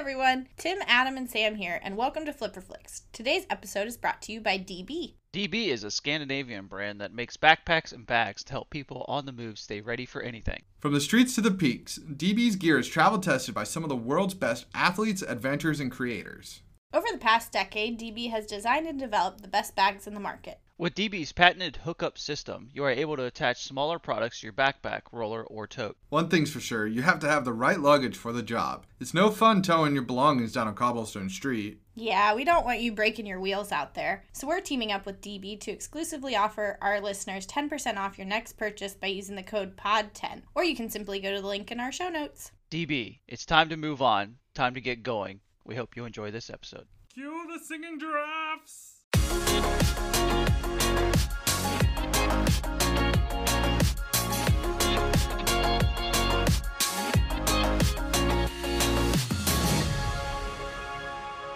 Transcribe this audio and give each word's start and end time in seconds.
everyone. 0.00 0.48
Tim, 0.56 0.78
Adam, 0.86 1.18
and 1.18 1.28
Sam 1.28 1.56
here, 1.56 1.78
and 1.84 1.94
welcome 1.94 2.24
to 2.24 2.32
Flipper 2.32 2.62
Flicks. 2.62 3.02
Today's 3.12 3.44
episode 3.50 3.86
is 3.86 3.98
brought 3.98 4.22
to 4.22 4.32
you 4.32 4.40
by 4.40 4.56
DB. 4.56 5.16
DB 5.34 5.66
is 5.66 5.84
a 5.84 5.90
Scandinavian 5.90 6.68
brand 6.68 7.02
that 7.02 7.12
makes 7.12 7.36
backpacks 7.36 7.92
and 7.92 8.06
bags 8.06 8.42
to 8.44 8.52
help 8.52 8.70
people 8.70 9.04
on 9.08 9.26
the 9.26 9.32
move 9.32 9.58
stay 9.58 9.82
ready 9.82 10.06
for 10.06 10.22
anything. 10.22 10.62
From 10.78 10.94
the 10.94 11.02
streets 11.02 11.34
to 11.34 11.42
the 11.42 11.50
peaks, 11.50 11.98
DB's 11.98 12.56
gear 12.56 12.78
is 12.78 12.88
travel 12.88 13.18
tested 13.18 13.54
by 13.54 13.64
some 13.64 13.82
of 13.82 13.90
the 13.90 13.94
world's 13.94 14.32
best 14.32 14.64
athletes, 14.74 15.20
adventurers, 15.20 15.80
and 15.80 15.92
creators. 15.92 16.62
Over 16.94 17.08
the 17.12 17.18
past 17.18 17.52
decade, 17.52 18.00
DB 18.00 18.30
has 18.30 18.46
designed 18.46 18.86
and 18.86 18.98
developed 18.98 19.42
the 19.42 19.48
best 19.48 19.76
bags 19.76 20.06
in 20.06 20.14
the 20.14 20.18
market. 20.18 20.60
With 20.80 20.94
DB's 20.94 21.32
patented 21.32 21.76
hookup 21.84 22.16
system, 22.16 22.70
you 22.72 22.84
are 22.84 22.90
able 22.90 23.14
to 23.18 23.26
attach 23.26 23.64
smaller 23.64 23.98
products 23.98 24.40
to 24.40 24.46
your 24.46 24.54
backpack, 24.54 25.02
roller, 25.12 25.44
or 25.44 25.66
tote. 25.66 25.98
One 26.08 26.30
thing's 26.30 26.50
for 26.50 26.60
sure, 26.60 26.86
you 26.86 27.02
have 27.02 27.18
to 27.18 27.28
have 27.28 27.44
the 27.44 27.52
right 27.52 27.78
luggage 27.78 28.16
for 28.16 28.32
the 28.32 28.42
job. 28.42 28.86
It's 28.98 29.12
no 29.12 29.28
fun 29.28 29.60
towing 29.60 29.92
your 29.92 30.04
belongings 30.04 30.54
down 30.54 30.68
a 30.68 30.72
cobblestone 30.72 31.28
street. 31.28 31.82
Yeah, 31.96 32.34
we 32.34 32.46
don't 32.46 32.64
want 32.64 32.80
you 32.80 32.92
breaking 32.92 33.26
your 33.26 33.40
wheels 33.40 33.72
out 33.72 33.94
there. 33.94 34.24
So 34.32 34.46
we're 34.46 34.62
teaming 34.62 34.90
up 34.90 35.04
with 35.04 35.20
DB 35.20 35.60
to 35.60 35.70
exclusively 35.70 36.34
offer 36.34 36.78
our 36.80 36.98
listeners 36.98 37.46
10% 37.46 37.98
off 37.98 38.16
your 38.16 38.26
next 38.26 38.54
purchase 38.54 38.94
by 38.94 39.08
using 39.08 39.36
the 39.36 39.42
code 39.42 39.76
POD10, 39.76 40.44
or 40.54 40.64
you 40.64 40.74
can 40.74 40.88
simply 40.88 41.20
go 41.20 41.30
to 41.34 41.42
the 41.42 41.46
link 41.46 41.70
in 41.70 41.78
our 41.78 41.92
show 41.92 42.08
notes. 42.08 42.52
DB, 42.70 43.18
it's 43.28 43.44
time 43.44 43.68
to 43.68 43.76
move 43.76 44.00
on, 44.00 44.36
time 44.54 44.72
to 44.72 44.80
get 44.80 45.02
going. 45.02 45.40
We 45.62 45.74
hope 45.76 45.94
you 45.94 46.06
enjoy 46.06 46.30
this 46.30 46.48
episode. 46.48 46.86
Cue 47.12 47.46
the 47.52 47.62
singing 47.62 48.00
giraffes! 48.00 49.00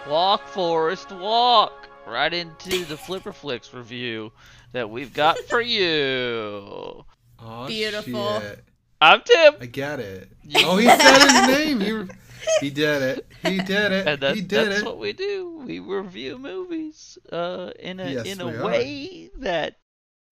Walk, 0.08 0.46
Forest, 0.48 1.10
walk! 1.12 1.88
Right 2.06 2.32
into 2.32 2.84
the 2.84 2.96
Flipper 2.96 3.32
Flicks 3.32 3.72
review 3.72 4.30
that 4.72 4.90
we've 4.90 5.12
got 5.14 5.38
for 5.48 5.60
you. 5.62 7.04
Oh, 7.38 7.66
Beautiful. 7.66 8.40
shit. 8.40 8.62
I'm 9.00 9.22
Tim, 9.22 9.54
I 9.60 9.66
get 9.66 10.00
it. 10.00 10.28
Oh, 10.56 10.76
he 10.76 10.86
said 10.86 11.18
his 11.18 11.56
name. 11.78 11.80
He, 11.80 12.12
he 12.60 12.70
did 12.70 13.02
it. 13.02 13.26
He 13.42 13.58
did 13.58 13.92
it. 13.92 14.06
and 14.06 14.20
that, 14.20 14.34
he 14.34 14.40
did 14.40 14.70
that's 14.70 14.80
it. 14.80 14.84
what 14.84 14.98
we 14.98 15.12
do. 15.12 15.62
We 15.66 15.78
review 15.80 16.38
movies 16.38 17.18
uh, 17.32 17.70
in 17.78 18.00
a 18.00 18.10
Yes, 18.10 18.26
in 18.26 18.38
we 18.46 18.52
a 18.52 18.60
are. 18.60 18.64
way 18.64 19.30
that, 19.38 19.78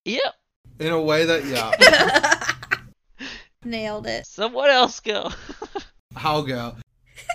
yep, 0.05 0.34
In 0.78 0.92
a 0.92 1.00
way 1.00 1.24
that, 1.27 1.44
yeah. 1.46 2.78
Nailed 3.64 4.06
it. 4.06 4.27
someone 4.27 4.70
else 4.70 5.00
go. 5.00 5.30
I'll 6.16 6.42
go. 6.42 6.74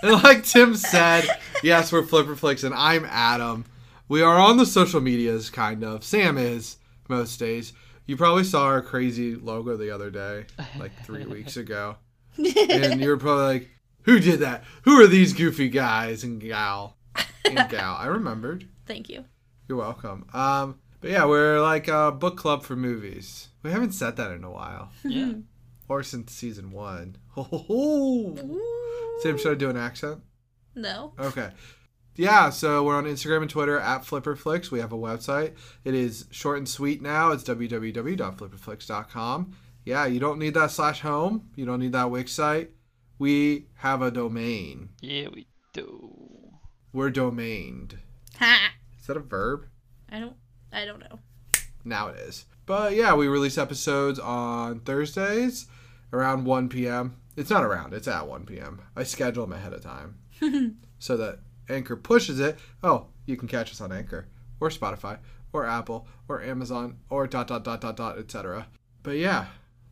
And 0.02 0.22
like 0.22 0.44
Tim 0.44 0.74
said, 0.76 1.24
yes, 1.62 1.90
we're 1.90 2.02
Flipper 2.04 2.36
Flicks, 2.36 2.62
and 2.64 2.74
I'm 2.74 3.04
Adam. 3.06 3.64
We 4.08 4.22
are 4.22 4.38
on 4.38 4.56
the 4.58 4.66
social 4.66 5.00
medias, 5.00 5.50
kind 5.50 5.82
of. 5.82 6.04
Sam 6.04 6.36
is 6.38 6.76
most 7.08 7.38
days. 7.38 7.72
You 8.06 8.16
probably 8.16 8.44
saw 8.44 8.64
our 8.64 8.82
crazy 8.82 9.34
logo 9.36 9.76
the 9.76 9.90
other 9.94 10.10
day, 10.10 10.44
like 10.78 10.92
three 11.04 11.24
weeks 11.26 11.56
ago, 11.56 11.96
and 12.38 13.00
you 13.00 13.08
were 13.08 13.16
probably 13.16 13.44
like, 13.44 13.70
"Who 14.02 14.20
did 14.20 14.40
that? 14.40 14.64
Who 14.82 15.00
are 15.02 15.06
these 15.06 15.32
goofy 15.32 15.68
guys 15.68 16.24
and 16.24 16.40
gal 16.40 16.96
and 17.44 17.56
gal?" 17.70 17.96
I 17.98 18.06
remembered. 18.06 18.68
Thank 18.86 19.08
you. 19.08 19.24
You're 19.68 19.78
welcome. 19.78 20.26
Um, 20.32 20.78
but 21.00 21.10
yeah, 21.10 21.26
we're 21.26 21.60
like 21.60 21.88
a 21.88 22.10
book 22.10 22.36
club 22.36 22.62
for 22.62 22.74
movies. 22.74 23.48
We 23.62 23.70
haven't 23.70 23.92
said 23.92 24.16
that 24.16 24.32
in 24.32 24.44
a 24.44 24.50
while, 24.50 24.90
yeah. 25.04 25.32
or 25.88 26.02
since 26.02 26.32
season 26.32 26.70
one. 26.70 27.16
Ho, 27.30 27.42
ho, 27.42 27.58
ho. 27.58 28.60
Sam, 29.20 29.38
should 29.38 29.52
I 29.52 29.56
do 29.56 29.70
an 29.70 29.76
accent? 29.76 30.20
No. 30.74 31.12
Okay. 31.18 31.50
Yeah, 32.16 32.50
so 32.50 32.82
we're 32.82 32.96
on 32.96 33.04
Instagram 33.04 33.42
and 33.42 33.50
Twitter 33.50 33.78
at 33.78 34.02
FlipperFlix. 34.02 34.72
We 34.72 34.80
have 34.80 34.92
a 34.92 34.98
website. 34.98 35.52
It 35.84 35.94
is 35.94 36.26
short 36.32 36.58
and 36.58 36.68
sweet 36.68 37.00
now. 37.00 37.30
It's 37.30 37.44
www.flipperflix.com. 37.44 39.56
Yeah, 39.84 40.06
you 40.06 40.18
don't 40.18 40.40
need 40.40 40.54
that 40.54 40.72
slash 40.72 41.00
home. 41.00 41.48
You 41.54 41.64
don't 41.64 41.78
need 41.78 41.92
that 41.92 42.10
Wix 42.10 42.32
site. 42.32 42.72
We 43.18 43.66
have 43.76 44.02
a 44.02 44.10
domain. 44.10 44.90
Yeah, 45.00 45.28
we 45.34 45.46
do. 45.72 46.14
We're 46.92 47.10
domained. 47.10 47.98
Ha! 48.38 48.70
Is 49.00 49.06
that 49.08 49.16
a 49.16 49.20
verb? 49.20 49.66
I 50.12 50.20
don't. 50.20 50.36
I 50.72 50.84
don't 50.84 51.00
know. 51.00 51.18
Now 51.84 52.06
it 52.08 52.18
is. 52.18 52.44
But 52.66 52.94
yeah, 52.94 53.14
we 53.14 53.26
release 53.26 53.58
episodes 53.58 54.20
on 54.20 54.80
Thursdays 54.80 55.66
around 56.12 56.44
1 56.44 56.68
p.m. 56.68 57.16
It's 57.36 57.50
not 57.50 57.64
around, 57.64 57.94
it's 57.94 58.06
at 58.06 58.28
1 58.28 58.44
p.m. 58.46 58.80
I 58.94 59.02
schedule 59.02 59.46
them 59.46 59.54
ahead 59.56 59.72
of 59.72 59.82
time 59.82 60.18
so 60.98 61.16
that 61.16 61.40
Anchor 61.68 61.96
pushes 61.96 62.38
it. 62.38 62.58
Oh, 62.82 63.06
you 63.26 63.36
can 63.36 63.48
catch 63.48 63.72
us 63.72 63.80
on 63.80 63.90
Anchor 63.90 64.28
or 64.60 64.68
Spotify 64.68 65.18
or 65.52 65.66
Apple 65.66 66.06
or 66.28 66.42
Amazon 66.42 66.98
or 67.10 67.26
dot 67.26 67.48
dot 67.48 67.64
dot 67.64 67.80
dot 67.80 67.96
dot 67.96 68.18
etc. 68.18 68.68
But 69.02 69.16
yeah, 69.16 69.46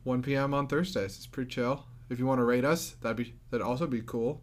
1 0.05 0.23
p.m. 0.23 0.55
on 0.55 0.67
Thursdays. 0.69 1.17
It's 1.17 1.27
pretty 1.27 1.51
chill. 1.51 1.85
If 2.09 2.19
you 2.19 2.27
want 2.27 2.39
to 2.41 2.45
rate 2.45 2.65
us, 2.65 2.97
that'd 3.03 3.17
be 3.17 3.35
that'd 3.51 3.65
also 3.67 3.87
be 3.87 4.01
cool. 4.03 4.43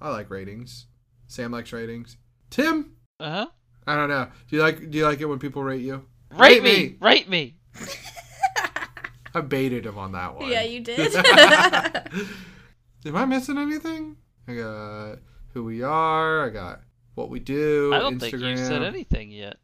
I 0.00 0.10
like 0.10 0.30
ratings. 0.30 0.86
Sam 1.26 1.50
likes 1.52 1.72
ratings. 1.72 2.16
Tim, 2.50 2.92
Uh 3.20 3.30
huh. 3.30 3.46
I 3.86 3.96
don't 3.96 4.08
know. 4.08 4.28
Do 4.48 4.56
you 4.56 4.62
like 4.62 4.90
do 4.90 4.98
you 4.98 5.04
like 5.04 5.20
it 5.20 5.26
when 5.26 5.38
people 5.38 5.62
rate 5.62 5.82
you? 5.82 6.04
Rate 6.30 6.62
Rate 6.62 6.62
me, 6.62 6.72
me. 6.90 6.96
rate 7.00 7.28
me. 7.28 7.56
I 9.34 9.40
baited 9.42 9.84
him 9.86 9.98
on 9.98 10.12
that 10.12 10.34
one. 10.36 10.50
Yeah, 10.50 10.62
you 10.62 10.80
did. 10.80 11.14
Am 13.06 13.16
I 13.16 13.24
missing 13.24 13.58
anything? 13.58 14.16
I 14.46 14.54
got 14.54 15.18
who 15.54 15.64
we 15.64 15.82
are. 15.82 16.46
I 16.46 16.50
got 16.50 16.80
what 17.14 17.30
we 17.30 17.38
do. 17.40 17.92
I 17.94 17.98
don't 17.98 18.16
Instagram. 18.16 18.20
think 18.20 18.42
you 18.42 18.56
said 18.56 18.82
anything 18.82 19.30
yet. 19.30 19.56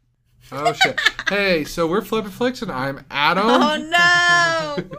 Oh 0.51 0.73
shit! 0.73 0.99
hey, 1.27 1.63
so 1.63 1.87
we're 1.87 2.01
Flipper 2.03 2.29
Flicks, 2.29 2.61
and 2.61 2.71
I'm 2.71 3.03
Adam, 3.09 3.45
oh 3.47 3.77
no! 3.77 4.97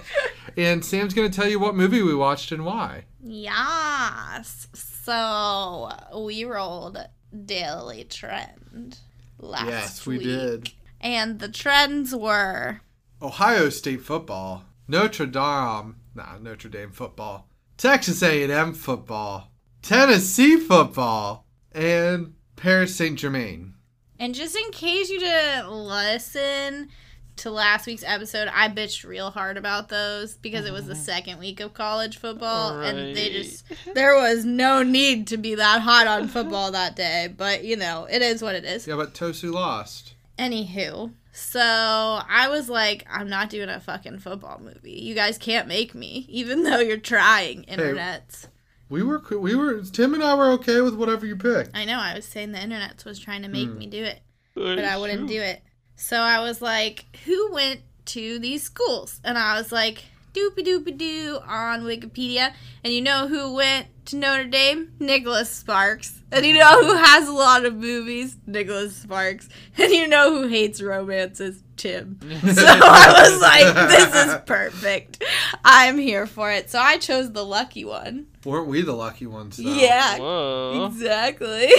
And 0.57 0.85
Sam's 0.85 1.15
gonna 1.15 1.29
tell 1.31 1.49
you 1.49 1.59
what 1.59 1.75
movie 1.75 2.03
we 2.03 2.15
watched 2.15 2.53
and 2.53 2.65
why. 2.65 3.05
yes. 3.23 4.69
So 4.75 5.89
we 6.19 6.45
rolled 6.45 6.99
Daily 7.45 8.05
Trend 8.05 8.99
last 9.39 9.67
yes, 9.67 10.07
we 10.07 10.19
week. 10.19 10.27
did. 10.27 10.73
And 11.01 11.39
the 11.39 11.49
trends 11.49 12.15
were 12.15 12.81
Ohio 13.23 13.69
State 13.69 14.03
football, 14.03 14.65
Notre 14.89 15.27
Dame, 15.27 15.97
nah, 16.15 16.39
Notre 16.41 16.69
Dame 16.69 16.91
football, 16.91 17.49
Texas 17.77 18.23
A&M 18.23 18.75
football, 18.75 19.53
Tennessee 19.83 20.57
football, 20.57 21.47
and 21.73 22.35
Paris 22.57 22.97
Saint 22.97 23.19
Germain. 23.19 23.75
And 24.19 24.35
just 24.35 24.57
in 24.57 24.71
case 24.73 25.11
you 25.11 25.21
didn't 25.21 25.71
listen 25.71 26.89
to 27.37 27.51
last 27.51 27.87
week's 27.87 28.03
episode, 28.05 28.49
I 28.53 28.69
bitched 28.69 29.05
real 29.07 29.31
hard 29.31 29.57
about 29.57 29.89
those 29.89 30.35
because 30.37 30.65
it 30.67 30.73
was 30.73 30.87
the 30.87 30.95
second 30.95 31.39
week 31.39 31.61
of 31.61 31.75
college 31.75 32.17
football 32.19 32.81
and 32.81 33.15
they 33.17 33.31
just 33.31 33.65
there 33.95 34.15
was 34.15 34.45
no 34.45 34.83
need 34.83 35.27
to 35.29 35.37
be 35.37 35.55
that 35.57 35.83
hot 35.83 36.07
on 36.07 36.29
football 36.29 36.73
that 36.73 36.97
day, 36.97 37.33
but 37.37 37.65
you 37.65 37.77
know, 37.77 38.07
it 38.11 38.23
is 38.23 38.43
what 38.43 38.55
it 38.55 38.65
is. 38.65 38.87
Yeah, 38.87 38.97
but 38.97 39.15
Tosu 39.15 39.53
lost. 39.53 40.15
Anywho, 40.39 41.13
so 41.33 41.61
I 41.61 42.49
was 42.49 42.69
like, 42.69 43.07
I'm 43.11 43.29
not 43.29 43.51
doing 43.51 43.69
a 43.69 43.81
fucking 43.81 44.19
football 44.21 44.59
movie. 44.61 44.93
You 45.01 45.15
guys 45.15 45.39
can't 45.39 45.69
make 45.69 45.95
me, 45.95 46.27
even 46.29 46.63
though 46.63 46.79
you're 46.79 46.97
trying, 46.99 47.65
internets. 47.65 48.47
We 48.89 49.03
were 49.03 49.23
we 49.39 49.55
were 49.55 49.83
Tim 49.83 50.15
and 50.15 50.23
I 50.23 50.35
were 50.35 50.51
okay 50.53 50.81
with 50.81 50.95
whatever 50.95 51.27
you 51.27 51.37
picked. 51.37 51.71
I 51.75 51.85
know 51.85 51.99
I 51.99 52.15
was 52.15 52.25
saying 52.25 52.53
the 52.53 52.59
internets 52.59 53.05
was 53.05 53.19
trying 53.19 53.43
to 53.43 53.49
make 53.49 53.69
Hmm. 53.69 53.79
me 53.79 53.87
do 53.89 54.03
it. 54.05 54.21
but 54.55 54.79
I 54.79 54.97
wouldn't 54.97 55.29
do 55.29 55.41
it. 55.41 55.63
So 55.97 56.19
I 56.19 56.41
was 56.41 56.61
like, 56.63 57.07
who 57.25 57.53
went 57.53 57.81
to 58.07 58.39
these 58.39 58.63
schools? 58.63 59.21
And 59.25 59.37
I 59.37 59.59
was 59.59 59.73
like, 59.73 60.05
doopy 60.35 60.67
doopy 60.67 60.97
doo 60.97 61.41
on 61.47 61.83
Wikipedia. 61.83 62.53
And 62.85 62.93
you 62.93 63.01
know 63.01 63.27
who 63.27 63.55
went 63.55 63.87
to 64.07 64.17
Notre 64.17 64.45
Dame? 64.45 64.93
Nicholas 65.01 65.51
Sparks. 65.51 66.21
And 66.31 66.45
you 66.45 66.55
know 66.59 66.85
who 66.85 66.95
has 66.95 67.27
a 67.29 67.33
lot 67.33 67.65
of 67.65 67.75
movies? 67.75 68.37
Nicholas 68.47 68.97
Sparks. 68.97 69.49
And 69.79 69.91
you 69.93 70.07
know 70.07 70.31
who 70.31 70.49
hates 70.49 70.81
romances? 70.83 71.63
Tim. 71.77 72.19
So 72.41 72.65
I 72.67 73.29
was 73.29 73.41
like, 73.41 73.89
this 73.89 74.27
is 74.27 74.37
perfect. 74.47 75.23
I'm 75.65 75.99
here 75.99 76.27
for 76.27 76.51
it. 76.51 76.71
So 76.71 76.79
I 76.79 76.99
chose 76.99 77.33
the 77.33 77.45
lucky 77.45 77.85
one. 77.85 78.27
Weren't 78.45 78.69
we 78.69 78.83
the 78.83 78.95
lucky 78.95 79.27
ones? 79.27 79.57
Though? 79.57 79.69
Yeah, 79.69 80.19
Whoa. 80.19 80.87
exactly. 80.87 81.71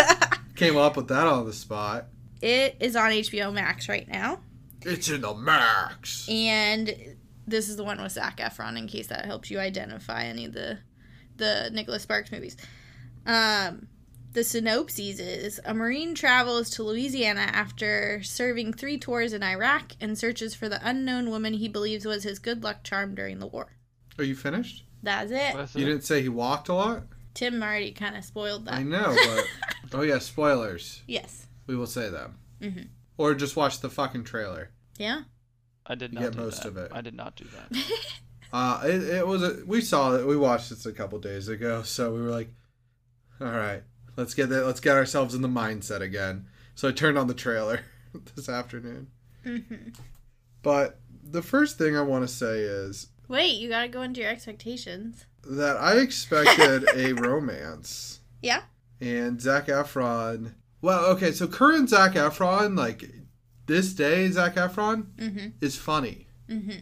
Came 0.56 0.76
up 0.76 0.96
with 0.96 1.08
that 1.08 1.26
on 1.26 1.46
the 1.46 1.52
spot. 1.52 2.06
It 2.42 2.76
is 2.80 2.96
on 2.96 3.10
HBO 3.10 3.52
Max 3.52 3.88
right 3.88 4.08
now. 4.08 4.40
It's 4.82 5.08
in 5.08 5.20
the 5.22 5.34
max. 5.34 6.28
and 6.28 6.94
this 7.46 7.68
is 7.68 7.76
the 7.76 7.84
one 7.84 8.00
with 8.00 8.12
Zac 8.12 8.38
Efron 8.38 8.76
in 8.78 8.86
case 8.86 9.06
that 9.08 9.24
helps 9.24 9.50
you 9.50 9.58
identify 9.58 10.24
any 10.24 10.44
of 10.44 10.52
the 10.52 10.78
the 11.36 11.70
Nicholas 11.72 12.02
Sparks 12.02 12.32
movies. 12.32 12.56
Um, 13.26 13.88
the 14.32 14.44
synopsis 14.44 15.18
is 15.18 15.60
a 15.64 15.74
Marine 15.74 16.14
travels 16.14 16.70
to 16.70 16.82
Louisiana 16.82 17.48
after 17.52 18.22
serving 18.22 18.72
three 18.74 18.98
tours 18.98 19.32
in 19.32 19.42
Iraq 19.42 19.92
and 20.00 20.16
searches 20.18 20.54
for 20.54 20.68
the 20.68 20.80
unknown 20.86 21.30
woman 21.30 21.54
he 21.54 21.68
believes 21.68 22.04
was 22.04 22.22
his 22.22 22.38
good 22.38 22.62
luck 22.62 22.82
charm 22.84 23.14
during 23.14 23.38
the 23.38 23.46
war. 23.46 23.72
Are 24.18 24.24
you 24.24 24.34
finished? 24.36 24.84
That's 25.02 25.30
it. 25.30 25.54
That's 25.54 25.74
You 25.74 25.82
it. 25.84 25.88
didn't 25.88 26.04
say 26.04 26.22
he 26.22 26.28
walked 26.28 26.68
a 26.68 26.74
lot. 26.74 27.02
Tim 27.34 27.62
already 27.62 27.92
kind 27.92 28.16
of 28.16 28.24
spoiled 28.24 28.64
that. 28.66 28.74
I 28.74 28.82
know, 28.82 29.14
but 29.26 29.44
oh 29.98 30.02
yeah, 30.02 30.18
spoilers. 30.18 31.02
Yes. 31.06 31.45
We 31.66 31.76
will 31.76 31.86
say 31.86 32.08
them, 32.08 32.38
Mhm. 32.60 32.88
or 33.18 33.34
just 33.34 33.56
watch 33.56 33.80
the 33.80 33.90
fucking 33.90 34.24
trailer. 34.24 34.70
Yeah. 34.98 35.22
I 35.84 35.94
did 35.94 36.12
not 36.12 36.22
get 36.22 36.32
do 36.32 36.38
most 36.38 36.62
that. 36.62 36.68
of 36.68 36.76
it. 36.76 36.90
I 36.94 37.00
did 37.00 37.14
not 37.14 37.36
do 37.36 37.44
that. 37.44 37.82
Uh, 38.52 38.80
it, 38.84 39.02
it 39.02 39.26
was 39.26 39.42
a, 39.42 39.58
we 39.66 39.80
saw 39.80 40.14
it. 40.14 40.24
We 40.24 40.36
watched 40.36 40.70
this 40.70 40.86
a 40.86 40.92
couple 40.92 41.18
days 41.18 41.48
ago, 41.48 41.82
so 41.84 42.14
we 42.14 42.22
were 42.22 42.30
like, 42.30 42.48
all 43.40 43.48
right, 43.48 43.82
let's 44.16 44.34
get 44.34 44.48
that. 44.50 44.64
Let's 44.64 44.78
get 44.80 44.96
ourselves 44.96 45.34
in 45.34 45.42
the 45.42 45.48
mindset 45.48 46.00
again. 46.00 46.46
So 46.76 46.88
I 46.88 46.92
turned 46.92 47.18
on 47.18 47.26
the 47.26 47.34
trailer 47.34 47.80
this 48.36 48.48
afternoon. 48.48 49.08
hmm 49.42 49.58
But 50.62 51.00
the 51.28 51.42
first 51.42 51.76
thing 51.76 51.96
I 51.96 52.02
want 52.02 52.26
to 52.26 52.32
say 52.32 52.60
is 52.60 53.08
Wait, 53.28 53.56
you 53.58 53.68
gotta 53.68 53.88
go 53.88 54.02
into 54.02 54.20
your 54.20 54.30
expectations. 54.30 55.26
that 55.44 55.76
I 55.76 55.98
expected 55.98 56.86
a 56.94 57.12
romance. 57.14 58.20
Yeah. 58.42 58.62
And 59.00 59.40
Zac 59.40 59.66
Efron. 59.66 60.54
Well, 60.86 61.04
okay, 61.06 61.32
so 61.32 61.46
current 61.48 61.88
Zac 61.90 62.12
Efron, 62.12 62.76
like 62.78 63.10
this 63.66 63.92
day, 63.92 64.30
Zac 64.30 64.54
Efron 64.54 65.06
Mm-hmm. 65.16 65.46
is 65.60 65.76
funny. 65.76 66.28
Mm-hmm. 66.48 66.78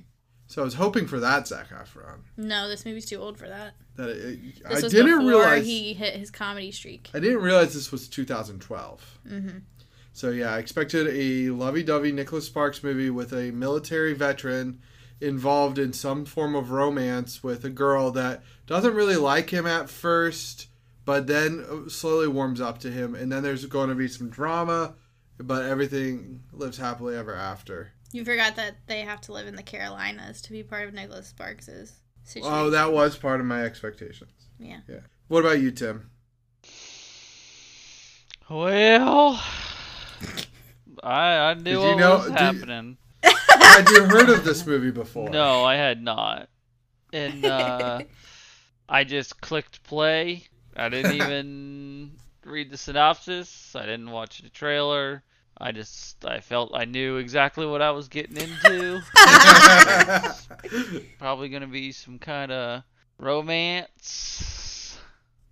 So 0.46 0.60
I 0.60 0.64
was 0.64 0.74
hoping 0.74 1.06
for 1.06 1.18
that 1.20 1.48
Zac 1.48 1.70
Efron. 1.70 2.18
No, 2.36 2.68
this 2.68 2.84
movie's 2.84 3.06
too 3.06 3.16
old 3.16 3.38
for 3.38 3.48
that. 3.48 3.74
That 3.96 4.10
it, 4.10 4.62
This 4.68 4.84
I 4.84 4.88
didn't 4.88 5.26
realize. 5.26 5.64
he 5.64 5.94
hit 5.94 6.14
his 6.16 6.30
comedy 6.30 6.70
streak. 6.70 7.08
I 7.14 7.18
didn't 7.18 7.40
realize 7.42 7.72
this 7.72 7.90
was 7.90 8.06
2012. 8.08 9.18
Mm-hmm. 9.26 9.58
So 10.12 10.30
yeah, 10.30 10.54
I 10.54 10.58
expected 10.58 11.06
a 11.08 11.50
lovey-dovey 11.50 12.12
Nicholas 12.12 12.46
Sparks 12.46 12.82
movie 12.84 13.10
with 13.10 13.32
a 13.32 13.50
military 13.52 14.12
veteran 14.12 14.80
involved 15.20 15.78
in 15.78 15.92
some 15.94 16.24
form 16.26 16.54
of 16.54 16.70
romance 16.70 17.42
with 17.42 17.64
a 17.64 17.70
girl 17.70 18.10
that 18.10 18.42
doesn't 18.66 18.94
really 18.94 19.16
like 19.16 19.50
him 19.50 19.66
at 19.66 19.88
first, 19.88 20.68
but 21.04 21.26
then 21.26 21.88
slowly 21.88 22.28
warms 22.28 22.60
up 22.60 22.78
to 22.80 22.90
him, 22.90 23.14
and 23.14 23.30
then 23.30 23.42
there's 23.42 23.64
going 23.66 23.88
to 23.88 23.94
be 23.94 24.08
some 24.08 24.30
drama, 24.30 24.94
but 25.38 25.64
everything 25.64 26.40
lives 26.52 26.78
happily 26.78 27.16
ever 27.16 27.34
after. 27.34 27.92
You 28.12 28.24
forgot 28.24 28.56
that 28.56 28.76
they 28.86 29.00
have 29.00 29.20
to 29.22 29.32
live 29.32 29.46
in 29.46 29.56
the 29.56 29.62
Carolinas 29.62 30.40
to 30.42 30.52
be 30.52 30.62
part 30.62 30.86
of 30.86 30.94
Nicholas 30.94 31.28
Sparks's 31.28 31.92
situation. 32.22 32.52
Oh, 32.54 32.70
that 32.70 32.92
was 32.92 33.16
part 33.16 33.40
of 33.40 33.46
my 33.46 33.62
expectations. 33.64 34.30
Yeah. 34.58 34.78
Yeah. 34.88 35.00
What 35.28 35.40
about 35.40 35.60
you, 35.60 35.70
Tim? 35.72 36.10
Well, 38.48 39.42
I 41.02 41.36
I 41.38 41.54
knew 41.54 41.62
Did 41.64 41.72
you 41.72 41.78
what 41.80 41.96
know- 41.98 42.16
was 42.18 42.26
did- 42.26 42.36
happening. 42.38 42.96
Had 43.22 43.88
you 43.88 44.04
heard 44.04 44.28
of 44.28 44.44
this 44.44 44.64
movie 44.66 44.90
before? 44.92 45.30
No, 45.30 45.64
I 45.64 45.74
had 45.76 46.00
not. 46.02 46.48
And 47.12 47.44
uh, 47.44 48.02
I 48.88 49.02
just 49.04 49.40
clicked 49.40 49.82
play. 49.82 50.44
I 50.76 50.88
didn't 50.88 51.12
even 51.14 52.12
read 52.44 52.70
the 52.70 52.76
synopsis. 52.76 53.74
I 53.74 53.86
didn't 53.86 54.10
watch 54.10 54.42
the 54.42 54.50
trailer. 54.50 55.22
I 55.56 55.72
just 55.72 56.24
I 56.24 56.40
felt 56.40 56.72
I 56.74 56.84
knew 56.84 57.16
exactly 57.16 57.64
what 57.64 57.80
I 57.80 57.92
was 57.92 58.08
getting 58.08 58.36
into. 58.36 59.00
Probably 61.18 61.48
gonna 61.48 61.68
be 61.68 61.92
some 61.92 62.18
kind 62.18 62.50
of 62.50 62.82
romance. 63.18 64.98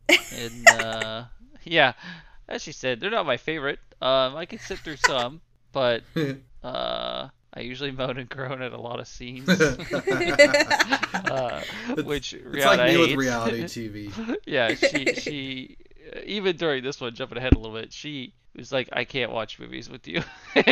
And 0.09 0.69
uh, 0.71 1.25
yeah, 1.63 1.93
as 2.49 2.63
she 2.63 2.73
said, 2.73 2.99
they're 2.99 3.11
not 3.11 3.27
my 3.27 3.37
favorite. 3.37 3.79
Um, 4.01 4.35
I 4.35 4.47
can 4.47 4.59
sit 4.59 4.81
through 4.81 4.97
some, 4.97 5.41
but 5.71 6.03
uh, 6.65 7.29
I 7.55 7.61
usually 7.61 7.91
moan 7.91 8.17
and 8.17 8.29
groan 8.29 8.63
at 8.63 8.73
a 8.73 8.81
lot 8.81 8.99
of 8.99 9.07
scenes. 9.07 9.49
uh, 9.49 9.63
which 12.05 12.33
it's 12.33 12.45
Rihanna 12.45 12.65
like 12.65 12.93
me 12.93 12.97
with 12.99 13.13
reality 13.13 13.63
TV. 13.65 14.37
yeah, 14.47 14.75
she 14.75 15.15
she 15.15 15.77
uh, 16.15 16.21
even 16.25 16.57
during 16.57 16.83
this 16.83 17.01
one, 17.01 17.15
jumping 17.15 17.39
ahead 17.39 17.55
a 17.55 17.59
little 17.59 17.77
bit, 17.77 17.93
she 17.93 18.33
was 18.57 18.73
like, 18.73 18.89
"I 18.93 19.05
can't 19.05 19.33
watch 19.33 19.59
movies 19.59 19.91
with 19.91 20.09
you." 20.09 20.23
so 20.55 20.63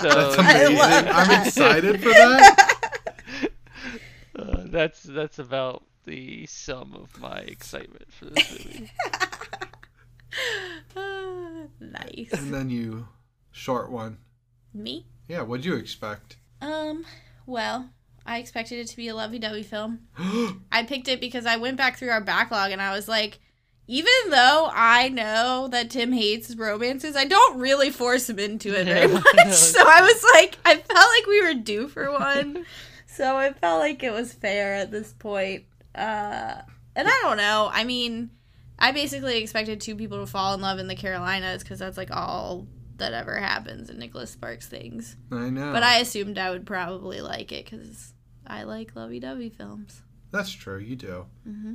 That's 0.00 0.36
amazing. 0.38 0.78
I'm 0.80 1.46
excited 1.46 2.02
for 2.02 2.08
that. 2.08 2.70
uh, 4.36 4.62
that's 4.66 5.04
that's 5.04 5.38
about 5.38 5.84
the 6.06 6.44
sum 6.46 6.94
of 6.94 7.20
my 7.20 7.38
excitement 7.38 8.12
for 8.12 8.24
this 8.26 8.50
movie. 8.50 8.90
Nice. 11.80 12.30
And 12.32 12.52
then 12.52 12.70
you, 12.70 13.08
short 13.50 13.90
one. 13.90 14.18
Me? 14.72 15.06
Yeah, 15.28 15.42
what'd 15.42 15.64
you 15.64 15.74
expect? 15.74 16.36
Um, 16.60 17.04
well, 17.46 17.90
I 18.26 18.38
expected 18.38 18.78
it 18.78 18.88
to 18.88 18.96
be 18.96 19.08
a 19.08 19.14
lovey-dovey 19.14 19.62
film. 19.62 20.00
I 20.72 20.84
picked 20.84 21.08
it 21.08 21.20
because 21.20 21.46
I 21.46 21.56
went 21.56 21.76
back 21.76 21.96
through 21.96 22.10
our 22.10 22.20
backlog 22.20 22.70
and 22.70 22.82
I 22.82 22.94
was 22.94 23.08
like, 23.08 23.40
even 23.86 24.12
though 24.28 24.70
I 24.72 25.08
know 25.08 25.68
that 25.72 25.90
Tim 25.90 26.12
hates 26.12 26.54
romances, 26.54 27.16
I 27.16 27.24
don't 27.24 27.58
really 27.58 27.90
force 27.90 28.30
him 28.30 28.38
into 28.38 28.68
it 28.78 28.84
very 28.84 29.08
much. 29.12 29.24
so 29.52 29.80
I 29.84 30.02
was 30.02 30.24
like, 30.34 30.58
I 30.64 30.76
felt 30.76 31.08
like 31.18 31.26
we 31.26 31.42
were 31.42 31.54
due 31.54 31.88
for 31.88 32.12
one. 32.12 32.66
so 33.06 33.36
I 33.36 33.52
felt 33.52 33.80
like 33.80 34.02
it 34.04 34.12
was 34.12 34.32
fair 34.32 34.74
at 34.74 34.92
this 34.92 35.12
point. 35.12 35.64
Uh, 35.94 36.54
and 36.94 37.08
I 37.08 37.20
don't 37.22 37.36
know. 37.36 37.68
I 37.72 37.82
mean, 37.82 38.30
I 38.80 38.92
basically 38.92 39.38
expected 39.38 39.80
two 39.80 39.94
people 39.94 40.18
to 40.18 40.26
fall 40.26 40.54
in 40.54 40.60
love 40.60 40.78
in 40.78 40.86
the 40.86 40.94
Carolinas 40.94 41.62
because 41.62 41.78
that's 41.78 41.96
like 41.98 42.10
all 42.10 42.66
that 42.96 43.12
ever 43.12 43.36
happens 43.36 43.90
in 43.90 43.98
Nicholas 43.98 44.30
Sparks 44.30 44.66
things. 44.66 45.16
I 45.30 45.50
know. 45.50 45.72
But 45.72 45.82
I 45.82 45.98
assumed 45.98 46.38
I 46.38 46.50
would 46.50 46.66
probably 46.66 47.20
like 47.20 47.52
it 47.52 47.68
because 47.68 48.14
I 48.46 48.62
like 48.62 48.96
lovey-dovey 48.96 49.50
films. 49.50 50.02
That's 50.30 50.50
true, 50.50 50.78
you 50.78 50.96
do. 50.96 51.26
Mm-hmm. 51.48 51.74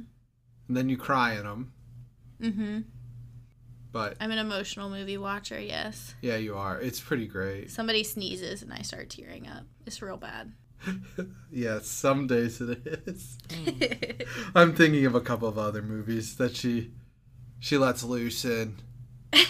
And 0.68 0.78
then 0.78 0.90
you 0.90 0.98
cry 0.98 1.34
in 1.34 1.44
them. 1.44 1.74
Mm-hmm. 2.42 2.80
But 3.92 4.18
I'm 4.20 4.32
an 4.32 4.40
emotional 4.40 4.90
movie 4.90 5.18
watcher, 5.18 5.60
yes. 5.60 6.16
yeah, 6.22 6.36
you 6.36 6.56
are. 6.56 6.80
It's 6.82 7.00
pretty 7.00 7.28
great. 7.28 7.72
Somebody 7.72 8.04
sneezes 8.04 8.62
and 8.62 8.74
I 8.74 8.82
start 8.82 9.10
tearing 9.10 9.48
up. 9.48 9.64
It's 9.86 10.02
real 10.02 10.18
bad. 10.18 10.52
yeah, 11.52 11.80
some 11.82 12.28
days 12.28 12.62
it 12.62 13.04
is. 13.06 13.38
I'm 14.56 14.76
thinking 14.76 15.06
of 15.06 15.16
a 15.16 15.22
couple 15.22 15.48
of 15.48 15.58
other 15.58 15.82
movies 15.82 16.36
that 16.38 16.56
she 16.56 16.92
she 17.60 17.78
lets 17.78 18.04
loose 18.04 18.46
in. 18.46 18.76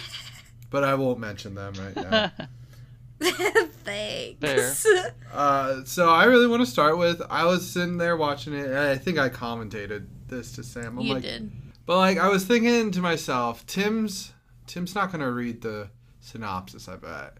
but 0.70 0.84
I 0.84 0.94
won't 0.94 1.18
mention 1.18 1.54
them 1.54 1.74
right 1.74 1.96
now. 1.96 2.32
Thanks. 3.84 4.86
Uh, 5.32 5.84
so 5.84 6.10
I 6.10 6.24
really 6.24 6.46
want 6.46 6.60
to 6.60 6.70
start 6.70 6.98
with 6.98 7.22
I 7.30 7.44
was 7.44 7.68
sitting 7.68 7.98
there 7.98 8.16
watching 8.16 8.54
it. 8.54 8.66
and 8.66 8.78
I 8.78 8.96
think 8.96 9.18
I 9.18 9.28
commentated 9.28 10.06
this 10.28 10.52
to 10.52 10.62
Sam. 10.62 10.98
I'm 10.98 11.04
you 11.04 11.14
like, 11.14 11.22
did. 11.22 11.50
But 11.86 11.98
like 11.98 12.18
I 12.18 12.28
was 12.28 12.44
thinking 12.44 12.90
to 12.92 13.00
myself, 13.00 13.64
Tim's 13.66 14.32
Tim's 14.66 14.94
not 14.94 15.12
gonna 15.12 15.30
read 15.30 15.62
the 15.62 15.90
synopsis. 16.20 16.88
I 16.88 16.96
bet 16.96 17.38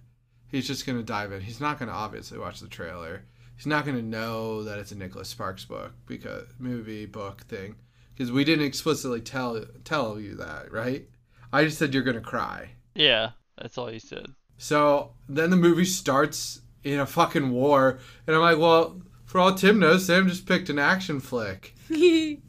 he's 0.48 0.66
just 0.66 0.86
gonna 0.86 1.02
dive 1.02 1.32
in. 1.32 1.40
He's 1.40 1.60
not 1.60 1.78
gonna 1.78 1.92
obviously 1.92 2.38
watch 2.38 2.60
the 2.60 2.68
trailer. 2.68 3.24
He's 3.56 3.66
not 3.66 3.84
gonna 3.86 4.02
know 4.02 4.62
that 4.64 4.78
it's 4.78 4.92
a 4.92 4.96
Nicholas 4.96 5.28
Sparks 5.28 5.64
book 5.64 5.92
because 6.06 6.46
movie 6.58 7.06
book 7.06 7.42
thing 7.42 7.76
because 8.14 8.30
we 8.30 8.44
didn't 8.44 8.66
explicitly 8.66 9.20
tell 9.20 9.64
tell 9.84 10.20
you 10.20 10.34
that, 10.36 10.70
right? 10.72 11.08
I 11.52 11.64
just 11.64 11.78
said 11.78 11.94
you're 11.94 12.02
gonna 12.02 12.20
cry. 12.20 12.70
yeah, 12.94 13.30
that's 13.56 13.78
all 13.78 13.90
you 13.90 13.98
said. 14.00 14.26
So 14.58 15.12
then 15.28 15.50
the 15.50 15.56
movie 15.56 15.84
starts 15.84 16.60
in 16.84 16.98
a 17.00 17.06
fucking 17.06 17.50
war, 17.50 17.98
and 18.26 18.36
I'm 18.36 18.42
like, 18.42 18.58
well, 18.58 19.00
for 19.24 19.40
all 19.40 19.54
Tim 19.54 19.78
knows, 19.78 20.06
Sam 20.06 20.28
just 20.28 20.46
picked 20.46 20.68
an 20.70 20.78
action 20.78 21.20
flick. 21.20 21.74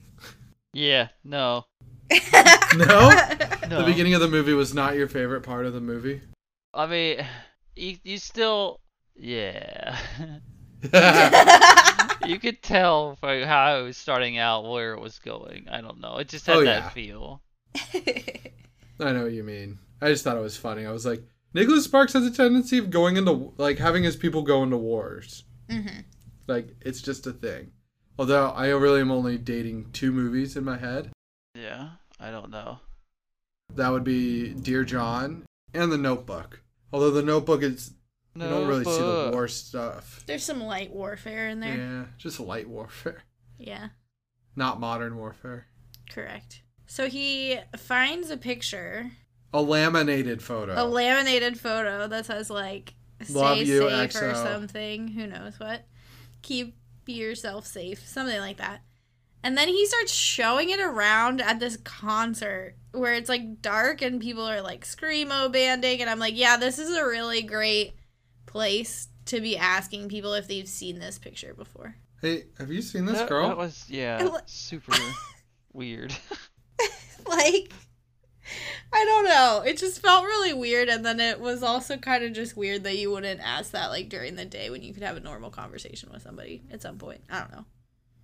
Yeah, 0.74 1.08
no, 1.24 1.66
No, 2.76 3.10
no. 3.68 3.80
the 3.80 3.84
beginning 3.86 4.14
of 4.14 4.22
the 4.22 4.28
movie 4.28 4.54
was 4.54 4.74
not 4.76 4.96
your 4.96 5.08
favorite 5.08 5.42
part 5.42 5.66
of 5.66 5.74
the 5.74 5.82
movie. 5.82 6.22
I 6.74 6.86
mean, 6.86 7.26
you 7.76 7.98
you 8.04 8.18
still, 8.20 8.80
yeah. 9.16 9.98
you 12.25 12.39
could 12.39 12.62
tell 12.62 13.17
by 13.22 13.43
how 13.43 13.60
I 13.65 13.81
was 13.81 13.98
starting 13.98 14.38
out 14.38 14.69
where 14.69 14.93
it 14.93 15.00
was 15.01 15.19
going. 15.19 15.67
I 15.69 15.81
don't 15.81 16.00
know. 16.00 16.17
It 16.17 16.27
just 16.29 16.46
had 16.46 16.57
Oh, 16.57 16.63
that 16.63 16.84
yeah. 16.84 16.89
feel. 16.89 17.41
I 19.00 19.12
know 19.12 19.24
what 19.24 19.34
you 19.34 19.43
mean. 19.43 19.79
I 20.01 20.10
just 20.10 20.24
thought 20.24 20.38
it 20.38 20.41
was 20.41 20.57
funny. 20.57 20.86
I 20.86 20.91
was 20.91 21.05
like, 21.05 21.24
Nicholas 21.53 21.86
Sparks 21.86 22.13
has 22.13 22.25
a 22.25 22.31
tendency 22.31 22.77
of 22.77 22.89
going 22.89 23.17
into 23.17 23.53
like 23.57 23.77
having 23.79 24.03
his 24.03 24.15
people 24.15 24.41
go 24.41 24.63
into 24.63 24.77
wars. 24.77 25.43
hmm 25.69 25.88
Like 26.48 26.75
it's 26.81 27.01
just 27.01 27.25
a 27.27 27.31
thing. 27.34 27.72
Although 28.19 28.50
I 28.50 28.67
really 28.69 29.01
am 29.01 29.12
only 29.12 29.38
dating 29.38 29.91
two 29.93 30.12
movies 30.12 30.55
in 30.57 30.63
my 30.63 30.77
head. 30.77 31.12
Yeah, 31.55 31.89
I 32.19 32.31
don't 32.31 32.50
know. 32.50 32.79
That 33.75 33.89
would 33.89 34.03
be 34.03 34.53
Dear 34.53 34.84
John 34.84 35.46
and 35.74 35.91
The 35.91 35.98
Notebook. 35.98 36.62
Although 36.91 37.12
The 37.12 37.22
Notebook 37.22 37.62
is 37.63 37.91
you 38.41 38.50
don't 38.50 38.67
really 38.67 38.84
see 38.84 38.91
the 39.00 39.29
war 39.34 39.48
stuff. 39.48 40.24
There's 40.25 40.44
some 40.44 40.62
light 40.62 40.91
warfare 40.91 41.50
in 41.50 41.60
there. 41.60 41.77
Yeah, 41.77 42.06
just 42.17 42.39
light 42.39 42.70
warfare, 42.70 43.24
yeah. 43.58 43.89
not 44.56 44.79
modern 44.79 45.17
warfare. 45.17 45.67
Correct. 46.10 46.62
So 46.86 47.10
he 47.10 47.60
finds 47.77 48.29
a 48.29 48.38
picture, 48.38 49.12
A 49.53 49.62
laminated 49.62 50.41
photo. 50.41 50.74
a 50.82 50.86
laminated 50.86 51.60
photo 51.60 52.08
that 52.08 52.25
says 52.25 52.50
like 52.50 52.96
"Stay 53.22 53.34
Love 53.34 53.58
you, 53.58 53.89
safe" 53.89 54.15
or 54.22 54.34
something. 54.36 55.10
Who 55.10 55.27
knows 55.27 55.60
what? 55.60 55.86
Keep 56.41 56.75
yourself 57.06 57.65
safe, 57.65 58.08
something 58.08 58.39
like 58.39 58.58
that. 58.58 58.82
And 59.44 59.58
then 59.58 59.67
he 59.67 59.86
starts 59.86 60.12
showing 60.12 60.70
it 60.72 60.79
around 60.79 61.41
at 61.41 61.60
this 61.60 61.77
concert 61.77 62.75
where 62.91 63.13
it's 63.13 63.29
like 63.29 63.62
dark 63.62 64.01
and 64.01 64.20
people 64.20 64.44
are 64.44 64.62
like 64.62 64.84
screamo 64.84 65.51
banding. 65.51 66.01
And 66.01 66.10
I'm 66.10 66.20
like, 66.20 66.38
yeah, 66.38 66.58
this 66.58 66.79
is 66.79 66.96
a 66.96 67.06
really 67.06 67.44
great 67.44 67.94
place 68.48 69.10
to 69.25 69.39
be 69.42 69.56
asking 69.58 70.10
people 70.10 70.34
if 70.34 70.48
they've 70.48 70.68
seen 70.68 70.98
this 71.00 71.20
picture 71.20 71.54
before. 71.54 71.96
Hey, 72.22 72.46
have 72.58 72.72
you 72.72 72.82
seen 72.82 73.06
this 73.06 73.20
that, 73.20 73.30
girl? 73.30 73.50
That 73.50 73.58
was 73.58 73.86
yeah, 73.88 74.25
It 74.25 74.50
super 74.50 74.96
weird. 75.74 76.16
like, 77.27 77.72
I 78.94 79.06
don't 79.06 79.25
know. 79.25 79.63
It 79.66 79.77
just 79.77 80.01
felt 80.01 80.24
really 80.25 80.54
weird. 80.54 80.89
And 80.89 81.06
then 81.06 81.20
it 81.20 81.39
was 81.39 81.62
also 81.62 81.98
kind 81.98 82.24
of 82.24 82.34
just 82.34 82.56
weird 82.58 82.84
that 82.86 82.98
you 82.98 83.12
wouldn't 83.12 83.42
ask 83.42 83.72
that 83.72 83.89
like 83.89 84.10
during 84.10 84.36
the 84.36 84.46
day 84.46 84.70
when 84.70 84.82
you 84.82 84.94
could 84.94 85.04
have 85.04 85.18
a 85.18 85.22
normal 85.22 85.50
conversation 85.51 86.10
with 86.12 86.24
somebody 86.24 86.63
at 86.72 86.82
some 86.82 86.98
point. 86.98 87.22
I 87.30 87.39
don't 87.39 87.51
know. 87.51 87.66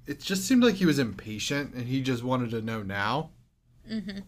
it 0.08 0.20
just 0.22 0.46
seemed 0.48 0.64
like 0.64 0.76
he 0.76 0.86
was 0.86 1.00
impatient 1.00 1.74
and 1.74 1.88
he 1.88 2.02
just 2.02 2.24
wanted 2.24 2.50
to 2.52 2.62
know 2.62 2.82
now. 2.82 3.32
hmm 3.88 4.20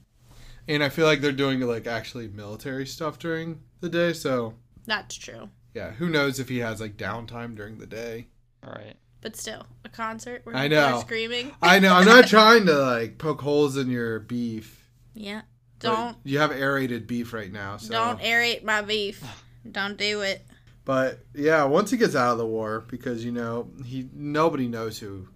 And 0.68 0.84
I 0.84 0.90
feel 0.90 1.06
like 1.06 1.22
they're 1.22 1.32
doing 1.32 1.62
like 1.62 1.88
actually 1.88 2.28
military 2.28 2.86
stuff 2.86 3.18
during 3.18 3.62
the 3.80 3.90
day, 3.90 4.14
so 4.14 4.54
That's 4.86 5.16
true. 5.16 5.50
Yeah, 5.76 5.92
who 5.92 6.10
knows 6.10 6.40
if 6.40 6.50
he 6.50 6.60
has 6.60 6.80
like 6.82 6.98
downtime 6.98 7.56
during 7.56 7.78
the 7.78 7.86
day. 7.86 8.28
All 8.66 8.72
right. 8.74 8.96
But 9.22 9.36
still, 9.36 9.66
a 9.84 9.90
concert 9.90 10.42
where 10.46 10.56
I 10.56 10.68
know. 10.68 10.96
are 10.96 11.02
screaming. 11.02 11.52
I 11.62 11.80
know, 11.80 11.94
I'm 11.94 12.06
not 12.06 12.28
trying 12.30 12.66
to 12.68 12.74
like 12.74 13.18
poke 13.18 13.42
holes 13.42 13.76
in 13.78 13.90
your 13.90 14.20
beef. 14.20 14.90
Yeah. 15.14 15.42
Don't 15.80 16.18
you 16.24 16.40
have 16.40 16.52
aerated 16.52 17.06
beef 17.06 17.34
right 17.34 17.52
now, 17.52 17.78
so 17.78 17.92
don't 17.92 18.20
aerate 18.22 18.64
my 18.64 18.82
beef. 18.82 19.24
Don't 19.70 19.98
do 19.98 20.22
it. 20.22 20.46
But 20.86 21.20
yeah, 21.34 21.64
once 21.66 21.92
he 21.92 21.98
gets 21.98 22.16
out 22.16 22.32
of 22.32 22.38
the 22.38 22.46
war, 22.46 22.86
because 22.88 23.26
you 23.26 23.32
know 23.32 23.70
he 23.84 24.08
nobody 24.14 24.68
knows 24.68 25.00
who 25.00 25.28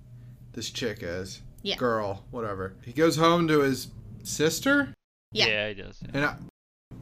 this 0.53 0.69
chick 0.69 0.99
is, 1.01 1.41
Yeah. 1.61 1.75
girl, 1.75 2.23
whatever. 2.31 2.75
He 2.85 2.93
goes 2.93 3.17
home 3.17 3.47
to 3.49 3.59
his 3.59 3.89
sister, 4.23 4.93
Yeah. 5.31 5.47
Yeah, 5.47 5.67
he 5.69 5.73
does. 5.75 5.99
Yeah, 6.03 6.09
and 6.13 6.25
I 6.25 6.35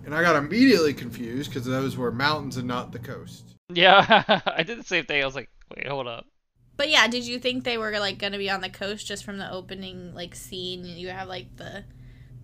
and 0.07 0.15
I 0.15 0.23
got 0.23 0.35
immediately 0.35 0.93
confused 0.95 1.51
because 1.51 1.65
those 1.67 1.95
were 1.97 2.11
mountains 2.11 2.57
and 2.57 2.67
not 2.67 2.91
the 2.91 2.97
coast. 2.99 3.53
yeah 3.71 4.41
I 4.47 4.63
did 4.63 4.79
the 4.79 4.83
same 4.83 5.05
thing. 5.05 5.21
I 5.21 5.25
was 5.25 5.35
like, 5.35 5.49
wait, 5.75 5.85
hold 5.87 6.07
up. 6.07 6.25
But 6.77 6.89
yeah, 6.89 7.07
did 7.07 7.25
you 7.27 7.37
think 7.39 7.63
they 7.63 7.77
were 7.77 7.91
like 7.99 8.17
gonna 8.17 8.37
be 8.39 8.49
on 8.49 8.61
the 8.61 8.69
coast 8.69 9.05
just 9.05 9.23
from 9.23 9.37
the 9.37 9.51
opening 9.51 10.13
like 10.15 10.33
scene? 10.33 10.83
You 10.85 11.09
have 11.09 11.27
like 11.27 11.55
the 11.57 11.83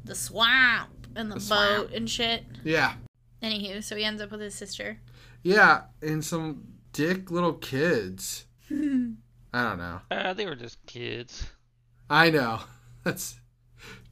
the 0.04 0.14
swamp 0.16 1.08
and 1.16 1.32
the, 1.32 1.36
The 1.36 1.40
boat 1.50 1.78
swamp. 1.88 1.92
and 1.94 2.10
shit. 2.10 2.44
Yeah, 2.64 2.94
Anywho, 3.42 3.84
so 3.84 3.96
he 3.96 4.04
ends 4.04 4.22
up 4.22 4.32
with 4.32 4.42
his 4.42 4.56
sister. 4.56 5.00
yeah, 5.44 5.84
and 6.02 6.24
some 6.24 6.64
dick 6.92 7.32
little 7.32 7.54
kids. 7.54 8.46
I 8.72 9.64
don't 9.64 9.78
know. 9.78 10.02
Uh, 10.10 10.34
they 10.34 10.46
were 10.48 10.56
just 10.56 10.84
kids. 10.88 11.46
I 12.10 12.30
know. 12.32 12.60
That's 13.04 13.36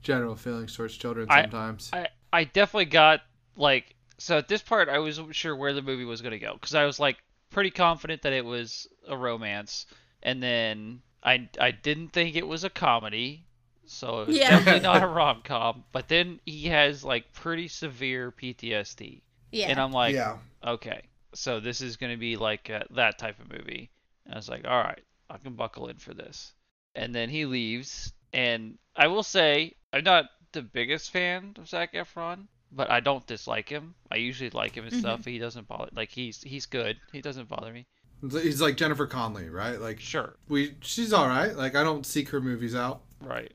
general 0.04 0.36
feelings 0.36 0.76
towards 0.76 0.96
children 0.96 1.28
I- 1.30 1.42
sometimes. 1.44 1.90
I 1.94 2.08
I 2.34 2.44
definitely 2.46 2.86
got 2.86 3.22
like 3.56 3.96
so 4.18 4.38
at 4.38 4.48
this 4.48 4.62
part 4.62 4.90
I 4.90 5.00
wasn't 5.00 5.36
sure 5.36 5.56
where 5.56 5.74
the 5.74 5.82
movie 5.82 6.06
was 6.06 6.22
gonna 6.22 6.40
go 6.40 6.54
because 6.54 6.76
I 6.76 6.86
was 6.86 7.00
like 7.00 7.18
pretty 7.50 7.72
confident 7.72 8.22
that 8.24 8.34
it 8.34 8.46
was 8.46 8.88
a 9.08 9.18
romance, 9.18 9.86
and 10.24 10.42
then 10.42 11.02
I 11.24 11.50
I 11.60 11.72
didn't 11.72 12.10
think 12.10 12.36
it 12.36 12.48
was 12.48 12.64
a 12.64 12.70
comedy, 12.70 13.46
so 13.86 14.22
it 14.22 14.28
was 14.30 14.38
Yeah. 14.38 14.50
definitely 14.52 14.82
not 14.92 15.04
a 15.04 15.08
rom 15.08 15.42
com. 15.44 15.84
But 15.92 16.08
then 16.08 16.40
he 16.46 16.68
has 16.68 17.04
like 17.04 17.34
pretty 17.34 17.68
severe 17.68 18.32
PTSD, 18.32 19.22
Yeah. 19.52 19.68
and 19.70 19.80
I'm 19.80 19.92
like, 19.92 20.16
yeah, 20.16 20.38
okay, 20.66 21.02
so 21.34 21.60
this 21.60 21.82
is 21.82 21.98
gonna 21.98 22.18
be 22.18 22.38
like 22.38 22.70
uh 22.70 22.84
that 22.92 23.18
type 23.20 23.40
of 23.40 23.52
movie. 23.52 23.90
And 24.26 24.34
I 24.36 24.38
was 24.38 24.48
like, 24.50 24.66
all 24.66 24.78
right, 24.82 25.04
I 25.30 25.38
can 25.40 25.56
buckle 25.56 25.88
in 25.88 25.98
for 25.98 26.14
this. 26.14 26.54
And 26.96 27.14
then 27.16 27.30
he 27.30 27.46
leaves, 27.46 28.14
and 28.34 28.78
I 28.96 29.08
will 29.08 29.24
say 29.24 29.76
I'm 29.92 30.04
not 30.04 30.26
the 30.52 30.62
biggest 30.62 31.12
fan 31.12 31.56
of 31.58 31.68
Zac 31.68 31.94
Efron, 31.94 32.48
but 32.72 32.90
I 32.90 33.00
don't 33.00 33.26
dislike 33.28 33.70
him. 33.70 33.94
I 34.12 34.16
usually 34.18 34.50
like 34.52 34.74
him 34.76 34.86
and 34.86 34.94
stuff. 34.96 35.26
He 35.26 35.38
doesn't 35.40 35.68
bother. 35.68 35.90
Like 35.96 36.10
he's 36.10 36.42
he's 36.42 36.66
good. 36.66 36.98
He 37.12 37.22
doesn't 37.22 37.48
bother 37.50 37.72
me. 37.72 37.86
he's 38.22 38.62
like 38.62 38.78
Jennifer 38.78 39.08
Connelly, 39.08 39.50
right? 39.50 39.80
Like 39.80 40.00
Sure, 40.00 40.36
we, 40.48 40.76
she's 40.82 41.14
all 41.14 41.28
right. 41.28 41.56
Like 41.56 41.76
I 41.76 41.84
don't 41.84 42.06
seek 42.06 42.30
her 42.30 42.42
movies 42.42 42.76
out. 42.76 43.02
right. 43.22 43.52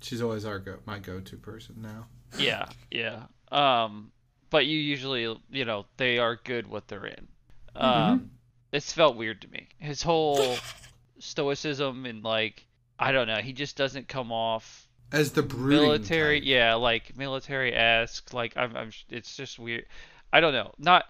She's 0.00 0.20
always 0.22 0.44
our 0.44 0.58
go, 0.58 0.76
my 0.84 0.98
go-to 0.98 1.36
person 1.36 1.76
now. 1.80 2.06
Yeah, 2.38 2.66
yeah. 2.90 3.22
Um, 3.50 4.10
but 4.50 4.66
you 4.66 4.78
usually, 4.78 5.22
you 5.50 5.64
know, 5.64 5.86
they 5.96 6.18
are 6.18 6.36
good 6.44 6.66
what 6.66 6.86
they're 6.86 7.06
in. 7.06 7.28
Um, 7.74 8.30
this 8.72 8.92
felt 8.92 9.16
weird 9.16 9.40
to 9.42 9.48
me. 9.48 9.68
His 9.78 10.02
whole 10.02 10.56
stoicism 11.18 12.04
and 12.04 12.22
like, 12.22 12.66
I 12.98 13.12
don't 13.12 13.26
know, 13.26 13.36
he 13.36 13.52
just 13.52 13.76
doesn't 13.76 14.06
come 14.08 14.32
off 14.32 14.85
As 15.12 15.32
the 15.32 15.42
brooding 15.42 15.82
military. 15.82 16.40
type. 16.40 16.48
Yeah, 16.48 16.74
like 16.74 17.16
military 17.16 17.74
esque. 17.74 18.32
Like 18.34 18.56
I'm, 18.56 18.76
I'm, 18.76 18.90
it's 19.08 19.36
just 19.36 19.58
weird. 19.58 19.86
I 20.32 20.40
don't 20.40 20.52
know. 20.52 20.72
Not 20.78 21.04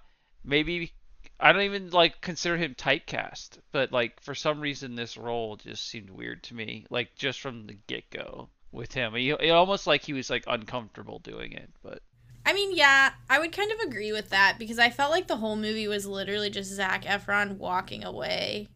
maybe. 0.45 0.93
I 1.39 1.53
don't 1.53 1.63
even 1.63 1.91
like 1.91 2.21
consider 2.21 2.57
him 2.57 2.75
typecast, 2.75 3.59
but 3.73 3.93
like 3.93 4.21
for 4.21 4.35
some 4.35 4.61
reason 4.61 4.95
this 4.95 5.17
role 5.17 5.57
just 5.57 5.89
seemed 5.89 6.11
weird 6.11 6.43
to 6.45 6.55
me. 6.55 6.87
Like 6.91 7.15
just 7.15 7.41
from 7.41 7.67
the 7.67 7.77
get 7.87 8.09
go 8.11 8.49
with 8.73 8.93
him, 8.93 9.15
he, 9.15 9.31
it 9.31 9.51
almost 9.51 9.87
like 9.87 10.03
he 10.03 10.13
was 10.13 10.31
like 10.31 10.45
uncomfortable 10.47 11.19
doing 11.19 11.53
it. 11.53 11.71
But 11.83 12.01
I 12.47 12.53
mean, 12.53 12.75
yeah, 12.75 13.11
I 13.29 13.39
would 13.39 13.53
kind 13.53 13.73
of 13.73 13.81
agree 13.81 14.13
with 14.13 14.31
that 14.31 14.57
because 14.59 14.79
I 14.79 14.91
felt 14.91 15.11
like 15.11 15.27
the 15.27 15.37
whole 15.37 15.57
movie 15.57 15.89
was 15.89 16.07
literally 16.07 16.49
just 16.49 16.73
Zac 16.73 17.05
Efron 17.05 17.59
walking 17.59 18.05
away. 18.05 18.69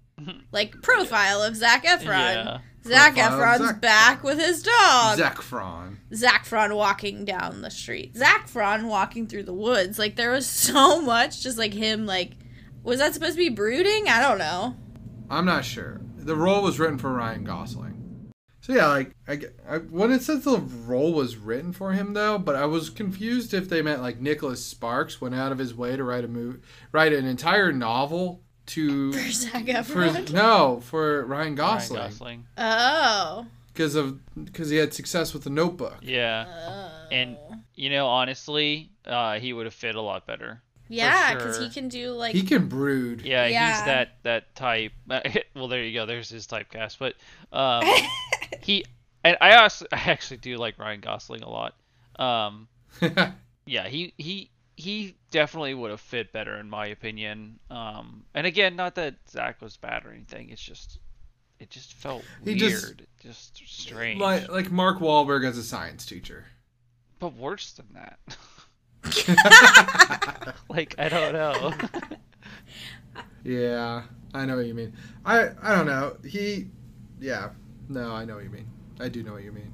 Like 0.52 0.80
profile 0.82 1.42
of 1.42 1.56
Zac 1.56 1.84
Efron. 1.84 2.06
yeah, 2.06 2.58
Zac 2.84 3.14
Profile 3.14 3.58
Efron's 3.58 3.66
Zac 3.68 3.80
back 3.80 4.20
Efron. 4.20 4.24
with 4.24 4.38
his 4.38 4.62
dog. 4.62 5.18
Zac 5.18 5.36
Efron. 5.36 5.96
Zac 6.14 6.44
Efron 6.46 6.76
walking 6.76 7.24
down 7.24 7.62
the 7.62 7.70
street. 7.70 8.16
Zac 8.16 8.48
Efron 8.48 8.84
walking 8.88 9.26
through 9.26 9.44
the 9.44 9.54
woods. 9.54 9.98
Like 9.98 10.16
there 10.16 10.32
was 10.32 10.46
so 10.50 11.00
much, 11.00 11.42
just 11.42 11.58
like 11.58 11.74
him. 11.74 12.06
Like, 12.06 12.32
was 12.82 12.98
that 12.98 13.14
supposed 13.14 13.32
to 13.34 13.38
be 13.38 13.48
brooding? 13.48 14.08
I 14.08 14.20
don't 14.20 14.38
know. 14.38 14.76
I'm 15.28 15.44
not 15.44 15.64
sure. 15.64 16.00
The 16.16 16.36
role 16.36 16.62
was 16.62 16.78
written 16.78 16.98
for 16.98 17.12
Ryan 17.12 17.44
Gosling. 17.44 18.32
So 18.62 18.74
yeah, 18.74 18.88
like 18.88 19.14
I, 19.26 19.40
I 19.68 19.78
when 19.78 20.12
it 20.12 20.22
says 20.22 20.44
the 20.44 20.58
role 20.58 21.14
was 21.14 21.36
written 21.36 21.72
for 21.72 21.92
him 21.92 22.12
though, 22.12 22.38
but 22.38 22.56
I 22.56 22.66
was 22.66 22.90
confused 22.90 23.54
if 23.54 23.68
they 23.68 23.80
meant 23.80 24.02
like 24.02 24.20
Nicholas 24.20 24.64
Sparks 24.64 25.20
went 25.20 25.34
out 25.34 25.50
of 25.50 25.58
his 25.58 25.74
way 25.74 25.96
to 25.96 26.04
write 26.04 26.24
a 26.24 26.28
movie, 26.28 26.60
write 26.92 27.12
an 27.14 27.24
entire 27.26 27.72
novel 27.72 28.42
to 28.74 29.12
For 29.14 29.30
Zac 29.30 29.66
for 29.66 30.06
Efron. 30.06 30.32
no 30.32 30.80
for 30.80 31.24
Ryan 31.24 31.28
Ryan 31.28 31.54
Gosling 31.54 32.00
Gosling. 32.02 32.46
oh. 32.58 33.46
because 33.72 33.94
of 33.94 34.18
because 34.44 34.70
he 34.70 34.76
had 34.76 34.92
success 34.94 35.32
with 35.34 35.44
the 35.44 35.50
Notebook. 35.50 35.98
Yeah, 36.02 36.46
Oh. 36.48 37.08
and 37.12 37.36
you 37.74 37.90
know 37.90 38.06
honestly, 38.06 38.90
uh, 39.06 39.38
he 39.38 39.52
would 39.52 39.66
have 39.66 39.74
fit 39.74 39.94
a 39.94 40.00
lot 40.00 40.26
better. 40.26 40.60
yeah, 40.88 41.34
because 41.34 41.56
sure. 41.56 41.64
he 41.66 41.70
can 41.70 41.88
do 41.88 42.12
like 42.12 42.34
He 42.34 42.42
can 42.42 42.66
brood. 42.68 43.22
Yeah, 43.22 43.46
Yeah. 43.46 43.74
he's 43.76 43.84
that 43.84 44.08
that 44.24 44.54
type. 44.54 44.92
well, 45.54 45.68
there 45.68 45.82
you 45.84 45.94
go. 45.94 46.04
There's 46.06 46.28
his 46.28 46.46
typecast. 46.46 46.98
But 46.98 47.14
um, 47.56 47.84
he 48.60 48.84
and 49.24 49.36
I 49.40 49.54
also 49.56 49.86
I 49.92 49.96
actually 50.10 50.38
do 50.38 50.56
like 50.56 50.78
Ryan 50.78 51.00
Gosling 51.00 51.42
a 51.42 51.48
lot. 51.48 51.74
Um, 52.18 52.68
yeah, 53.66 53.88
he 53.88 54.12
he 54.18 54.50
he 54.80 55.16
definitely 55.30 55.74
would 55.74 55.90
have 55.90 56.00
fit 56.00 56.32
better 56.32 56.56
in 56.56 56.68
my 56.70 56.86
opinion. 56.86 57.58
Um, 57.70 58.24
and 58.34 58.46
again, 58.46 58.76
not 58.76 58.94
that 58.96 59.14
Zac 59.28 59.60
was 59.60 59.76
bad 59.76 60.04
or 60.06 60.10
anything. 60.12 60.50
It's 60.50 60.62
just 60.62 60.98
it 61.58 61.70
just 61.70 61.92
felt 61.92 62.24
He 62.44 62.54
weird, 62.54 63.06
just- 63.20 63.54
just, 63.54 63.68
strange. 63.82 64.18
like 64.20 64.48
like 64.50 64.70
Mark 64.70 64.98
Wahlberg 64.98 65.44
as 65.46 65.58
a 65.58 65.62
science 65.62 66.06
teacher. 66.06 66.46
but 67.18 67.34
worse 67.34 67.72
than 67.72 67.86
that. 67.94 68.18
like 70.68 70.94
I 70.98 71.08
don't 71.08 71.32
know. 71.32 71.72
Yeah, 73.42 74.02
I 74.34 74.44
know 74.44 74.56
what 74.56 74.66
you 74.66 74.74
mean. 74.74 74.92
I 75.24 75.48
I 75.62 75.74
don't 75.74 75.86
know. 75.86 76.16
He, 76.26 76.66
yeah, 77.20 77.50
no, 77.88 78.12
I 78.12 78.26
know 78.26 78.34
what 78.34 78.44
you 78.44 78.50
mean. 78.50 78.66
I 79.00 79.08
do 79.08 79.22
know 79.22 79.32
what 79.32 79.44
you 79.44 79.50
mean. 79.52 79.72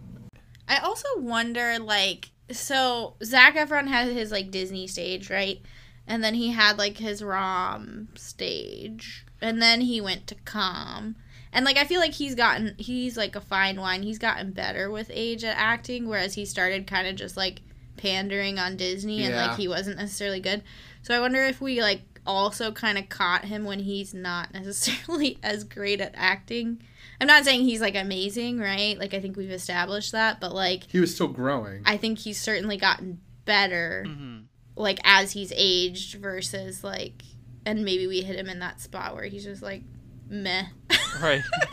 I 0.68 0.78
also 0.78 1.08
wonder, 1.16 1.76
like, 1.80 2.30
so 2.50 3.14
Zac 3.24 3.54
Efron 3.56 3.88
had 3.88 4.08
his 4.08 4.30
like 4.30 4.50
Disney 4.50 4.86
stage, 4.86 5.30
right? 5.30 5.60
And 6.06 6.22
then 6.22 6.34
he 6.34 6.50
had 6.52 6.78
like 6.78 6.98
his 6.98 7.22
ROM 7.22 8.08
stage, 8.14 9.24
and 9.40 9.60
then 9.60 9.80
he 9.80 10.00
went 10.00 10.26
to 10.28 10.34
Com. 10.44 11.16
And 11.52 11.64
like 11.64 11.76
I 11.76 11.84
feel 11.84 12.00
like 12.00 12.12
he's 12.14 12.34
gotten 12.34 12.74
he's 12.78 13.16
like 13.16 13.34
a 13.34 13.40
fine 13.40 13.80
wine. 13.80 14.02
He's 14.02 14.18
gotten 14.18 14.52
better 14.52 14.90
with 14.90 15.10
age 15.12 15.42
at 15.44 15.56
acting, 15.56 16.08
whereas 16.08 16.34
he 16.34 16.44
started 16.44 16.86
kind 16.86 17.06
of 17.08 17.16
just 17.16 17.36
like 17.36 17.62
pandering 17.96 18.58
on 18.58 18.76
Disney, 18.76 19.24
and 19.24 19.34
Yeah. 19.34 19.46
like 19.48 19.56
he 19.58 19.68
wasn't 19.68 19.96
necessarily 19.98 20.40
good. 20.40 20.62
So 21.02 21.14
I 21.16 21.20
wonder 21.20 21.42
if 21.42 21.60
we 21.60 21.80
like 21.82 22.02
also 22.26 22.72
kind 22.72 22.98
of 22.98 23.08
caught 23.08 23.44
him 23.46 23.64
when 23.64 23.80
he's 23.80 24.12
not 24.12 24.52
necessarily 24.54 25.38
as 25.42 25.64
great 25.64 26.00
at 26.00 26.12
acting. 26.16 26.82
I'm 27.20 27.26
not 27.26 27.44
saying 27.44 27.62
he's 27.64 27.80
like 27.80 27.94
amazing, 27.96 28.58
right? 28.58 28.98
Like 28.98 29.14
I 29.14 29.20
think 29.20 29.36
we've 29.36 29.50
established 29.50 30.12
that, 30.12 30.40
but 30.40 30.54
like 30.54 30.84
He 30.90 31.00
was 31.00 31.14
still 31.14 31.28
growing. 31.28 31.82
I 31.86 31.96
think 31.96 32.18
he's 32.18 32.40
certainly 32.40 32.76
gotten 32.76 33.20
better 33.44 34.04
Mhm. 34.06 34.44
like 34.76 34.98
as 35.04 35.32
he's 35.32 35.52
aged 35.56 36.16
versus 36.16 36.82
like 36.84 37.22
and 37.64 37.84
maybe 37.84 38.06
we 38.06 38.20
hit 38.22 38.36
him 38.36 38.48
in 38.48 38.58
that 38.60 38.80
spot 38.80 39.14
where 39.14 39.24
he's 39.24 39.44
just 39.44 39.62
like 39.62 39.82
meh. 40.28 40.64
Right. 41.22 41.42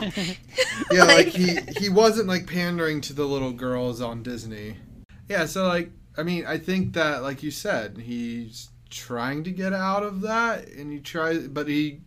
yeah, 0.90 1.04
like 1.04 1.26
Like- 1.26 1.28
he 1.28 1.58
he 1.78 1.88
wasn't 1.88 2.28
like 2.28 2.46
pandering 2.46 3.00
to 3.02 3.12
the 3.12 3.24
little 3.26 3.52
girls 3.52 4.00
on 4.00 4.22
Disney. 4.22 4.76
Yeah, 5.28 5.44
so 5.46 5.66
like 5.66 5.90
I 6.16 6.22
mean, 6.22 6.46
I 6.46 6.58
think 6.58 6.94
that 6.94 7.22
like 7.22 7.42
you 7.42 7.50
said, 7.50 7.98
he's 7.98 8.70
trying 8.88 9.42
to 9.44 9.50
get 9.50 9.72
out 9.72 10.02
of 10.04 10.20
that, 10.22 10.68
and 10.68 10.92
he 10.92 11.00
tries, 11.00 11.48
but 11.48 11.66
he 11.68 12.00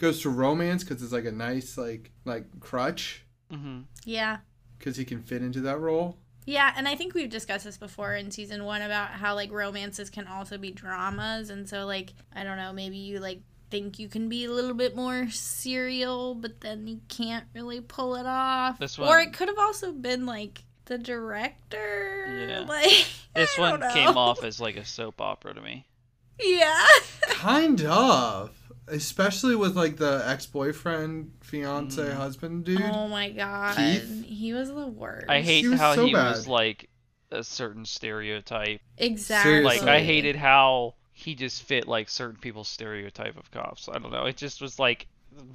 goes 0.00 0.22
to 0.22 0.30
romance 0.30 0.82
because 0.82 1.02
it's 1.02 1.12
like 1.12 1.26
a 1.26 1.32
nice 1.32 1.78
like 1.78 2.10
like 2.24 2.44
crutch 2.58 3.24
Mm-hmm. 3.52 3.80
yeah. 4.04 4.38
because 4.78 4.96
he 4.96 5.04
can 5.04 5.22
fit 5.22 5.42
into 5.42 5.60
that 5.62 5.78
role. 5.78 6.16
Yeah, 6.46 6.72
and 6.76 6.88
I 6.88 6.94
think 6.96 7.14
we've 7.14 7.28
discussed 7.28 7.64
this 7.64 7.76
before 7.76 8.14
in 8.14 8.30
season 8.30 8.64
one 8.64 8.80
about 8.82 9.10
how 9.10 9.34
like 9.34 9.52
romances 9.52 10.08
can 10.10 10.26
also 10.26 10.56
be 10.58 10.70
dramas, 10.70 11.50
and 11.50 11.68
so 11.68 11.84
like 11.86 12.12
I 12.34 12.44
don't 12.44 12.56
know, 12.56 12.72
maybe 12.72 12.96
you 12.96 13.18
like 13.20 13.40
think 13.70 13.98
you 14.00 14.08
can 14.08 14.28
be 14.28 14.46
a 14.46 14.50
little 14.50 14.74
bit 14.74 14.96
more 14.96 15.28
serial, 15.30 16.34
but 16.34 16.60
then 16.60 16.86
you 16.86 17.00
can't 17.08 17.44
really 17.54 17.80
pull 17.80 18.16
it 18.16 18.26
off. 18.26 18.78
This 18.78 18.98
one, 18.98 19.08
or 19.08 19.18
it 19.20 19.32
could 19.32 19.48
have 19.48 19.58
also 19.58 19.92
been 19.92 20.26
like 20.26 20.64
the 20.86 20.96
director. 20.98 22.46
Yeah. 22.48 22.64
Like 22.68 23.06
This 23.34 23.56
I 23.58 23.60
one 23.60 23.80
don't 23.80 23.92
came 23.92 24.16
off 24.16 24.42
as 24.44 24.60
like 24.60 24.76
a 24.76 24.84
soap 24.84 25.20
opera 25.20 25.54
to 25.54 25.60
me. 25.60 25.86
Yeah. 26.42 26.86
Kind 27.28 27.82
of, 27.82 28.50
especially 28.90 29.56
with 29.56 29.76
like 29.76 29.96
the 29.96 30.22
ex 30.26 30.46
boyfriend, 30.46 31.32
fiance, 31.42 32.02
Mhm. 32.02 32.14
husband 32.14 32.64
dude. 32.64 32.82
Oh 32.82 33.08
my 33.08 33.30
god, 33.30 33.76
Keith? 33.76 34.24
he 34.24 34.52
was 34.52 34.68
the 34.68 34.86
worst. 34.86 35.26
I 35.28 35.40
hate 35.40 35.64
He 35.64 35.76
how 35.76 35.94
so 35.94 36.06
he 36.06 36.14
was 36.14 36.46
like 36.48 36.88
a 37.30 37.42
certain 37.44 37.84
stereotype. 37.84 38.80
exactly. 38.98 39.62
Like 39.62 39.82
I 39.82 40.00
hated 40.00 40.36
how 40.36 40.94
he 41.12 41.34
just 41.34 41.62
fit 41.62 41.86
like 41.86 42.08
certain 42.08 42.40
people's 42.40 42.68
stereotype 42.68 43.36
of 43.36 43.50
cops. 43.50 43.88
I 43.88 43.98
don't 43.98 44.10
know. 44.12 44.24
It 44.26 44.36
just 44.36 44.60
was 44.60 44.78
like 44.78 45.06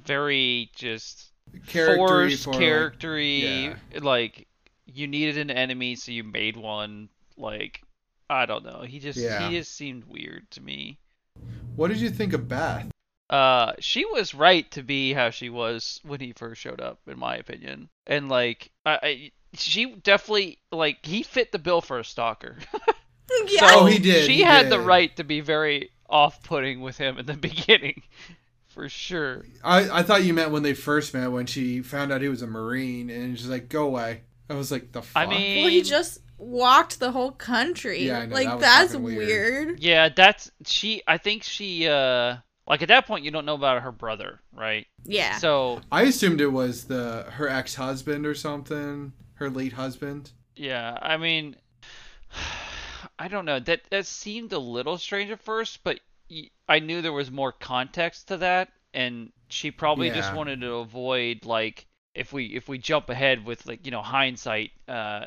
very 0.04 0.70
just 0.74 1.32
Charactery 1.68 1.96
forced, 1.96 2.44
for, 2.44 2.50
like- 2.52 2.60
charactery. 2.60 3.76
Like 4.00 4.46
you 4.86 5.06
needed 5.06 5.36
an 5.38 5.50
enemy, 5.50 5.94
so 5.96 6.12
you 6.12 6.24
made 6.24 6.56
one. 6.56 7.08
Like 7.36 7.82
I 8.30 8.46
don't 8.46 8.64
know. 8.64 8.82
He 8.82 8.98
just 8.98 9.18
Yeah. 9.18 9.48
he 9.48 9.56
just 9.58 9.74
seemed 9.76 10.04
weird 10.04 10.50
to 10.52 10.60
me. 10.60 10.98
What 11.76 11.88
did 11.88 11.98
you 11.98 12.08
think 12.10 12.32
of 12.32 12.48
Beth? 12.48 12.88
Uh, 13.28 13.72
she 13.80 14.04
was 14.04 14.34
right 14.34 14.70
to 14.70 14.82
be 14.82 15.12
how 15.12 15.30
she 15.30 15.48
was 15.50 16.00
when 16.04 16.20
he 16.20 16.32
first 16.32 16.60
showed 16.60 16.80
up, 16.80 17.00
in 17.06 17.18
my 17.18 17.36
opinion. 17.36 17.88
And 18.06 18.28
like, 18.28 18.70
I, 18.84 18.98
I 19.02 19.32
she 19.54 19.86
definitely 19.96 20.58
like 20.70 21.04
he 21.04 21.22
fit 21.22 21.50
the 21.52 21.58
bill 21.58 21.80
for 21.80 21.98
a 21.98 22.04
stalker. 22.04 22.56
yeah. 23.48 23.60
So 23.68 23.80
Oh, 23.80 23.86
he 23.86 23.98
did, 23.98 24.26
She 24.26 24.34
he 24.34 24.42
had 24.42 24.70
the 24.70 24.80
right 24.80 25.14
to 25.16 25.24
be 25.24 25.40
very 25.40 25.90
off-putting 26.08 26.80
with 26.80 26.96
him 26.96 27.18
in 27.18 27.26
the 27.26 27.32
beginning, 27.36 28.02
for 28.68 28.88
sure. 28.88 29.44
I, 29.64 30.00
I 30.00 30.02
thought 30.02 30.22
you 30.24 30.32
meant 30.32 30.52
when 30.52 30.62
they 30.62 30.74
first 30.74 31.12
met 31.14 31.32
when 31.32 31.46
she 31.46 31.80
found 31.82 32.12
out 32.12 32.20
he 32.22 32.28
was 32.28 32.42
a 32.42 32.46
marine 32.46 33.10
and 33.10 33.36
she's 33.38 33.48
like, 33.48 33.68
"Go 33.68 33.86
away." 33.86 34.22
I 34.48 34.54
was 34.54 34.70
like, 34.70 34.92
"The 34.92 35.02
fuck." 35.02 35.20
I 35.20 35.26
mean, 35.26 35.62
well, 35.64 35.70
he 35.72 35.82
just 35.82 36.20
walked 36.38 37.00
the 37.00 37.10
whole 37.10 37.32
country. 37.32 38.04
Yeah, 38.04 38.20
I 38.20 38.26
know, 38.26 38.34
like 38.34 38.46
that 38.46 38.60
that's 38.60 38.94
weird. 38.94 39.26
weird. 39.26 39.82
yeah, 39.82 40.10
that's 40.10 40.50
she. 40.64 41.02
I 41.08 41.18
think 41.18 41.42
she. 41.42 41.88
uh 41.88 42.36
Like 42.66 42.82
at 42.82 42.88
that 42.88 43.06
point, 43.06 43.24
you 43.24 43.30
don't 43.30 43.46
know 43.46 43.54
about 43.54 43.82
her 43.82 43.92
brother, 43.92 44.40
right? 44.52 44.86
Yeah. 45.04 45.38
So 45.38 45.80
I 45.92 46.02
assumed 46.02 46.40
it 46.40 46.48
was 46.48 46.84
the 46.84 47.24
her 47.30 47.48
ex 47.48 47.74
husband 47.76 48.26
or 48.26 48.34
something, 48.34 49.12
her 49.34 49.48
late 49.48 49.72
husband. 49.72 50.32
Yeah, 50.56 50.98
I 51.00 51.16
mean, 51.16 51.56
I 53.18 53.28
don't 53.28 53.44
know. 53.44 53.60
That 53.60 53.82
that 53.90 54.06
seemed 54.06 54.52
a 54.52 54.58
little 54.58 54.98
strange 54.98 55.30
at 55.30 55.40
first, 55.40 55.84
but 55.84 56.00
I 56.68 56.80
knew 56.80 57.02
there 57.02 57.12
was 57.12 57.30
more 57.30 57.52
context 57.52 58.28
to 58.28 58.38
that, 58.38 58.70
and 58.92 59.32
she 59.48 59.70
probably 59.70 60.10
just 60.10 60.34
wanted 60.34 60.60
to 60.62 60.74
avoid 60.74 61.44
like 61.44 61.86
if 62.14 62.32
we 62.32 62.46
if 62.46 62.68
we 62.68 62.78
jump 62.78 63.10
ahead 63.10 63.44
with 63.44 63.64
like 63.66 63.84
you 63.84 63.92
know 63.92 64.02
hindsight. 64.02 64.72
Uh, 64.88 65.26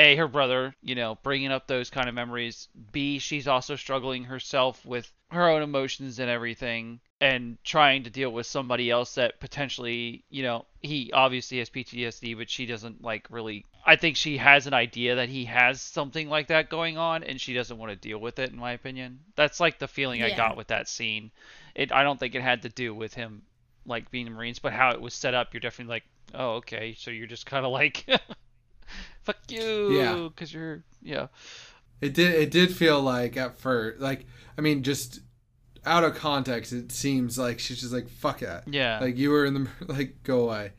a 0.00 0.16
her 0.16 0.28
brother, 0.28 0.74
you 0.82 0.94
know, 0.94 1.18
bringing 1.22 1.52
up 1.52 1.66
those 1.66 1.90
kind 1.90 2.08
of 2.08 2.14
memories. 2.14 2.68
B 2.90 3.18
she's 3.18 3.46
also 3.46 3.76
struggling 3.76 4.24
herself 4.24 4.84
with 4.84 5.12
her 5.30 5.48
own 5.48 5.62
emotions 5.62 6.18
and 6.18 6.30
everything 6.30 7.00
and 7.20 7.58
trying 7.64 8.04
to 8.04 8.10
deal 8.10 8.30
with 8.30 8.46
somebody 8.46 8.90
else 8.90 9.16
that 9.16 9.38
potentially, 9.40 10.24
you 10.30 10.42
know, 10.42 10.64
he 10.80 11.12
obviously 11.12 11.58
has 11.58 11.68
PTSD, 11.68 12.36
but 12.36 12.48
she 12.48 12.64
doesn't 12.64 13.02
like 13.02 13.26
really. 13.30 13.66
I 13.84 13.96
think 13.96 14.16
she 14.16 14.38
has 14.38 14.66
an 14.66 14.74
idea 14.74 15.16
that 15.16 15.28
he 15.28 15.44
has 15.44 15.82
something 15.82 16.30
like 16.30 16.48
that 16.48 16.70
going 16.70 16.96
on, 16.96 17.22
and 17.22 17.38
she 17.38 17.52
doesn't 17.52 17.76
want 17.76 17.90
to 17.90 17.96
deal 17.96 18.18
with 18.18 18.38
it. 18.38 18.50
In 18.50 18.58
my 18.58 18.72
opinion, 18.72 19.20
that's 19.36 19.60
like 19.60 19.78
the 19.78 19.88
feeling 19.88 20.22
I 20.22 20.34
got 20.34 20.56
with 20.56 20.68
that 20.68 20.88
scene. 20.88 21.30
It. 21.74 21.92
I 21.92 22.02
don't 22.02 22.18
think 22.18 22.34
it 22.34 22.42
had 22.42 22.62
to 22.62 22.70
do 22.70 22.94
with 22.94 23.12
him 23.12 23.42
like 23.84 24.10
being 24.10 24.24
the 24.24 24.30
Marines, 24.30 24.58
but 24.58 24.72
how 24.72 24.90
it 24.90 25.00
was 25.00 25.12
set 25.12 25.34
up. 25.34 25.52
You're 25.52 25.60
definitely 25.60 25.92
like, 25.92 26.04
oh, 26.34 26.54
okay, 26.56 26.94
so 26.98 27.10
you're 27.10 27.26
just 27.26 27.44
kind 27.46 27.66
of 27.66 27.72
like, 27.72 28.06
fuck 29.22 29.38
you, 29.48 29.92
Yeah. 29.98 30.28
because 30.28 30.52
you're, 30.52 30.82
yeah, 31.02 31.28
It 32.00 32.14
did 32.14 32.34
it 32.34 32.50
did 32.50 32.74
feel 32.74 33.00
like 33.00 33.36
at 33.36 33.58
first, 33.58 34.00
like 34.00 34.26
I 34.56 34.60
mean, 34.60 34.82
just 34.82 35.20
out 35.84 36.04
of 36.04 36.14
context, 36.14 36.72
it 36.72 36.92
seems 36.92 37.38
like 37.38 37.58
she's 37.58 37.80
just 37.80 37.92
like, 37.92 38.08
"Fuck 38.08 38.42
it." 38.42 38.64
yeah, 38.66 38.98
Like 39.00 39.16
you 39.16 39.30
were 39.30 39.44
in 39.46 39.54
the 39.54 39.68
like, 39.86 40.22
go 40.22 40.44
away. 40.48 40.72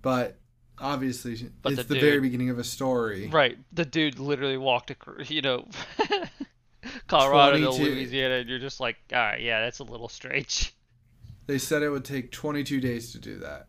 But 0.00 0.38
obviously, 0.78 1.50
But 1.62 1.72
it's 1.72 1.82
the 1.84 1.94
the, 1.94 2.00
very 2.00 2.20
beginning 2.20 2.50
of 2.50 2.58
a 2.58 2.64
story. 2.64 3.28
Right. 3.28 3.58
The 3.72 3.84
dude 3.84 4.18
literally 4.18 4.56
walked 4.56 4.90
across, 4.90 5.28
you 5.36 5.42
know, 5.42 5.68
Colorado 7.08 7.58
to 7.58 7.82
Louisiana, 7.82 8.34
and 8.36 8.48
you're 8.48 8.58
just 8.58 8.80
like, 8.80 8.96
all 9.12 9.18
right, 9.18 9.40
yeah, 9.40 9.60
that's 9.60 9.80
a 9.80 9.84
little 9.84 10.08
strange. 10.08 10.74
They 11.46 11.58
said 11.58 11.82
it 11.82 11.88
would 11.90 12.04
take 12.04 12.30
22 12.30 12.80
days 12.80 13.12
to 13.12 13.18
do 13.18 13.38
that. 13.38 13.68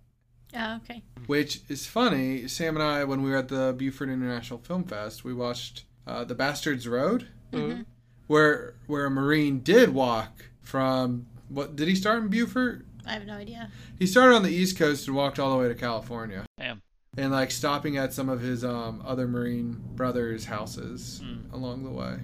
Oh, 0.56 0.78
okay. 0.78 1.04
Which 1.28 1.62
is 1.70 1.86
funny. 1.86 2.48
Sam 2.48 2.76
and 2.76 2.84
I, 2.84 3.04
when 3.04 3.22
we 3.22 3.30
were 3.30 3.38
at 3.38 3.50
the 3.50 3.74
Beaufort 3.78 4.10
International 4.10 4.60
Film 4.60 4.84
Fest, 4.84 5.24
we 5.24 5.34
watched 5.34 5.84
uh, 6.08 6.24
The 6.24 6.36
Bastards 6.36 6.88
Road, 6.88 7.28
Mm-hmm. 7.52 7.82
where 8.28 8.76
where 8.88 9.06
a 9.06 9.10
Marine 9.12 9.60
did 9.62 9.90
walk 9.90 10.46
from 10.62 11.26
what 11.48 11.76
did 11.76 11.88
he 11.88 11.96
start 11.96 12.22
in 12.22 12.28
Buford? 12.30 12.86
I 13.08 13.14
have 13.14 13.26
no 13.26 13.34
idea. 13.34 13.72
He 13.98 14.06
started 14.06 14.36
on 14.36 14.44
the 14.44 14.52
East 14.52 14.78
Coast 14.78 15.08
and 15.08 15.16
walked 15.16 15.40
all 15.40 15.50
the 15.52 15.58
way 15.58 15.68
to 15.68 15.74
California. 15.74 16.46
Damn. 16.60 16.82
And 17.18 17.32
like 17.32 17.50
stopping 17.50 17.98
at 17.98 18.14
some 18.14 18.30
of 18.30 18.40
his 18.40 18.64
um, 18.64 19.02
other 19.06 19.28
Marine 19.28 19.82
brothers' 19.96 20.46
houses 20.46 21.22
Hmm. 21.24 21.52
along 21.54 21.84
the 21.84 21.90
way. 21.90 22.20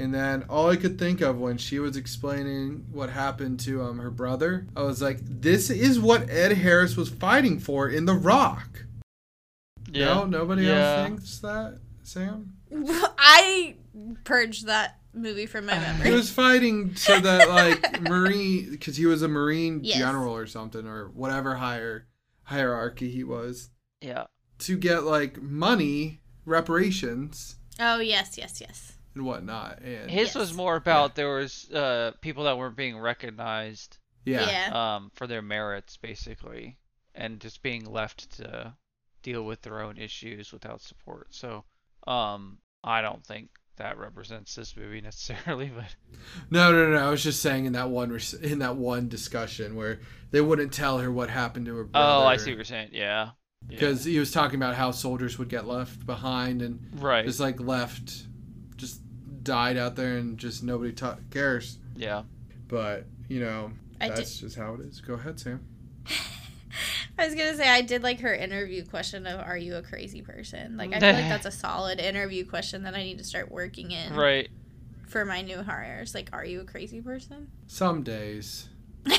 And 0.00 0.14
then 0.14 0.44
all 0.48 0.70
I 0.70 0.76
could 0.76 0.98
think 0.98 1.20
of 1.20 1.38
when 1.38 1.58
she 1.58 1.78
was 1.78 1.96
explaining 1.96 2.86
what 2.90 3.10
happened 3.10 3.60
to 3.60 3.82
um, 3.82 3.98
her 3.98 4.10
brother, 4.10 4.66
I 4.74 4.82
was 4.82 5.02
like, 5.02 5.18
this 5.22 5.68
is 5.68 6.00
what 6.00 6.30
Ed 6.30 6.52
Harris 6.52 6.96
was 6.96 7.10
fighting 7.10 7.58
for 7.60 7.88
in 7.88 8.06
The 8.06 8.14
Rock. 8.14 8.84
Yeah. 9.92 10.06
No, 10.14 10.24
nobody 10.26 10.62
Yeah. 10.64 10.72
else 10.96 11.06
thinks 11.08 11.38
that, 11.40 11.80
Sam? 12.02 12.54
I 13.18 13.76
purged 14.24 14.66
that 14.66 14.98
movie 15.12 15.46
from 15.46 15.66
my 15.66 15.78
memory. 15.78 16.08
He 16.08 16.14
was 16.14 16.30
fighting 16.30 16.94
so 16.94 17.18
that 17.20 17.48
like 17.48 18.00
Marine, 18.08 18.70
because 18.70 18.96
he 18.96 19.06
was 19.06 19.22
a 19.22 19.28
Marine 19.28 19.80
Yes. 19.82 19.98
general 19.98 20.34
or 20.34 20.46
something, 20.46 20.86
or 20.86 21.08
whatever 21.08 21.56
higher 21.56 22.06
hierarchy 22.44 23.10
he 23.10 23.24
was, 23.24 23.70
Yeah. 24.00 24.26
to 24.60 24.76
get 24.78 25.02
like 25.04 25.42
money, 25.42 26.20
reparations, 26.46 27.56
oh 27.78 27.98
yes, 27.98 28.36
yes, 28.38 28.60
yes. 28.60 28.92
And 29.14 29.24
whatnot. 29.24 29.80
And 29.80 30.10
His 30.10 30.28
Yes. 30.28 30.34
was 30.34 30.54
more 30.54 30.76
about 30.76 31.14
there 31.14 31.34
was 31.34 31.70
uh, 31.70 32.12
people 32.20 32.44
that 32.44 32.56
weren't 32.58 32.76
being 32.76 32.98
recognized 32.98 33.98
yeah, 34.24 34.48
Yeah. 34.70 34.94
um, 34.96 35.10
for 35.14 35.26
their 35.26 35.42
merits, 35.42 35.96
basically, 35.96 36.78
and 37.14 37.40
just 37.40 37.62
being 37.62 37.84
left 37.84 38.36
to 38.36 38.74
deal 39.22 39.44
with 39.44 39.62
their 39.62 39.80
own 39.80 39.96
issues 39.98 40.52
without 40.52 40.80
support. 40.82 41.28
So, 41.34 41.64
um, 42.06 42.58
I 42.84 43.00
don't 43.02 43.24
think 43.24 43.50
that 43.76 43.96
represents 43.98 44.54
this 44.54 44.76
movie 44.76 45.00
necessarily, 45.02 45.70
but 45.74 45.94
No, 46.50 46.70
no, 46.70 46.84
no, 46.90 46.98
no. 46.98 47.06
I 47.06 47.10
was 47.10 47.22
just 47.24 47.40
saying 47.40 47.64
in 47.64 47.72
that 47.72 47.88
one 47.90 48.10
res- 48.10 48.34
in 48.34 48.58
that 48.60 48.76
one 48.76 49.08
discussion 49.08 49.74
where 49.74 50.00
they 50.30 50.40
wouldn't 50.40 50.72
tell 50.72 50.98
her 50.98 51.10
what 51.10 51.30
happened 51.30 51.66
to 51.66 51.76
her 51.76 51.84
brother. 51.84 52.24
oh, 52.24 52.26
I 52.26 52.36
see 52.36 52.50
what 52.50 52.56
you're 52.56 52.64
saying. 52.64 52.90
Yeah. 52.92 53.30
Yeah. 53.68 53.68
Because 53.68 54.04
he 54.04 54.18
was 54.18 54.32
talking 54.32 54.56
about 54.56 54.74
how 54.74 54.90
soldiers 54.90 55.38
would 55.38 55.48
get 55.48 55.66
left 55.66 56.06
behind 56.06 56.62
and 56.62 56.80
right. 57.02 57.26
just 57.26 57.40
like 57.40 57.60
left, 57.60 58.06
just 58.06 58.28
died 59.42 59.76
out 59.76 59.96
there 59.96 60.16
and 60.16 60.38
just 60.38 60.62
nobody 60.62 60.92
ta- 60.92 61.18
cares. 61.30 61.78
Yeah. 61.96 62.22
But 62.68 63.06
you 63.28 63.40
know, 63.40 63.72
I 64.00 64.08
did- 64.08 64.18
that's 64.18 64.38
just 64.38 64.56
how 64.56 64.74
it 64.74 64.80
is. 64.80 65.00
Go 65.00 65.14
ahead, 65.14 65.38
Sam. 65.40 65.60
I 67.18 67.26
was 67.26 67.34
gonna 67.34 67.54
say 67.54 67.68
I 67.68 67.82
did 67.82 68.02
like 68.02 68.20
her 68.20 68.34
interview 68.34 68.84
question 68.84 69.26
of 69.26 69.40
"Are 69.40 69.56
you 69.56 69.76
a 69.76 69.82
crazy 69.82 70.22
person?" 70.22 70.76
Like 70.76 70.94
I 70.94 71.00
feel 71.00 71.12
like 71.12 71.24
mm. 71.24 71.28
that's 71.28 71.46
a 71.46 71.50
solid 71.50 72.00
interview 72.00 72.46
question 72.46 72.84
that 72.84 72.94
I 72.94 73.02
need 73.02 73.18
to 73.18 73.24
start 73.24 73.50
working 73.50 73.90
in 73.90 74.14
Right. 74.14 74.48
for 75.06 75.24
my 75.24 75.42
new 75.42 75.62
hires. 75.62 76.14
Like, 76.14 76.30
are 76.32 76.44
you 76.44 76.60
a 76.60 76.64
crazy 76.64 77.00
person? 77.02 77.48
Some 77.66 78.02
days 78.02 78.68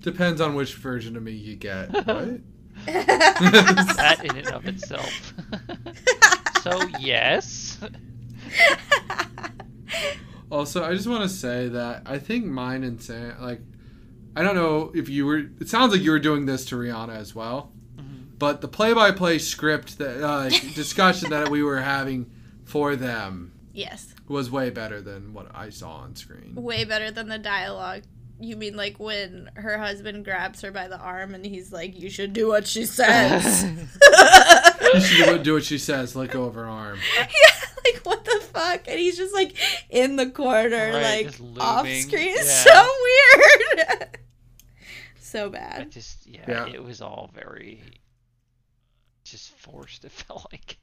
depends 0.00 0.40
on 0.40 0.54
which 0.54 0.74
version 0.74 1.16
of 1.16 1.22
me 1.22 1.32
you 1.32 1.56
get. 1.56 1.90
What? 2.06 2.40
that 2.86 4.20
in 4.22 4.36
and 4.36 4.48
of 4.48 4.66
itself. 4.66 5.34
so 6.62 6.80
yes. 7.00 7.78
Also, 10.50 10.82
I 10.82 10.94
just 10.94 11.06
want 11.06 11.22
to 11.24 11.28
say 11.28 11.68
that 11.68 12.04
I 12.06 12.18
think 12.18 12.46
mine 12.46 12.82
and 12.82 13.02
Sam, 13.02 13.36
like 13.38 13.60
I 14.34 14.42
don't 14.42 14.54
know 14.54 14.90
if 14.94 15.10
you 15.10 15.26
were. 15.26 15.38
It 15.60 15.68
sounds 15.68 15.92
like 15.92 16.00
you 16.00 16.10
were 16.10 16.18
doing 16.18 16.46
this 16.46 16.64
to 16.66 16.76
Rihanna 16.76 17.14
as 17.14 17.34
well. 17.34 17.70
Mm-hmm. 17.96 18.36
But 18.38 18.62
the 18.62 18.68
play-by-play 18.68 19.40
script 19.40 19.98
that 19.98 20.24
uh, 20.26 20.48
discussion 20.74 21.28
that 21.30 21.50
we 21.50 21.62
were 21.62 21.80
having 21.80 22.30
for 22.64 22.96
them 22.96 23.52
Yes. 23.74 24.14
was 24.26 24.50
way 24.50 24.70
better 24.70 25.02
than 25.02 25.34
what 25.34 25.54
I 25.54 25.68
saw 25.68 25.96
on 25.96 26.16
screen. 26.16 26.54
Way 26.54 26.84
better 26.84 27.10
than 27.10 27.28
the 27.28 27.38
dialogue. 27.38 28.04
You 28.40 28.56
mean 28.56 28.74
like 28.74 28.98
when 28.98 29.50
her 29.54 29.76
husband 29.76 30.24
grabs 30.24 30.62
her 30.62 30.70
by 30.70 30.88
the 30.88 30.98
arm 30.98 31.34
and 31.34 31.44
he's 31.44 31.72
like, 31.72 32.00
"You 32.00 32.08
should 32.08 32.32
do 32.32 32.48
what 32.48 32.66
she 32.66 32.86
says." 32.86 33.66
She 35.02 35.22
would 35.30 35.42
do 35.42 35.52
what 35.52 35.64
she 35.64 35.76
says, 35.76 36.16
let 36.16 36.30
go 36.30 36.44
of 36.44 36.54
her 36.54 36.64
arm. 36.64 36.98
yeah, 37.18 37.26
like 37.84 38.00
what 38.06 38.24
the 38.24 38.37
fuck? 38.52 38.88
And 38.88 38.98
he's 38.98 39.16
just 39.16 39.34
like 39.34 39.56
in 39.90 40.16
the 40.16 40.30
corner, 40.30 40.92
Right, 40.92 41.26
like 41.26 41.60
off 41.60 41.88
screen. 41.88 42.34
Yeah. 42.36 42.42
so 42.42 42.88
weird. 43.02 44.18
so 45.20 45.50
bad. 45.50 45.80
I 45.82 45.84
just 45.84 46.26
yeah, 46.26 46.44
Yeah. 46.48 46.66
it 46.66 46.82
was 46.82 47.00
all 47.00 47.30
very 47.34 47.82
just 49.24 49.50
forced. 49.58 50.04
It 50.04 50.12
felt 50.12 50.46
like 50.52 50.78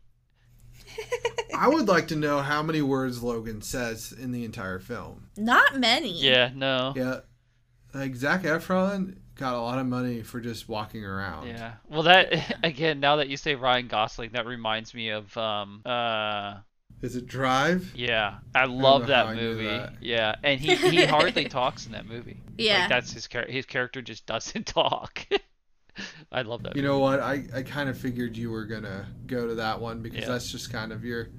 I 1.57 1.67
would 1.67 1.87
like 1.87 2.07
to 2.09 2.15
know 2.15 2.41
how 2.41 2.61
many 2.61 2.81
words 2.81 3.23
Logan 3.23 3.61
says 3.61 4.11
in 4.11 4.31
the 4.31 4.45
entire 4.45 4.79
film. 4.79 5.29
Not 5.37 5.79
many. 5.79 6.11
yeah, 6.11 6.51
no, 6.53 6.93
Yeah, 6.95 7.19
like 7.93 8.15
Zac 8.15 8.43
Efron 8.43 9.17
got 9.35 9.55
a 9.55 9.59
lot 9.59 9.79
of 9.79 9.85
money 9.87 10.21
for 10.21 10.39
just 10.39 10.69
walking 10.69 11.03
around. 11.03 11.47
yeah. 11.47 11.73
Well, 11.89 12.03
that 12.03 12.57
again. 12.63 12.99
Now 12.99 13.15
that 13.17 13.27
you 13.29 13.35
say 13.37 13.55
Ryan 13.55 13.87
Gosling, 13.87 14.31
that 14.33 14.45
reminds 14.45 14.93
me 14.93 15.09
of 15.09 15.35
um 15.37 15.81
uh 15.85 16.57
Is 17.05 17.15
it 17.15 17.27
Drive? 17.27 17.91
yeah. 17.95 18.35
I 18.53 18.65
love 18.65 19.01
know 19.01 19.07
that 19.07 19.25
how 19.27 19.31
I 19.31 19.35
knew 19.35 19.41
movie. 19.53 19.67
that. 19.67 19.93
Yeah, 20.01 20.35
and 20.43 20.59
he 20.59 20.75
he 20.75 21.05
hardly 21.15 21.45
talks 21.45 21.85
in 21.85 21.91
that 21.93 22.07
movie. 22.07 22.37
Yeah. 22.57 22.79
like, 22.81 22.89
that's 22.89 23.13
his 23.13 23.27
character. 23.27 23.51
His 23.53 23.65
character 23.65 24.01
just 24.01 24.25
doesn't 24.25 24.65
talk. 24.67 25.25
I 26.31 26.41
love 26.41 26.63
that. 26.63 26.75
You 26.75 26.81
know 26.81 26.99
what? 26.99 27.19
I, 27.21 27.45
I 27.55 27.61
kind 27.61 27.87
of 27.89 27.97
figured 27.97 28.35
you 28.35 28.51
were 28.51 28.65
gonna 28.65 29.05
go 29.27 29.47
to 29.47 29.55
that 29.55 29.79
one 29.79 30.01
because 30.01 30.21
Yeah. 30.21 30.27
that's 30.27 30.51
just 30.51 30.71
kind 30.71 30.91
of 30.91 31.05
your 31.05 31.29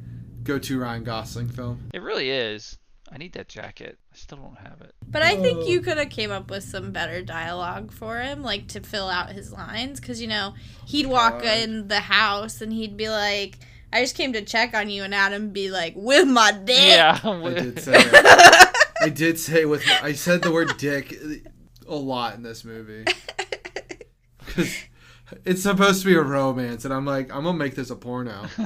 go-to 0.44 0.78
Ryan 0.78 1.04
Gosling 1.04 1.48
film. 1.48 1.88
It 1.92 2.00
really 2.00 2.30
is. 2.30 2.78
I 3.12 3.18
need 3.18 3.34
that 3.34 3.48
jacket. 3.48 3.98
I 4.12 4.16
still 4.16 4.38
don't 4.38 4.58
have 4.58 4.80
it. 4.80 4.94
But 5.06 5.22
I 5.22 5.36
think 5.36 5.58
Oh. 5.58 5.66
you 5.66 5.80
could 5.80 5.96
have 5.98 6.08
came 6.10 6.30
up 6.30 6.50
with 6.50 6.64
some 6.64 6.90
better 6.92 7.22
dialogue 7.22 7.92
for 7.92 8.18
him, 8.20 8.42
like 8.42 8.68
to 8.68 8.80
fill 8.80 9.08
out 9.08 9.30
his 9.30 9.52
lines, 9.52 10.00
because 10.00 10.20
you 10.22 10.26
know 10.28 10.54
he'd 10.86 11.06
walk 11.06 11.42
God. 11.42 11.58
in 11.58 11.88
the 11.88 12.00
house 12.00 12.60
and 12.60 12.72
he'd 12.72 12.96
be 12.96 13.08
like, 13.08 13.58
"I 13.92 14.00
just 14.02 14.16
came 14.16 14.32
to 14.34 14.42
check 14.42 14.74
on 14.74 14.90
you," 14.90 15.02
and 15.02 15.14
Adam 15.14 15.50
be 15.50 15.70
like, 15.70 15.94
"With 15.96 16.26
my 16.28 16.52
dick." 16.52 16.78
Yeah. 16.78 17.18
I 17.22 17.52
did 17.54 17.80
say 17.80 17.92
it. 17.96 18.68
I 19.02 19.08
did 19.08 19.38
say 19.38 19.64
with 19.66 19.86
my, 19.86 20.00
I 20.02 20.12
said 20.12 20.42
the 20.42 20.50
word 20.50 20.76
dick 20.78 21.14
a 21.86 21.94
lot 21.94 22.34
in 22.34 22.42
this 22.42 22.64
movie 22.64 23.04
because 24.38 24.74
it's 25.44 25.62
supposed 25.62 26.00
to 26.02 26.06
be 26.06 26.14
a 26.14 26.22
romance, 26.22 26.84
and 26.84 26.94
I'm 26.94 27.04
like, 27.04 27.32
I'm 27.34 27.44
gonna 27.44 27.58
make 27.58 27.74
this 27.74 27.90
a 27.90 27.96
porno. 27.96 28.46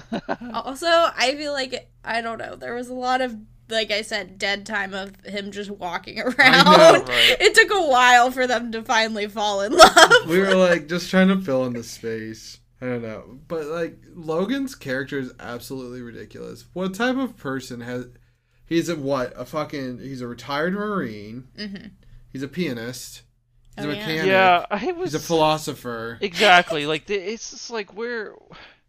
Also, 0.52 0.87
I 0.87 1.35
feel 1.37 1.52
like 1.52 1.90
I 2.04 2.20
don't 2.20 2.38
know. 2.38 2.54
There 2.54 2.74
was 2.74 2.88
a 2.88 2.94
lot 2.94 3.20
of, 3.20 3.37
like 3.68 3.90
I 3.90 4.02
said, 4.02 4.38
dead 4.38 4.66
time 4.66 4.94
of 4.94 5.16
him 5.24 5.50
just 5.52 5.70
walking 5.70 6.20
around. 6.20 6.64
know, 6.64 7.04
right. 7.04 7.37
It 7.40 7.54
took 7.54 7.70
a 7.70 7.88
while 7.88 8.30
for 8.30 8.46
them 8.46 8.72
to 8.72 8.83
finally 8.83 9.26
fall 9.26 9.62
in 9.62 9.72
love. 9.72 10.12
we 10.28 10.38
were 10.38 10.54
like 10.54 10.88
just 10.88 11.11
trying 11.11 11.28
to 11.28 11.40
fill 11.40 11.64
in 11.66 11.72
the 11.72 11.83
space. 11.83 12.61
I 12.81 12.87
don't 12.87 13.03
know, 13.03 13.38
but 13.47 13.66
like 13.66 13.99
Logan's 14.14 14.75
character 14.75 15.19
is 15.19 15.33
absolutely 15.38 16.01
ridiculous. 16.01 16.64
What 16.73 16.95
type 16.95 17.16
of 17.16 17.37
person 17.37 17.81
has? 17.83 18.07
He's 18.66 18.88
a 18.88 18.97
what? 18.97 19.33
A 19.37 19.45
fucking. 19.45 19.99
He's 19.99 20.23
a 20.23 20.27
retired 20.29 20.75
marine. 20.75 21.49
hmm 21.57 21.90
He's 22.33 22.43
a 22.43 22.49
pianist. 22.49 23.23
He's 23.77 23.85
Oh, 23.85 23.87
a 23.87 23.88
mechanic. 23.88 24.31
Yeah, 24.31 24.66
I 24.71 24.93
was 24.93 25.12
He's 25.12 25.14
a 25.14 25.21
philosopher. 25.21 26.21
exactly 26.21 26.87
like 26.87 27.07
the, 27.07 27.14
it's 27.14 27.51
just 27.51 27.71
like 27.71 27.95
where 27.95 28.35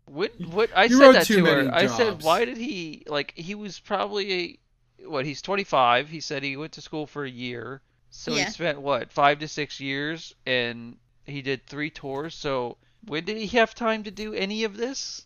what 0.05 0.33
what 0.43 0.71
I 0.75 0.87
You 0.87 0.97
said 0.97 1.01
wrote 1.01 1.13
that 1.13 1.21
too 1.21 1.33
to 1.33 1.45
her. 1.45 1.67
many 1.67 1.71
I 1.73 1.87
said 1.87 2.21
why 2.21 2.45
did 2.45 2.57
he 2.57 3.03
like 3.07 3.33
he 3.35 3.55
was 3.55 3.79
probably 3.79 4.33
a 4.33 5.07
what 5.07 5.25
he's 5.25 5.41
25. 5.41 6.09
He 6.09 6.19
said 6.21 6.43
he 6.43 6.57
went 6.57 6.73
to 6.73 6.81
school 6.81 7.07
for 7.07 7.25
a 7.25 7.29
year. 7.29 7.81
So 8.11 8.35
Yeah. 8.35 8.37
he 8.37 8.45
spent 8.45 8.81
what 8.81 9.11
5 9.11 9.39
to 9.39 9.47
6 9.47 9.79
years 9.79 10.35
and 10.45 10.97
he 11.25 11.41
did 11.41 11.65
3 11.67 11.89
tours. 11.89 12.35
So 12.35 12.77
when 13.05 13.25
did 13.25 13.37
he 13.37 13.47
have 13.57 13.73
time 13.75 14.03
to 14.03 14.11
do 14.11 14.33
any 14.33 14.63
of 14.63 14.77
this? 14.77 15.25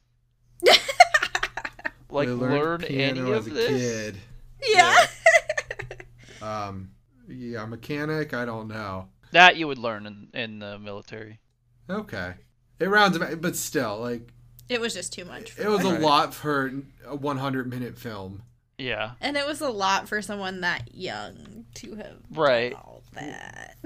like 2.10 2.28
We 2.28 2.34
learn 2.34 2.84
any 2.86 3.20
of 3.20 3.30
as 3.30 3.48
a 3.48 3.50
this? 3.50 3.68
kid. 3.82 4.18
Yeah. 4.64 4.96
Um, 6.42 6.92
yeah, 7.28 7.66
mechanic. 7.66 8.34
I 8.36 8.46
don't 8.46 8.68
know. 8.68 9.08
That 9.32 9.56
you 9.56 9.68
would 9.68 9.80
learn 9.80 10.06
in 10.06 10.28
in 10.40 10.60
the 10.60 10.78
military. 10.78 11.40
Okay, 11.90 12.36
it 12.78 12.86
rounds 12.88 13.16
about, 13.18 13.42
but 13.42 13.56
still, 13.56 14.00
like 14.00 14.32
it 14.70 14.80
was 14.80 14.94
just 14.94 15.12
too 15.12 15.26
much. 15.26 15.52
For 15.52 15.64
it 15.64 15.70
was 15.70 15.84
a 15.84 15.98
lot 15.98 16.36
for 16.36 16.72
a 17.08 17.16
100 17.16 17.68
minute 17.68 17.98
film. 17.98 18.44
Yeah. 18.78 19.12
and 19.22 19.38
it 19.38 19.48
was 19.48 19.60
a 19.62 19.70
lot 19.70 20.08
for 20.08 20.22
someone 20.22 20.62
that 20.62 20.94
young 20.94 21.66
to 21.76 21.96
have 21.96 22.18
Right. 22.30 22.74
done 22.74 22.82
all 22.84 23.04
that. 23.14 23.78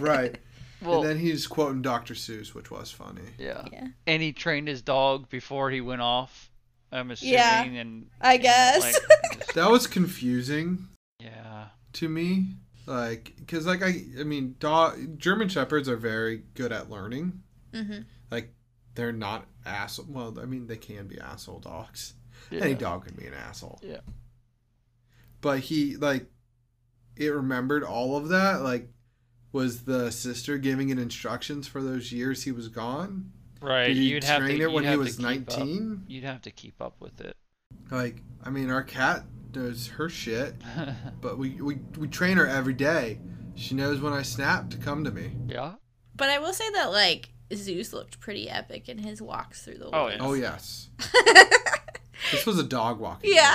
Right. 0.00 0.38
Well, 0.84 1.00
and 1.00 1.10
then 1.10 1.18
he's 1.18 1.46
quoting 1.46 1.82
Dr. 1.82 2.14
Seuss, 2.14 2.54
which 2.54 2.70
was 2.70 2.90
funny. 2.90 3.22
yeah. 3.38 3.64
yeah. 3.72 3.88
And 4.06 4.22
he 4.22 4.32
trained 4.32 4.68
his 4.68 4.82
dog 4.82 5.28
before 5.28 5.70
he 5.70 5.80
went 5.80 6.02
off. 6.02 6.50
I'm 6.90 7.10
assuming. 7.10 7.34
Yeah, 7.34 7.62
and 7.64 8.06
I 8.20 8.34
and, 8.34 8.42
guess. 8.42 8.82
like, 8.82 9.46
That 9.54 9.70
was 9.70 9.86
confusing 9.86 10.88
yeah. 11.18 11.66
to 11.94 12.08
me, 12.08 12.56
like 12.86 13.32
because 13.38 13.66
like 13.66 13.82
I 13.82 14.04
I 14.18 14.24
mean, 14.24 14.56
dog 14.58 15.18
German 15.18 15.48
shepherds 15.48 15.88
are 15.88 15.96
very 15.96 16.42
good 16.54 16.72
at 16.72 16.90
learning. 16.90 17.42
hmm 17.74 18.00
Like 18.30 18.52
they're 18.94 19.12
not 19.12 19.46
asshole. 19.64 20.06
Well, 20.08 20.38
I 20.40 20.44
mean, 20.44 20.66
they 20.66 20.76
can 20.76 21.06
be 21.06 21.18
asshole 21.18 21.60
dogs. 21.60 22.14
yeah. 22.50 22.60
Any 22.64 22.74
dog 22.74 23.06
can 23.06 23.14
be 23.16 23.26
an 23.26 23.34
asshole. 23.34 23.80
Yeah. 23.82 24.00
But 25.40 25.60
he 25.60 25.96
like 25.96 26.26
it 27.16 27.28
remembered 27.28 27.84
all 27.84 28.16
of 28.16 28.28
that. 28.28 28.62
Like, 28.62 28.88
was 29.52 29.82
the 29.82 30.10
sister 30.10 30.58
giving 30.58 30.88
it 30.88 30.98
instructions 30.98 31.66
for 31.68 31.82
those 31.82 32.10
years 32.12 32.42
he 32.44 32.52
was 32.52 32.68
gone? 32.68 33.32
Right. 33.60 33.88
Did 33.88 33.96
he 33.98 34.04
you'd 34.10 34.24
have 34.24 34.40
train 34.42 34.58
to, 34.58 34.64
it 34.64 34.72
when 34.72 34.84
he 34.84 34.96
was 34.96 35.16
keep 35.16 35.24
up- 35.26 35.30
nineteen? 35.48 36.04
You'd 36.08 36.24
have 36.24 36.42
to 36.42 36.50
keep 36.50 36.80
up 36.80 36.96
with 37.00 37.20
it. 37.20 37.36
Like, 37.90 38.22
I 38.44 38.50
mean, 38.50 38.70
our 38.70 38.82
cat 38.82 39.24
does 39.52 39.86
her 39.88 40.08
shit, 40.08 40.54
but 41.20 41.38
we 41.38 41.50
we 41.60 41.78
we 41.98 42.08
train 42.08 42.36
her 42.38 42.46
every 42.46 42.74
day. 42.74 43.20
She 43.54 43.74
knows 43.74 44.00
when 44.00 44.12
I 44.14 44.22
snap 44.22 44.70
to 44.70 44.78
come 44.78 45.04
to 45.04 45.10
me. 45.10 45.32
yeah. 45.46 45.74
But 46.16 46.30
I 46.30 46.38
will 46.38 46.52
say 46.54 46.68
that 46.74 46.90
like 46.90 47.30
Zeus 47.54 47.92
looked 47.92 48.18
pretty 48.20 48.48
epic 48.48 48.88
in 48.88 48.98
his 48.98 49.20
walks 49.22 49.62
through 49.64 49.78
the 49.78 49.94
Oh, 49.94 50.04
woods. 50.04 50.16
Oh 50.20 50.32
yes, 50.34 50.88
this 52.32 52.46
was 52.46 52.58
a 52.58 52.62
dog 52.62 52.98
walking 53.00 53.30
Yeah. 53.34 53.54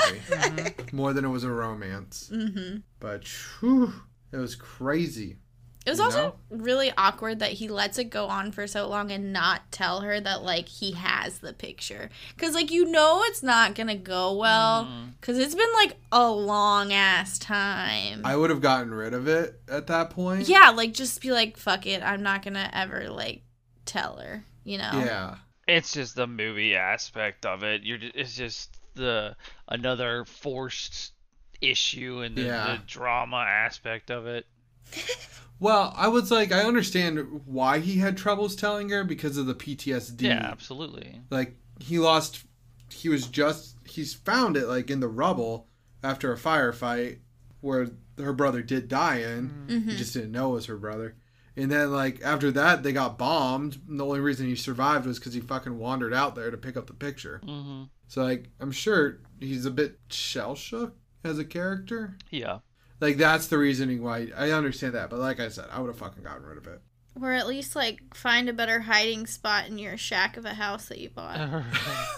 movie 0.52 0.74
more 0.92 1.14
than 1.14 1.26
it 1.26 1.30
was 1.30 1.44
a 1.44 1.52
romance. 1.52 2.30
Mm-hmm. 2.34 2.78
But 3.00 3.28
whew, 3.60 3.94
it 4.32 4.38
was 4.38 4.56
crazy. 4.56 5.38
It 5.88 5.92
was 5.92 6.00
You 6.00 6.06
also 6.06 6.22
know? 6.22 6.36
really 6.50 6.92
awkward 6.98 7.40
that 7.40 7.54
he 7.54 7.70
lets 7.70 7.98
it 7.98 8.10
go 8.10 8.26
on 8.28 8.52
for 8.52 8.68
so 8.68 8.90
long 8.90 9.10
and 9.10 9.32
not 9.32 9.72
tell 9.72 10.02
her 10.02 10.20
that 10.20 10.44
like 10.44 10.68
he 10.68 10.92
has 10.92 11.40
the 11.40 11.54
picture 11.54 12.10
because 12.36 12.54
like 12.54 12.70
you 12.72 12.86
know 12.86 13.22
it's 13.24 13.42
not 13.42 13.74
gonna 13.74 13.96
go 13.96 14.34
well 14.34 14.84
Mhm. 14.84 15.14
because 15.20 15.38
it's 15.38 15.56
been 15.56 15.72
like 15.76 15.96
a 16.12 16.30
long 16.30 16.92
ass 16.92 17.40
time. 17.40 18.22
I 18.26 18.36
would 18.36 18.50
have 18.50 18.60
gotten 18.60 18.94
rid 18.94 19.14
of 19.14 19.30
it 19.30 19.62
at 19.70 19.88
that 19.88 20.10
point. 20.10 20.50
yeah, 20.50 20.72
like 20.72 20.94
just 20.94 21.22
be 21.22 21.32
like 21.32 21.56
fuck 21.56 21.86
it, 21.88 22.04
I'm 22.04 22.22
not 22.22 22.44
gonna 22.44 22.70
ever 22.74 23.10
like 23.10 23.44
tell 23.86 24.18
her. 24.18 24.44
You 24.66 24.80
know? 24.80 24.92
Yeah. 24.94 25.36
It's 25.70 25.94
just 25.94 26.16
the 26.18 26.28
movie 26.28 26.76
aspect 26.76 27.46
of 27.46 27.64
it. 27.64 27.84
You're. 27.84 27.98
ju- 27.98 28.12
It's 28.14 28.36
just 28.36 28.78
the 28.96 29.38
another 29.70 30.26
forced 30.26 31.14
issue 31.62 32.20
and 32.20 32.36
the, 32.36 32.42
Yeah. 32.42 32.74
the 32.76 32.82
drama 32.86 33.38
aspect 33.38 34.12
of 34.12 34.28
it. 34.28 34.46
Well, 35.60 35.94
I 35.96 36.08
was 36.08 36.30
like, 36.32 36.52
I 36.52 36.62
understand 36.64 37.42
why 37.46 37.80
he 37.80 37.98
had 37.98 38.16
troubles 38.18 38.56
telling 38.56 38.90
her 38.90 39.04
because 39.04 39.38
of 39.38 39.46
the 39.48 39.56
PTSD. 39.56 40.22
Yeah, 40.22 40.48
absolutely. 40.52 41.22
Like 41.30 41.56
he 41.80 41.98
lost, 42.00 42.44
he 42.92 43.10
was 43.10 43.28
just 43.28 43.76
he's 43.86 44.14
found 44.14 44.56
it 44.58 44.68
like 44.68 44.90
in 44.92 45.00
the 45.00 45.08
rubble 45.08 45.68
after 46.04 46.32
a 46.32 46.38
firefight 46.38 47.20
where 47.62 47.90
her 48.18 48.34
brother 48.34 48.62
did 48.62 48.88
die 48.88 49.18
in. 49.22 49.66
Mhm. 49.68 49.90
He 49.92 49.98
just 49.98 50.14
didn't 50.14 50.32
know 50.32 50.52
it 50.52 50.56
was 50.56 50.66
her 50.68 50.78
brother. 50.78 51.16
And 51.56 51.72
then 51.72 51.92
like 51.92 52.22
after 52.24 52.52
that, 52.52 52.84
they 52.84 52.92
got 52.94 53.18
bombed. 53.18 53.80
And 53.88 54.00
the 54.00 54.06
only 54.06 54.20
reason 54.20 54.46
he 54.46 54.56
survived 54.56 55.08
was 55.08 55.18
because 55.18 55.34
he 55.34 55.40
fucking 55.42 55.78
wandered 55.80 56.14
out 56.14 56.36
there 56.36 56.52
to 56.52 56.58
pick 56.58 56.78
up 56.78 56.86
the 56.86 56.94
picture. 56.94 57.42
hmm 57.44 57.84
So 58.08 58.24
like, 58.24 58.50
I'm 58.60 58.72
sure 58.72 59.20
he's 59.40 59.66
a 59.66 59.72
bit 59.72 60.00
shell 60.10 60.54
shook 60.56 60.96
as 61.24 61.40
a 61.40 61.46
character. 61.46 62.16
Yeah. 62.30 62.60
Like 63.00 63.18
that's 63.18 63.48
the 63.48 63.58
reasoning 63.58 64.04
why 64.04 64.30
I 64.36 64.52
understand 64.52 64.94
that, 64.96 65.10
but 65.10 65.20
like 65.20 65.40
I 65.40 65.50
said, 65.50 65.66
I 65.72 65.80
would 65.80 65.88
have 65.88 65.98
fucking 65.98 66.24
gotten 66.24 66.44
rid 66.44 66.58
of 66.58 66.68
it. 66.68 66.82
Or 67.22 67.32
at 67.32 67.48
least 67.48 67.76
like 67.76 68.16
find 68.16 68.50
a 68.50 68.54
better 68.54 68.80
hiding 68.82 69.28
spot 69.28 69.68
in 69.68 69.78
your 69.78 69.98
shack 69.98 70.38
of 70.38 70.46
a 70.46 70.54
house 70.54 70.88
that 70.88 71.00
you 71.00 71.10
bought. 71.10 71.38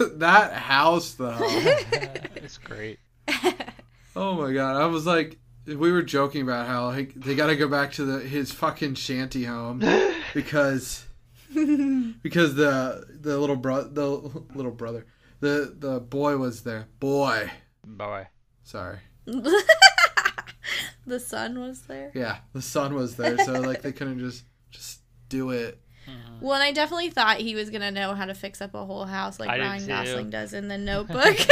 that 0.18 0.52
house 0.54 1.14
though. 1.14 1.38
it's 1.40 2.58
great. 2.58 2.98
oh 4.16 4.34
my 4.34 4.52
god, 4.52 4.80
I 4.80 4.86
was 4.86 5.06
like, 5.06 5.38
we 5.66 5.92
were 5.92 6.02
joking 6.02 6.42
about 6.42 6.66
how 6.66 6.86
like, 6.86 7.14
they 7.14 7.34
got 7.34 7.48
to 7.48 7.56
go 7.56 7.68
back 7.68 7.92
to 7.92 8.04
the 8.04 8.20
his 8.20 8.50
fucking 8.52 8.94
shanty 8.94 9.44
home 9.44 9.82
because 10.34 11.04
because 12.22 12.54
the 12.54 13.04
the 13.20 13.38
little 13.38 13.56
bro 13.56 13.84
the 13.84 14.06
little 14.54 14.72
brother 14.72 15.06
the 15.40 15.74
the 15.78 16.00
boy 16.00 16.36
was 16.36 16.62
there. 16.62 16.88
Boy, 16.98 17.50
boy 17.84 18.28
sorry. 18.62 18.98
The 21.10 21.20
son 21.20 21.58
was 21.60 21.82
there. 21.82 22.10
Yeah, 22.14 22.38
the 22.54 22.62
son 22.62 22.94
was 22.94 23.16
there, 23.16 23.36
so 23.38 23.52
like 23.60 23.82
they 23.82 23.92
couldn't 23.92 24.18
just 24.20 24.44
just 24.70 25.00
do 25.28 25.50
it. 25.50 25.78
Mm-hmm. 26.08 26.40
Well, 26.44 26.54
and 26.54 26.62
I 26.62 26.72
definitely 26.72 27.10
thought 27.10 27.38
he 27.38 27.54
was 27.54 27.68
gonna 27.68 27.90
know 27.90 28.14
how 28.14 28.24
to 28.26 28.34
fix 28.34 28.60
up 28.62 28.74
a 28.74 28.84
whole 28.84 29.04
house 29.04 29.38
like 29.38 29.50
I 29.50 29.56
did 29.58 29.62
Ryan 29.64 29.80
too. 29.80 29.86
Gosling 29.88 30.30
does 30.30 30.52
in 30.54 30.68
The 30.68 30.78
Notebook. 30.78 31.36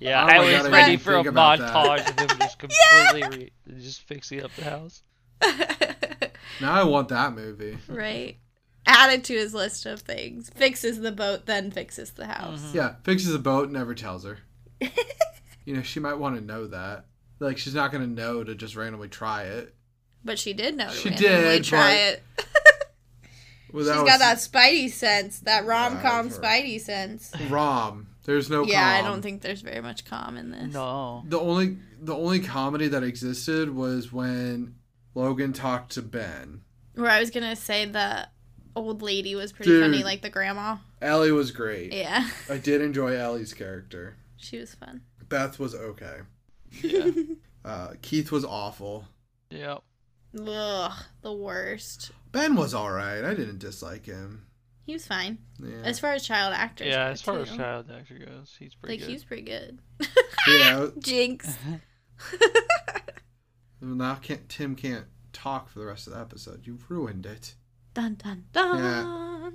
Yeah, 0.00 0.22
Oh 0.22 0.26
I 0.28 0.38
was 0.38 0.62
God, 0.62 0.72
ready 0.72 0.90
didn't 0.92 1.02
for 1.02 1.12
a 1.12 1.16
think 1.16 1.26
about 1.26 1.58
that. 1.58 1.74
montage 1.74 2.08
of 2.24 2.30
him 2.30 2.38
just 2.38 2.58
completely 3.10 3.38
re- 3.66 3.80
just 3.80 4.02
fixing 4.02 4.44
up 4.44 4.52
the 4.54 4.62
house. 4.64 5.02
Now 6.60 6.72
I 6.74 6.84
want 6.84 7.08
that 7.08 7.34
movie. 7.34 7.78
right. 7.88 8.36
Add 8.86 9.12
it 9.12 9.24
to 9.24 9.34
his 9.34 9.54
list 9.54 9.86
of 9.86 10.00
things. 10.00 10.50
Fixes 10.54 11.00
the 11.00 11.12
boat, 11.12 11.46
then 11.46 11.70
fixes 11.70 12.12
the 12.12 12.26
house. 12.26 12.60
Mm-hmm. 12.62 12.76
Yeah, 12.76 12.94
fixes 13.04 13.34
a 13.34 13.38
boat, 13.38 13.70
never 13.70 13.94
tells 13.94 14.24
her. 14.24 14.38
You 15.64 15.74
know, 15.74 15.82
she 15.82 16.00
might 16.00 16.14
want 16.14 16.36
to 16.36 16.40
know 16.40 16.66
that. 16.68 17.04
Like 17.40 17.58
she's 17.58 17.74
not 17.74 17.92
gonna 17.92 18.06
know 18.06 18.42
to 18.44 18.54
just 18.54 18.76
randomly 18.76 19.08
try 19.08 19.44
it. 19.44 19.74
But 20.24 20.38
she 20.38 20.52
did 20.52 20.76
know 20.76 20.88
to 20.88 20.92
She 20.94 21.08
randomly 21.10 21.28
did, 21.28 21.64
try 21.64 21.80
but 22.36 22.44
it. 22.44 22.46
Well, 23.70 23.84
She's 23.84 24.00
was 24.00 24.08
got 24.08 24.18
that 24.20 24.38
Spidey 24.38 24.90
sense, 24.90 25.40
that 25.40 25.66
rom 25.66 26.00
com 26.00 26.28
Yeah, 26.28 26.32
Spidey 26.32 26.80
sense. 26.80 27.32
rom. 27.50 28.06
There's 28.24 28.48
no. 28.48 28.64
Yeah, 28.64 28.86
I 28.86 29.02
don't 29.06 29.20
think 29.20 29.42
there's 29.42 29.60
very 29.60 29.82
much 29.82 30.06
calm 30.06 30.38
in 30.38 30.50
this. 30.50 30.72
No. 30.72 31.22
The 31.26 31.38
only 31.38 31.76
the 32.00 32.14
only 32.14 32.40
comedy 32.40 32.88
that 32.88 33.02
existed 33.02 33.74
was 33.74 34.10
when 34.12 34.76
Logan 35.14 35.52
talked 35.52 35.92
to 35.92 36.02
Ben. 36.02 36.62
Where 36.94 37.10
I 37.10 37.20
was 37.20 37.30
gonna 37.30 37.56
say 37.56 37.84
the 37.84 38.28
old 38.74 39.02
lady 39.02 39.34
was 39.34 39.52
pretty 39.52 39.70
Dude. 39.70 39.82
funny, 39.82 40.02
like 40.02 40.22
the 40.22 40.30
grandma. 40.30 40.76
Ellie 41.02 41.32
was 41.32 41.50
great. 41.50 41.92
Yeah, 41.92 42.26
I 42.48 42.56
did 42.56 42.80
enjoy 42.80 43.16
Ellie's 43.16 43.52
character. 43.52 44.16
she 44.38 44.58
was 44.58 44.74
fun. 44.74 45.02
Beth 45.28 45.58
was 45.58 45.74
okay. 45.74 46.20
Yeah. 46.82 47.10
Uh, 47.64 47.92
Keith 48.00 48.30
was 48.32 48.44
awful. 48.46 49.04
yep. 49.50 49.82
Ugh, 50.46 50.92
the 51.22 51.32
worst. 51.32 52.12
Ben 52.32 52.54
was 52.54 52.72
all 52.72 52.90
right. 52.90 53.22
I 53.24 53.34
didn't 53.34 53.58
dislike 53.58 54.06
him. 54.06 54.46
He 54.86 54.94
was 54.94 55.06
fine 55.06 55.38
Yeah. 55.58 55.82
as 55.84 55.98
far 55.98 56.12
as 56.12 56.24
child 56.24 56.54
actors. 56.54 56.86
Yeah, 56.86 57.08
as 57.08 57.20
far 57.20 57.40
as 57.40 57.54
child 57.54 57.90
actor 57.94 58.14
goes, 58.18 58.54
he's 58.58 58.74
pretty 58.74 58.94
like 58.94 59.00
good. 59.00 59.08
he 59.08 59.12
was 59.14 59.24
pretty 59.24 59.42
good. 59.42 59.80
yeah. 60.46 60.86
Jinx. 60.98 61.56
Now 63.80 64.14
can't, 64.16 64.48
Tim 64.48 64.74
can't 64.74 65.06
talk 65.32 65.68
for 65.68 65.78
the 65.78 65.86
rest 65.86 66.06
of 66.06 66.14
the 66.14 66.20
episode. 66.20 66.66
You've 66.66 66.90
ruined 66.90 67.26
it. 67.26 67.54
dun 67.94 68.14
dun 68.14 68.44
dun. 68.52 68.78
Yeah. 68.78 69.50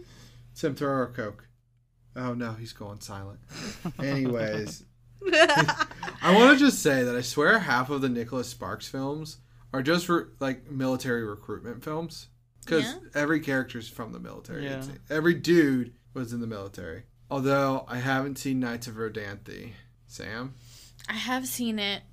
Tim, 0.55 0.75
throw 0.75 0.89
her 0.89 1.03
a 1.03 1.07
coke. 1.13 1.47
Oh 2.15 2.33
no, 2.33 2.53
he's 2.53 2.73
going 2.73 3.01
silent. 3.01 3.39
Anyways, 3.99 4.83
I 6.21 6.33
want 6.35 6.57
to 6.57 6.65
just 6.65 6.81
say 6.81 7.03
that 7.03 7.15
I 7.15 7.21
swear 7.21 7.59
half 7.59 7.89
of 7.89 8.01
the 8.01 8.09
Nicholas 8.09 8.47
Sparks 8.49 8.87
films 8.87 9.37
are 9.73 9.81
just 9.81 10.07
re- 10.09 10.23
like 10.39 10.69
military 10.69 11.23
recruitment 11.23 11.83
films 11.83 12.27
because 12.63 12.83
Yeah. 12.83 12.95
every 13.15 13.39
character's 13.39 13.87
from 13.89 14.13
the 14.13 14.19
military. 14.19 14.65
Yeah. 14.65 14.83
Every 15.09 15.33
dude 15.33 15.93
was 16.13 16.33
in 16.33 16.39
the 16.41 16.47
military. 16.47 17.03
Although 17.31 17.85
I 17.87 17.97
haven't 17.97 18.37
seen 18.37 18.59
Nights 18.59 18.87
of 18.87 18.95
Rodanthe. 18.95 19.71
Sam, 20.07 20.53
I 21.09 21.13
have 21.13 21.47
seen 21.47 21.79
it. 21.79 22.03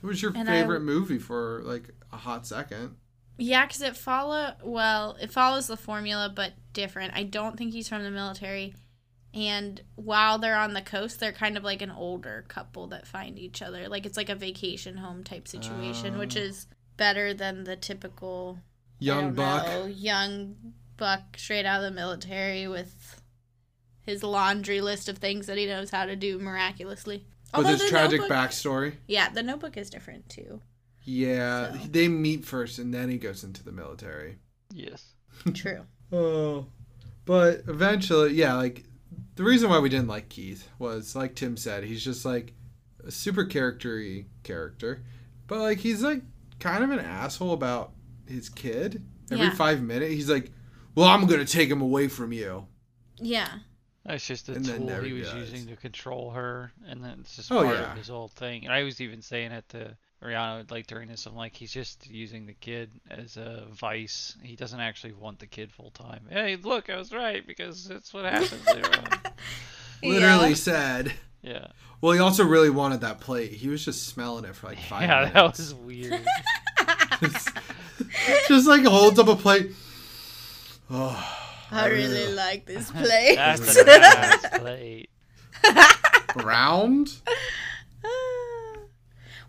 what 0.00 0.10
was 0.10 0.20
your 0.22 0.32
And 0.36 0.48
I- 0.48 0.60
favorite 0.60 0.80
movie 0.82 1.18
for 1.18 1.62
like 1.64 1.90
a 2.12 2.16
hot 2.18 2.46
second? 2.46 2.96
Yeah, 3.38 3.64
because 3.66 3.80
it 3.80 3.96
follow 3.96 4.54
well, 4.62 5.16
it 5.20 5.32
follows 5.32 5.66
the 5.66 5.76
formula, 5.78 6.30
but 6.34 6.52
different. 6.74 7.14
I 7.16 7.22
don't 7.22 7.56
think 7.56 7.72
he's 7.72 7.88
from 7.88 8.02
the 8.02 8.10
military. 8.10 8.74
And 9.32 9.80
while 9.94 10.38
they're 10.38 10.56
on 10.58 10.74
the 10.74 10.82
coast, 10.82 11.20
they're 11.20 11.32
kind 11.32 11.56
of 11.56 11.62
like 11.64 11.82
an 11.82 11.90
older 11.90 12.44
couple 12.48 12.88
that 12.88 13.06
find 13.06 13.38
each 13.38 13.62
other. 13.62 13.88
Like 13.88 14.04
it's 14.06 14.16
like 14.16 14.28
a 14.28 14.34
vacation 14.34 14.96
home 14.96 15.22
type 15.22 15.46
situation, 15.46 16.18
which 16.18 16.36
Oh. 16.36 16.40
is 16.40 16.66
better 16.96 17.32
than 17.32 17.64
the 17.64 17.76
typical 17.76 18.58
Young 18.98 19.32
Buck. 19.34 19.66
know, 19.66 19.86
young 19.86 20.56
buck 20.96 21.36
straight 21.38 21.64
out 21.64 21.82
of 21.82 21.90
the 21.90 21.94
military 21.94 22.66
with 22.68 23.22
his 24.02 24.22
laundry 24.22 24.80
list 24.80 25.08
of 25.08 25.18
things 25.18 25.46
that 25.46 25.56
he 25.56 25.66
knows 25.66 25.90
how 25.90 26.04
to 26.06 26.16
do 26.16 26.38
miraculously. 26.38 27.18
With 27.18 27.54
Although 27.66 27.68
his 27.78 27.88
tragic 27.88 28.20
Notebook- 28.20 28.36
backstory. 28.36 28.94
Yeah, 29.06 29.28
the 29.30 29.42
notebook 29.42 29.76
is 29.76 29.90
different 29.90 30.28
too. 30.28 30.60
Yeah, 31.04 31.72
So. 31.72 31.78
they 31.88 32.08
meet 32.08 32.44
first 32.44 32.78
and 32.78 32.92
then 32.92 33.08
he 33.08 33.16
goes 33.16 33.42
into 33.44 33.62
the 33.64 33.72
military. 33.72 34.38
Yes. 34.72 35.14
True. 35.54 35.86
Oh, 36.12 36.66
but 37.24 37.62
eventually, 37.68 38.34
yeah, 38.34 38.54
like 38.54 38.84
the 39.36 39.44
reason 39.44 39.70
why 39.70 39.78
we 39.78 39.88
didn't 39.88 40.08
like 40.08 40.28
Keith 40.28 40.68
was 40.78 41.14
like 41.16 41.34
Tim 41.34 41.56
said, 41.56 41.84
he's 41.84 42.04
just 42.04 42.24
like 42.24 42.52
a 43.06 43.10
super 43.10 43.44
charactery 43.44 44.26
character, 44.42 45.02
but 45.46 45.58
like 45.60 45.78
he's 45.78 46.02
like 46.02 46.22
kind 46.58 46.84
of 46.84 46.90
an 46.90 46.98
asshole 47.00 47.52
about 47.52 47.92
his 48.26 48.48
kid. 48.48 49.02
Every 49.30 49.46
Yeah. 49.46 49.54
five 49.54 49.80
minutes, 49.82 50.12
he's 50.12 50.28
like, 50.30 50.50
"Well, 50.94 51.08
I'm 51.08 51.26
gonna 51.26 51.44
take 51.44 51.70
him 51.70 51.80
away 51.80 52.08
from 52.08 52.32
you." 52.32 52.66
Yeah. 53.16 53.48
That's 54.04 54.26
just 54.26 54.48
a 54.48 54.54
And 54.54 54.64
then 54.64 54.86
tool 54.86 55.02
he 55.02 55.12
was 55.12 55.28
does. 55.30 55.52
using 55.52 55.68
to 55.68 55.76
control 55.76 56.30
her, 56.30 56.72
and 56.86 57.04
then 57.04 57.18
it's 57.20 57.36
just 57.36 57.52
Oh, 57.52 57.62
part 57.62 57.76
yeah. 57.76 57.92
of 57.92 57.98
his 57.98 58.08
whole 58.08 58.28
thing. 58.28 58.64
And 58.64 58.72
I 58.72 58.82
was 58.82 59.00
even 59.00 59.22
saying 59.22 59.52
it 59.52 59.68
to 59.70 59.96
Rihanna, 60.22 60.70
like 60.70 60.86
during 60.86 61.08
this, 61.08 61.24
I'm 61.26 61.34
like, 61.34 61.56
he's 61.56 61.72
just 61.72 62.08
using 62.10 62.44
the 62.46 62.52
kid 62.52 62.90
as 63.10 63.36
a 63.38 63.64
vice. 63.72 64.36
He 64.42 64.54
doesn't 64.54 64.80
actually 64.80 65.12
want 65.14 65.38
the 65.38 65.46
kid 65.46 65.72
full 65.72 65.90
time. 65.92 66.20
Hey, 66.28 66.56
look, 66.56 66.90
I 66.90 66.96
was 66.96 67.10
right 67.12 67.46
because 67.46 67.86
that's 67.88 68.12
what 68.12 68.26
happens. 68.26 68.52
Literally 70.02 70.48
Yeah. 70.50 70.54
said. 70.54 71.12
Yeah, 71.42 71.68
Well, 72.02 72.12
he 72.12 72.18
also 72.18 72.44
really 72.44 72.68
wanted 72.68 73.00
that 73.00 73.20
plate. 73.20 73.52
He 73.52 73.68
was 73.68 73.82
just 73.82 74.06
smelling 74.08 74.44
it 74.44 74.54
for 74.54 74.66
like 74.66 74.78
five 74.78 75.08
yeah, 75.08 75.20
minutes. 75.32 75.34
that 75.34 75.42
was 75.56 75.74
weird. 75.74 76.22
just 78.48 78.66
like 78.68 78.84
holds 78.84 79.18
up 79.18 79.28
a 79.28 79.36
plate. 79.36 79.70
Oh, 80.90 81.38
I 81.70 81.86
really 81.86 82.32
like 82.34 82.66
this 82.66 82.90
plate. 82.92 83.36
That's 83.36 83.74
a 83.76 83.84
nice 83.84 84.58
plate. 84.58 85.10
round. 86.36 87.12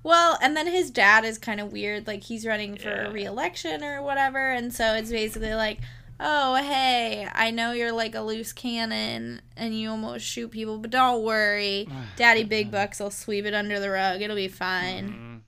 Well, 0.04 0.38
and 0.42 0.56
then 0.58 0.68
his 0.68 0.90
dad 0.92 1.24
is 1.26 1.38
kind 1.38 1.60
of 1.60 1.72
weird. 1.72 2.08
Like 2.08 2.24
he's 2.24 2.46
running 2.46 2.76
for 2.78 2.90
Yeah. 2.90 3.12
re-election 3.12 3.84
or 3.84 4.02
whatever, 4.02 4.52
and 4.52 4.74
so 4.74 4.94
it's 4.94 5.12
basically 5.12 5.54
like, 5.54 5.80
"Oh, 6.20 6.56
hey, 6.56 7.28
I 7.34 7.52
know 7.52 7.72
you're 7.72 7.92
like 7.92 8.16
a 8.16 8.22
loose 8.22 8.54
cannon 8.54 9.42
and 9.58 9.78
you 9.78 9.90
almost 9.90 10.26
shoot 10.26 10.50
people, 10.52 10.78
but 10.80 10.92
don't 10.92 11.24
worry, 11.24 11.88
Daddy 12.16 12.44
Big 12.44 12.72
Bucks 12.72 13.00
will 13.00 13.12
sweep 13.12 13.46
it 13.46 13.54
under 13.54 13.80
the 13.80 13.90
rug. 13.90 14.22
It'll 14.22 14.36
be 14.36 14.48
fine." 14.48 15.10
Mm, 15.10 15.42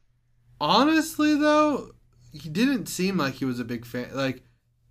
Honestly, 0.61 1.35
though, 1.35 1.91
he 2.31 2.49
didn't 2.49 2.87
seem 2.87 3.17
like 3.17 3.35
he 3.35 3.45
was 3.45 3.59
a 3.59 3.65
big 3.65 3.85
fan. 3.85 4.09
Like 4.13 4.43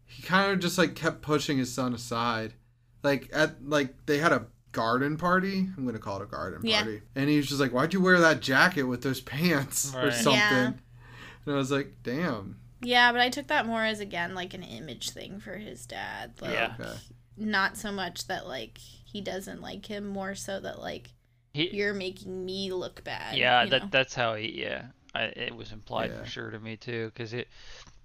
he 0.04 0.22
kind 0.22 0.52
of 0.52 0.60
just 0.60 0.76
like 0.78 0.94
kept 0.94 1.22
pushing 1.22 1.58
his 1.58 1.72
son 1.72 1.94
aside. 1.94 2.54
Like 3.02 3.30
at 3.32 3.66
like 3.68 4.04
they 4.06 4.18
had 4.18 4.32
a 4.32 4.46
garden 4.72 5.16
party. 5.16 5.68
I'm 5.76 5.86
gonna 5.86 5.98
call 5.98 6.20
it 6.20 6.24
a 6.24 6.26
garden 6.26 6.60
Yeah. 6.64 6.82
party. 6.82 7.02
And 7.14 7.28
he 7.28 7.36
was 7.36 7.48
just 7.48 7.60
like, 7.60 7.72
"Why'd 7.72 7.92
you 7.94 8.00
wear 8.00 8.18
that 8.20 8.40
jacket 8.40 8.84
with 8.84 9.02
those 9.02 9.20
pants 9.20 9.94
or 9.94 10.10
something?" 10.10 10.32
Yeah. 10.40 10.72
And 11.46 11.54
I 11.54 11.58
was 11.58 11.70
like, 11.70 11.94
"Damn." 12.02 12.58
Yeah, 12.80 13.12
but 13.12 13.20
I 13.20 13.28
took 13.28 13.46
that 13.48 13.66
more 13.66 13.84
as 13.84 14.00
again 14.00 14.34
like 14.34 14.54
an 14.54 14.62
image 14.62 15.10
thing 15.10 15.38
for 15.40 15.56
his 15.56 15.86
dad. 15.86 16.32
Like, 16.40 16.52
Yeah. 16.54 16.74
Okay. 16.80 16.92
Not 17.36 17.76
so 17.76 17.92
much 17.92 18.26
that 18.26 18.46
like 18.46 18.78
he 18.78 19.20
doesn't 19.20 19.60
like 19.62 19.86
him, 19.86 20.06
more 20.06 20.34
so 20.34 20.58
that 20.60 20.78
like 20.80 21.10
He, 21.54 21.70
you're 21.74 21.94
making 21.94 22.44
me 22.44 22.72
look 22.72 23.04
bad. 23.04 23.36
yeah, 23.36 23.62
you 23.64 23.70
that 23.70 23.82
know? 23.82 23.88
that's 23.90 24.14
how 24.14 24.34
he. 24.34 24.60
Yeah, 24.62 24.86
I, 25.14 25.24
it 25.24 25.54
was 25.54 25.70
implied 25.72 26.10
Yeah. 26.10 26.22
for 26.22 26.26
sure 26.28 26.50
to 26.50 26.58
me 26.58 26.76
too, 26.76 27.10
because 27.14 27.32
it 27.32 27.48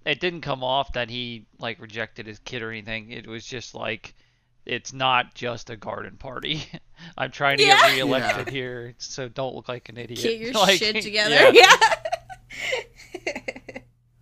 it 0.06 0.20
didn't 0.20 0.40
come 0.42 0.62
off 0.64 0.92
that 0.92 1.10
he 1.10 1.46
like 1.58 1.80
rejected 1.80 2.26
his 2.26 2.38
kid 2.38 2.62
or 2.62 2.70
anything. 2.70 3.10
It 3.10 3.26
was 3.26 3.44
just 3.44 3.74
like 3.74 4.14
it's 4.68 4.92
not 4.92 5.34
just 5.34 5.70
a 5.70 5.76
garden 5.76 6.16
party. 6.16 6.62
I'm 7.18 7.30
trying 7.30 7.58
to 7.58 7.64
Yeah. 7.64 7.80
get 7.88 7.94
reelected 7.96 8.48
here, 8.50 8.94
so 8.98 9.28
don't 9.28 9.54
look 9.54 9.68
like 9.68 9.88
an 9.88 9.96
idiot. 9.96 10.20
Get 10.20 10.38
your 10.38 10.52
Like, 10.54 10.78
shit 10.78 11.02
together. 11.02 11.50
yeah. 11.52 11.76
Yeah. 13.26 13.32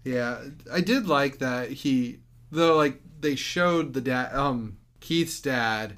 Yeah, 0.04 0.38
I 0.72 0.80
did 0.82 1.08
like 1.08 1.38
that 1.38 1.70
he 1.70 2.20
though 2.52 2.76
like 2.76 3.00
they 3.20 3.34
showed 3.34 3.92
the 3.92 4.00
dad 4.00 4.32
um 4.34 4.78
Keith's 5.00 5.40
dad 5.40 5.94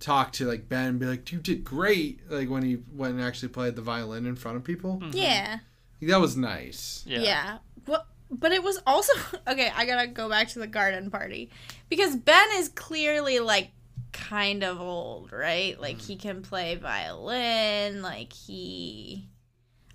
talk 0.00 0.32
to 0.32 0.46
like 0.46 0.68
Ben 0.68 0.86
and 0.88 0.98
be 0.98 1.06
like, 1.06 1.30
"You 1.30 1.38
did 1.38 1.62
great." 1.62 2.28
Like 2.28 2.50
when 2.50 2.64
he 2.64 2.78
went 2.92 3.14
and 3.14 3.22
actually 3.22 3.50
played 3.50 3.76
the 3.76 3.82
violin 3.82 4.26
in 4.26 4.34
front 4.34 4.56
of 4.56 4.64
people. 4.64 5.00
yeah. 5.12 5.58
That 6.00 6.20
was 6.20 6.36
nice. 6.36 7.04
Yeah. 7.06 7.20
Yeah. 7.20 7.58
Well, 7.86 8.04
but 8.28 8.50
it 8.50 8.64
was 8.64 8.80
also 8.84 9.12
okay. 9.46 9.70
I 9.76 9.86
gotta 9.86 10.08
go 10.08 10.28
back 10.28 10.48
to 10.48 10.58
the 10.58 10.66
garden 10.66 11.10
party 11.10 11.50
because 11.88 12.16
Ben 12.16 12.48
is 12.54 12.68
clearly 12.68 13.38
like 13.38 13.70
kind 14.12 14.62
of 14.62 14.80
old, 14.80 15.32
right? 15.32 15.80
Like 15.80 15.98
mm. 15.98 16.06
he 16.06 16.16
can 16.16 16.42
play 16.42 16.76
violin. 16.76 18.02
Like 18.02 18.32
he, 18.32 19.28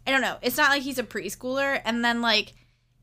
I 0.06 0.12
don't 0.12 0.22
know. 0.22 0.38
It's 0.42 0.58
not 0.58 0.70
like 0.70 0.82
he's 0.82 1.00
a 1.00 1.04
preschooler 1.04 1.82
and 1.86 2.04
then 2.04 2.22
like 2.22 2.54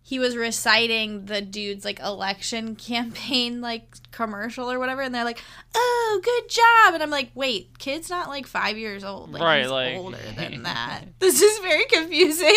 he 0.03 0.18
was 0.18 0.37
reciting 0.37 1.24
the 1.24 1.40
dude's 1.40 1.85
like 1.85 1.98
election 2.00 2.77
campaign 2.77 3.61
like 3.61 3.96
commercial 4.11 4.70
or 4.70 4.79
whatever 4.79 5.00
and 5.03 5.14
they're 5.14 5.24
like, 5.24 5.40
"Oh, 5.74 6.20
good 6.22 6.48
job." 6.50 6.94
And 6.94 7.03
I'm 7.03 7.11
like, 7.11 7.31
"Wait, 7.35 7.79
kid's 7.79 8.11
not 8.11 8.29
like 8.29 8.46
5 8.46 8.77
years 8.77 9.03
old. 9.05 9.33
Like 9.33 9.42
Right, 9.42 9.62
he's 9.62 9.70
like- 9.70 9.96
older 9.96 10.18
than 10.37 10.64
that." 10.64 11.05
this 11.20 11.40
is 11.40 11.59
very 11.61 11.87
confusing. 11.87 12.55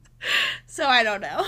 so 0.66 0.86
I 0.86 1.02
don't 1.02 1.20
know. 1.20 1.46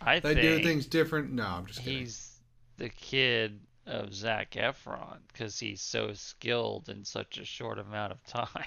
I 0.00 0.20
They 0.20 0.34
think 0.34 0.40
do 0.40 0.62
things 0.62 0.86
different. 0.86 1.32
No, 1.32 1.44
I'm 1.44 1.66
just 1.66 1.80
kidding. 1.80 1.98
he's 2.00 2.38
the 2.78 2.88
kid 2.88 3.60
of 3.86 4.12
Zac 4.14 4.52
Efron 4.52 5.18
because 5.32 5.58
he's 5.58 5.80
so 5.80 6.12
skilled 6.12 6.88
in 6.88 7.04
such 7.04 7.38
a 7.38 7.44
short 7.44 7.78
amount 7.78 8.12
of 8.12 8.22
time. 8.26 8.64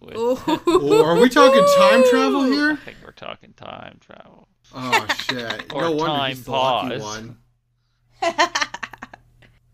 With- 0.00 0.14
Oh, 0.16 1.02
are 1.04 1.18
we 1.20 1.28
talking 1.28 1.64
time 1.78 2.04
travel 2.10 2.44
here? 2.44 2.72
I 2.72 2.76
think 2.76 2.96
we're 3.04 3.12
talking 3.12 3.52
time 3.54 3.98
travel. 4.00 4.48
Oh 4.74 5.06
shit! 5.28 5.72
Or 5.74 5.82
no 5.82 5.90
wonder 5.92 6.06
time 6.16 6.28
he's 6.30 6.44
the 6.44 6.50
lucky 6.50 6.98
pause. 6.98 7.02
one. 7.02 7.38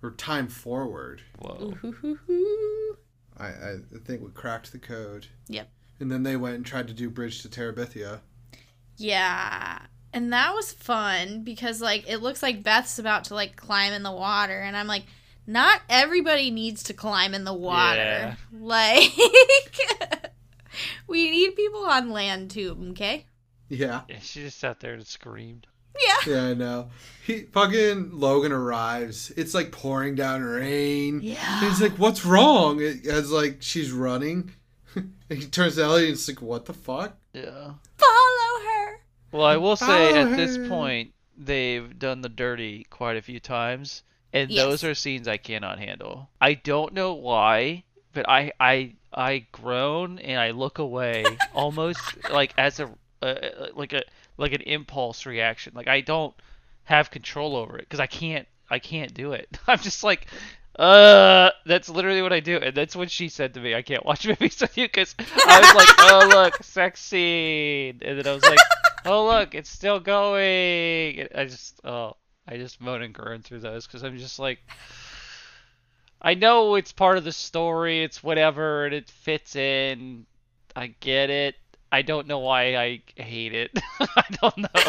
Or 0.03 0.13
time 0.13 0.47
forward. 0.49 1.23
Whoa. 1.41 1.75
I, 3.37 3.47
I 3.47 3.77
think 4.05 4.23
we 4.23 4.31
cracked 4.31 4.71
the 4.73 4.79
code. 4.79 5.27
Yep. 5.49 5.69
And 6.01 6.11
then 6.11 6.23
they 6.23 6.37
went 6.37 6.55
and 6.57 6.65
tried 6.65 6.87
to 6.89 6.95
do 6.95 7.11
Bridge 7.11 7.43
to 7.43 7.49
Terabithia. 7.49 8.21
Yeah. 8.97 9.81
And 10.13 10.33
that 10.33 10.55
was 10.55 10.73
fun 10.73 11.43
because 11.43 11.81
like 11.81 12.09
it 12.09 12.19
looks 12.19 12.43
like 12.43 12.63
Beth's 12.63 12.99
about 12.99 13.25
to 13.25 13.35
like 13.35 13.57
climb 13.57 13.93
in 13.93 14.03
the 14.03 14.13
water 14.13 14.59
and 14.59 14.77
I'm 14.77 14.87
like 14.87 15.05
not 15.47 15.81
everybody 15.89 16.51
needs 16.51 16.83
to 16.85 16.95
climb 16.95 17.35
in 17.35 17.45
the 17.45 17.55
water. 17.55 17.99
Yeah. 17.99 18.35
Like 18.53 19.11
we 21.07 21.31
need 21.31 21.57
people 21.57 21.85
on 21.85 22.11
land 22.11 22.51
too, 22.51 22.77
okay? 22.91 23.27
Yeah. 23.69 24.03
Yeah, 24.09 24.19
she 24.21 24.43
just 24.43 24.59
sat 24.59 24.81
there 24.81 24.95
and 24.95 25.07
screamed. 25.07 25.67
Yeah. 25.99 26.33
Yeah, 26.33 26.45
I 26.49 26.55
know. 26.55 26.91
He 27.25 27.43
fucking 27.43 28.11
Logan 28.13 28.53
arrives. 28.53 29.31
It's 29.37 29.55
like 29.55 29.73
pouring 29.73 30.15
down 30.15 30.43
rain. 30.43 31.21
Yeah. 31.23 31.61
He's 31.61 31.81
like, 31.81 31.93
"What's 31.93 32.25
wrong?" 32.25 32.81
It, 32.81 33.07
as 33.07 33.31
like 33.31 33.59
she's 33.61 33.91
running. 33.91 34.53
and 34.95 35.13
he 35.29 35.47
turns 35.47 35.75
to 35.77 35.83
Ellie 35.83 36.05
and 36.05 36.13
it's 36.13 36.29
like, 36.29 36.41
"What 36.41 36.67
the 36.67 36.73
fuck?" 36.73 37.17
Yeah. 37.33 37.43
Follow 37.43 37.73
her. 37.97 38.28
Well, 39.33 39.45
I 39.45 39.57
will 39.57 39.77
say 39.77 40.13
Follow 40.13 40.31
at 40.33 40.37
this 40.37 40.59
point 40.69 41.13
they've 41.37 41.99
done 41.99 42.21
the 42.21 42.29
dirty 42.29 42.85
quite 42.91 43.17
a 43.17 43.23
few 43.23 43.41
times, 43.41 44.03
and 44.33 44.51
Yes. 44.51 44.65
those 44.65 44.85
are 44.85 44.95
scenes 44.95 45.29
I 45.29 45.37
cannot 45.37 45.79
handle. 45.79 46.29
I 46.41 46.55
don't 46.55 46.93
know 46.95 47.15
why, 47.15 47.85
but 48.13 48.29
I 48.29 48.53
I 48.59 48.95
I 49.13 49.47
groan 49.53 50.19
and 50.19 50.41
I 50.41 50.51
look 50.51 50.79
away 50.79 51.25
almost 51.55 52.01
like 52.31 52.53
as 52.59 52.81
a 52.81 52.91
uh, 53.23 53.69
like 53.75 53.93
a 53.93 54.03
like 54.37 54.53
an 54.53 54.63
impulse 54.63 55.27
reaction. 55.27 55.73
Like 55.75 55.89
I 55.89 56.01
don't 56.01 56.35
have 56.85 57.11
control 57.11 57.57
over 57.57 57.77
it 57.77 57.83
because 57.83 58.01
I 58.01 58.07
can't 58.07 58.49
I 58.71 58.79
can't 58.79 59.13
do 59.15 59.33
it. 59.33 59.59
I'm 59.67 59.79
just 59.79 60.03
like. 60.05 60.27
Uh, 60.79 61.51
that's 61.67 61.89
literally 61.89 62.23
what 62.23 62.33
I 62.33 62.39
do, 62.41 62.57
and 62.59 62.75
that's 62.75 62.95
what 62.95 63.11
she 63.11 63.29
said 63.29 63.55
to 63.55 63.61
me. 63.61 63.75
I 63.75 63.83
can't 63.83 64.07
watch 64.07 64.27
movies 64.29 64.61
with 64.61 64.79
you 64.79 64.87
because 64.87 65.15
I 65.19 65.61
was 65.61 65.75
like, 65.75 65.89
"Oh 65.99 66.29
look, 66.45 66.63
sex 66.63 67.01
scene," 67.01 68.01
and 68.03 68.19
then 68.19 68.27
I 68.27 68.33
was 68.33 68.45
like, 68.45 68.59
oh 69.09 69.27
look, 69.27 69.55
it's 69.55 69.71
still 69.71 70.01
going. 70.01 71.21
And 71.21 71.29
I 71.35 71.45
just 71.47 71.81
oh, 71.85 72.17
I 72.47 72.57
just 72.57 72.81
moan 72.81 73.03
and 73.03 73.15
groan 73.15 73.43
through 73.43 73.61
those 73.61 73.87
because 73.87 74.05
I'm 74.05 74.19
just 74.19 74.39
like, 74.39 74.61
I 76.23 76.35
know 76.35 76.75
it's 76.75 76.93
part 76.93 77.19
of 77.19 77.25
the 77.25 77.33
story, 77.33 78.03
it's 78.03 78.23
whatever, 78.23 78.87
and 78.87 78.95
it 78.95 79.09
fits 79.09 79.57
in. 79.57 80.27
I 80.77 80.95
get 81.01 81.31
it. 81.31 81.57
I 81.91 82.03
don't 82.03 82.27
know 82.27 82.41
why 82.41 82.77
I 82.77 83.03
hate 83.17 83.55
it. 83.55 83.71
I 84.01 84.25
don't 84.41 84.59
know. 84.59 84.83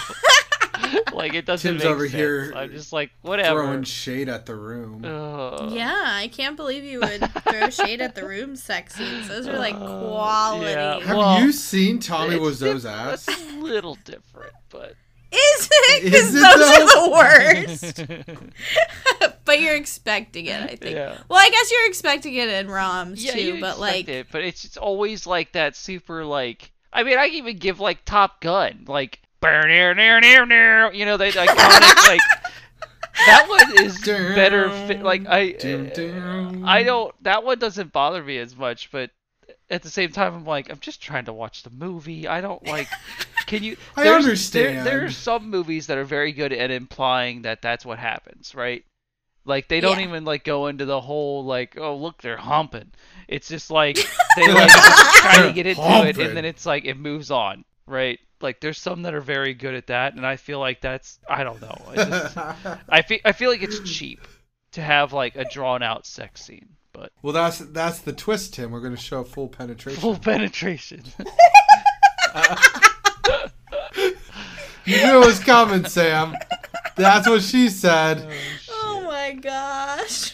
like 1.14 1.34
it 1.34 1.46
doesn't 1.46 1.70
Tim's 1.72 1.84
make 1.84 1.92
over 1.92 2.04
sense. 2.08 2.14
here 2.14 2.54
I'm 2.56 2.72
just 2.72 2.92
like 2.94 3.12
whatever. 3.22 3.62
Throwing 3.64 3.84
shade 3.84 4.30
at 4.30 4.46
the 4.46 4.56
room. 4.56 5.04
Ugh. 5.06 5.72
Yeah, 5.74 5.92
I 6.06 6.28
can't 6.30 6.56
believe 6.56 6.84
you 6.84 7.00
would 7.00 7.22
throw 7.44 7.70
shade 7.70 8.02
at 8.02 8.16
the 8.16 8.26
room 8.28 8.56
sex 8.56 8.96
scenes. 8.96 9.28
Those 9.28 9.48
are 9.48 9.58
like 9.58 9.76
Uh, 9.80 10.00
quality. 10.08 10.72
yeah. 10.72 11.00
Have 11.00 11.18
Well, 11.18 11.42
you 11.42 11.52
seen 11.52 12.00
Tommy 12.00 12.36
It's 12.36 12.44
Wiseau's 12.44 12.86
ass? 12.86 13.28
It's 13.28 13.52
a 13.54 13.56
little 13.58 13.96
different, 14.06 14.54
but 14.70 14.96
Is 15.32 15.70
it? 15.72 16.04
Is 16.06 16.12
Because 16.12 16.36
it, 16.36 16.40
those 16.40 16.94
though? 16.94 17.14
are 17.14 17.56
the 17.56 18.38
worst. 18.38 18.56
but 19.46 19.60
you're 19.62 19.76
expecting 19.76 20.46
it, 20.46 20.62
I 20.64 20.76
think. 20.76 20.96
yeah. 20.96 21.18
Well, 21.30 21.40
I 21.40 21.50
guess 21.50 21.72
you're 21.72 21.88
expecting 21.88 22.36
it 22.36 22.50
in 22.50 22.68
ROMs 22.68 23.24
Yeah, 23.24 23.34
too, 23.34 23.42
you 23.42 23.52
but 23.62 23.72
expect 23.78 23.80
like, 23.80 24.08
it, 24.10 24.28
but 24.32 24.44
it's 24.44 24.62
just 24.62 24.78
always 24.78 25.26
like 25.28 25.54
that 25.54 25.76
super 25.76 26.24
like. 26.26 26.72
I 26.92 27.04
mean, 27.04 27.18
I 27.18 27.28
can 27.28 27.38
even 27.38 27.58
give 27.58 27.80
like 27.80 28.04
Top 28.06 28.42
Gun, 28.42 28.86
like 28.88 29.22
burn 29.22 29.29
near 29.44 29.94
near 29.94 30.20
near 30.20 30.46
near. 30.46 30.92
You 30.94 31.06
know, 31.06 31.18
the 31.18 31.26
iconic 31.26 32.08
like. 32.08 32.20
That 33.26 33.50
one 33.50 33.86
is 33.86 34.00
better. 34.00 34.70
Fit, 34.88 35.02
like 35.04 35.28
I, 35.28 35.52
Dun, 35.52 35.92
dun. 35.94 36.64
I 36.64 36.84
don't. 36.84 37.14
That 37.24 37.44
one 37.44 37.60
doesn't 37.60 37.92
bother 37.92 38.24
me 38.24 38.38
as 38.38 38.56
much, 38.56 38.92
but 38.92 39.10
at 39.70 39.82
the 39.82 39.90
same 39.90 40.14
time, 40.14 40.34
I'm 40.36 40.46
like, 40.46 40.70
I'm 40.72 40.80
just 40.80 41.02
trying 41.02 41.26
to 41.26 41.34
watch 41.34 41.64
the 41.64 41.70
movie. 41.70 42.30
I 42.30 42.40
don't 42.40 42.66
like. 42.66 42.88
Can 43.46 43.62
you? 43.62 43.76
I 43.98 44.04
there's- 44.06 44.24
understand. 44.24 44.78
There, 44.78 44.84
there 45.00 45.06
are 45.06 45.12
some 45.12 45.50
movies 45.50 45.88
that 45.88 45.98
are 45.98 46.06
very 46.06 46.32
good 46.32 46.54
at 46.54 46.72
implying 46.72 47.42
that 47.42 47.62
that's 47.62 47.86
what 47.86 48.00
happens, 48.00 48.56
right? 48.56 48.86
Like 49.44 49.68
they 49.68 49.82
don't 49.82 50.00
Yeah. 50.00 50.06
even 50.08 50.24
like 50.24 50.46
go 50.46 50.68
into 50.68 50.86
the 50.86 51.02
whole 51.02 51.44
like, 51.44 51.78
oh 51.78 51.98
look, 51.98 52.22
they're 52.22 52.38
humping. 52.38 52.92
It's 53.28 53.50
just 53.50 53.70
like 53.70 53.96
they 54.38 54.48
like 54.48 54.70
just 54.70 55.16
try 55.18 55.46
to 55.46 55.52
get 55.52 55.66
into 55.68 55.82
it, 56.08 56.18
and 56.18 56.38
then 56.38 56.46
it's 56.46 56.66
like 56.66 56.86
it 56.86 56.96
moves 56.98 57.32
on, 57.32 57.66
right? 57.86 58.20
Like 58.42 58.62
there's 58.62 58.78
some 58.78 59.04
that 59.04 59.14
are 59.14 59.22
very 59.22 59.54
good 59.54 59.76
at 59.76 59.88
that, 59.88 60.16
and 60.16 60.26
I 60.26 60.36
feel 60.36 60.60
like 60.60 60.82
that's 60.82 61.20
I 61.30 61.44
don't 61.44 61.62
know. 61.62 61.78
I, 61.88 61.96
just, 61.96 62.38
I 62.90 63.02
feel 63.02 63.20
I 63.26 63.32
feel 63.32 63.50
like 63.50 63.64
it's 63.64 63.80
cheap 63.82 64.28
to 64.72 64.82
have 64.82 65.14
like 65.14 65.36
a 65.36 65.46
drawn 65.46 65.84
out 65.84 66.06
sex 66.06 66.44
scene, 66.44 66.70
but 66.94 67.12
well, 67.22 67.34
that's 67.34 67.60
that's 67.60 68.00
the 68.00 68.14
twist, 68.14 68.54
Tim. 68.54 68.72
We're 68.72 68.82
going 68.82 68.96
to 68.96 69.02
show 69.02 69.24
full 69.24 69.48
penetration. 69.48 70.02
full 70.02 70.18
penetration. 70.18 71.04
You 74.90 74.98
knew 75.04 75.22
it 75.22 75.26
was 75.28 75.40
coming, 75.40 75.86
Sam. 75.86 76.36
That's 76.96 77.30
what 77.30 77.44
she 77.44 77.70
said. 77.70 78.28
oh, 78.72 79.02
oh 79.02 79.04
my 79.04 79.34
gosh. 79.34 80.34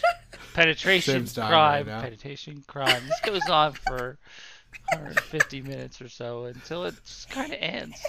penetration 0.54 1.26
crime, 1.26 1.86
right 1.86 2.02
penetration 2.02 2.64
crime. 2.66 3.02
This 3.06 3.20
goes 3.22 3.46
on 3.50 3.74
for 3.74 4.16
150 4.92 5.62
minutes 5.62 6.00
or 6.00 6.08
so 6.08 6.44
until 6.44 6.84
it 6.84 6.94
just 7.04 7.28
kind 7.30 7.52
of 7.52 7.58
ends. 7.60 8.00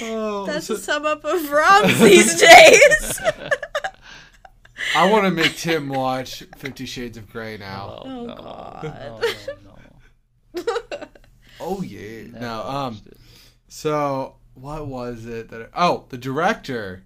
Oh, 0.00 0.46
That's 0.46 0.66
so- 0.66 0.74
a 0.74 0.78
sum 0.78 1.06
up 1.06 1.24
of 1.24 1.40
ROMs 1.42 1.98
these 2.04 2.40
days. 2.40 3.20
I 4.96 5.10
want 5.10 5.24
to 5.24 5.30
make 5.30 5.56
Tim 5.56 5.88
watch 5.88 6.42
Fifty 6.56 6.86
Shades 6.86 7.16
of 7.16 7.30
Grey 7.30 7.56
now. 7.56 8.02
Oh, 8.04 8.24
no. 8.26 8.34
God. 8.34 8.82
No, 8.84 9.20
no, 10.54 10.62
no. 10.64 11.08
Oh 11.60 11.80
yeah. 11.82 12.24
Never 12.24 12.40
No. 12.40 12.62
Um. 12.62 13.00
So 13.68 14.36
what 14.54 14.86
was 14.88 15.24
it 15.26 15.48
that? 15.50 15.70
Oh, 15.74 16.06
the 16.08 16.18
director. 16.18 17.04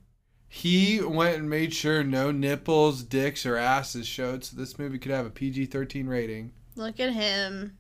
He 0.57 1.01
went 1.03 1.37
and 1.37 1.51
made 1.51 1.75
sure 1.75 2.03
no 2.03 2.31
nipples, 2.31 3.03
dicks, 3.03 3.45
or 3.45 3.57
asses 3.57 4.07
showed, 4.07 4.42
so 4.42 4.57
this 4.57 4.79
movie 4.79 4.99
could 4.99 5.12
have 5.12 5.27
a 5.27 5.31
PG-13 5.31 6.09
rating. 6.09 6.53
Look 6.77 6.99
at 6.99 7.12
him. 7.12 7.77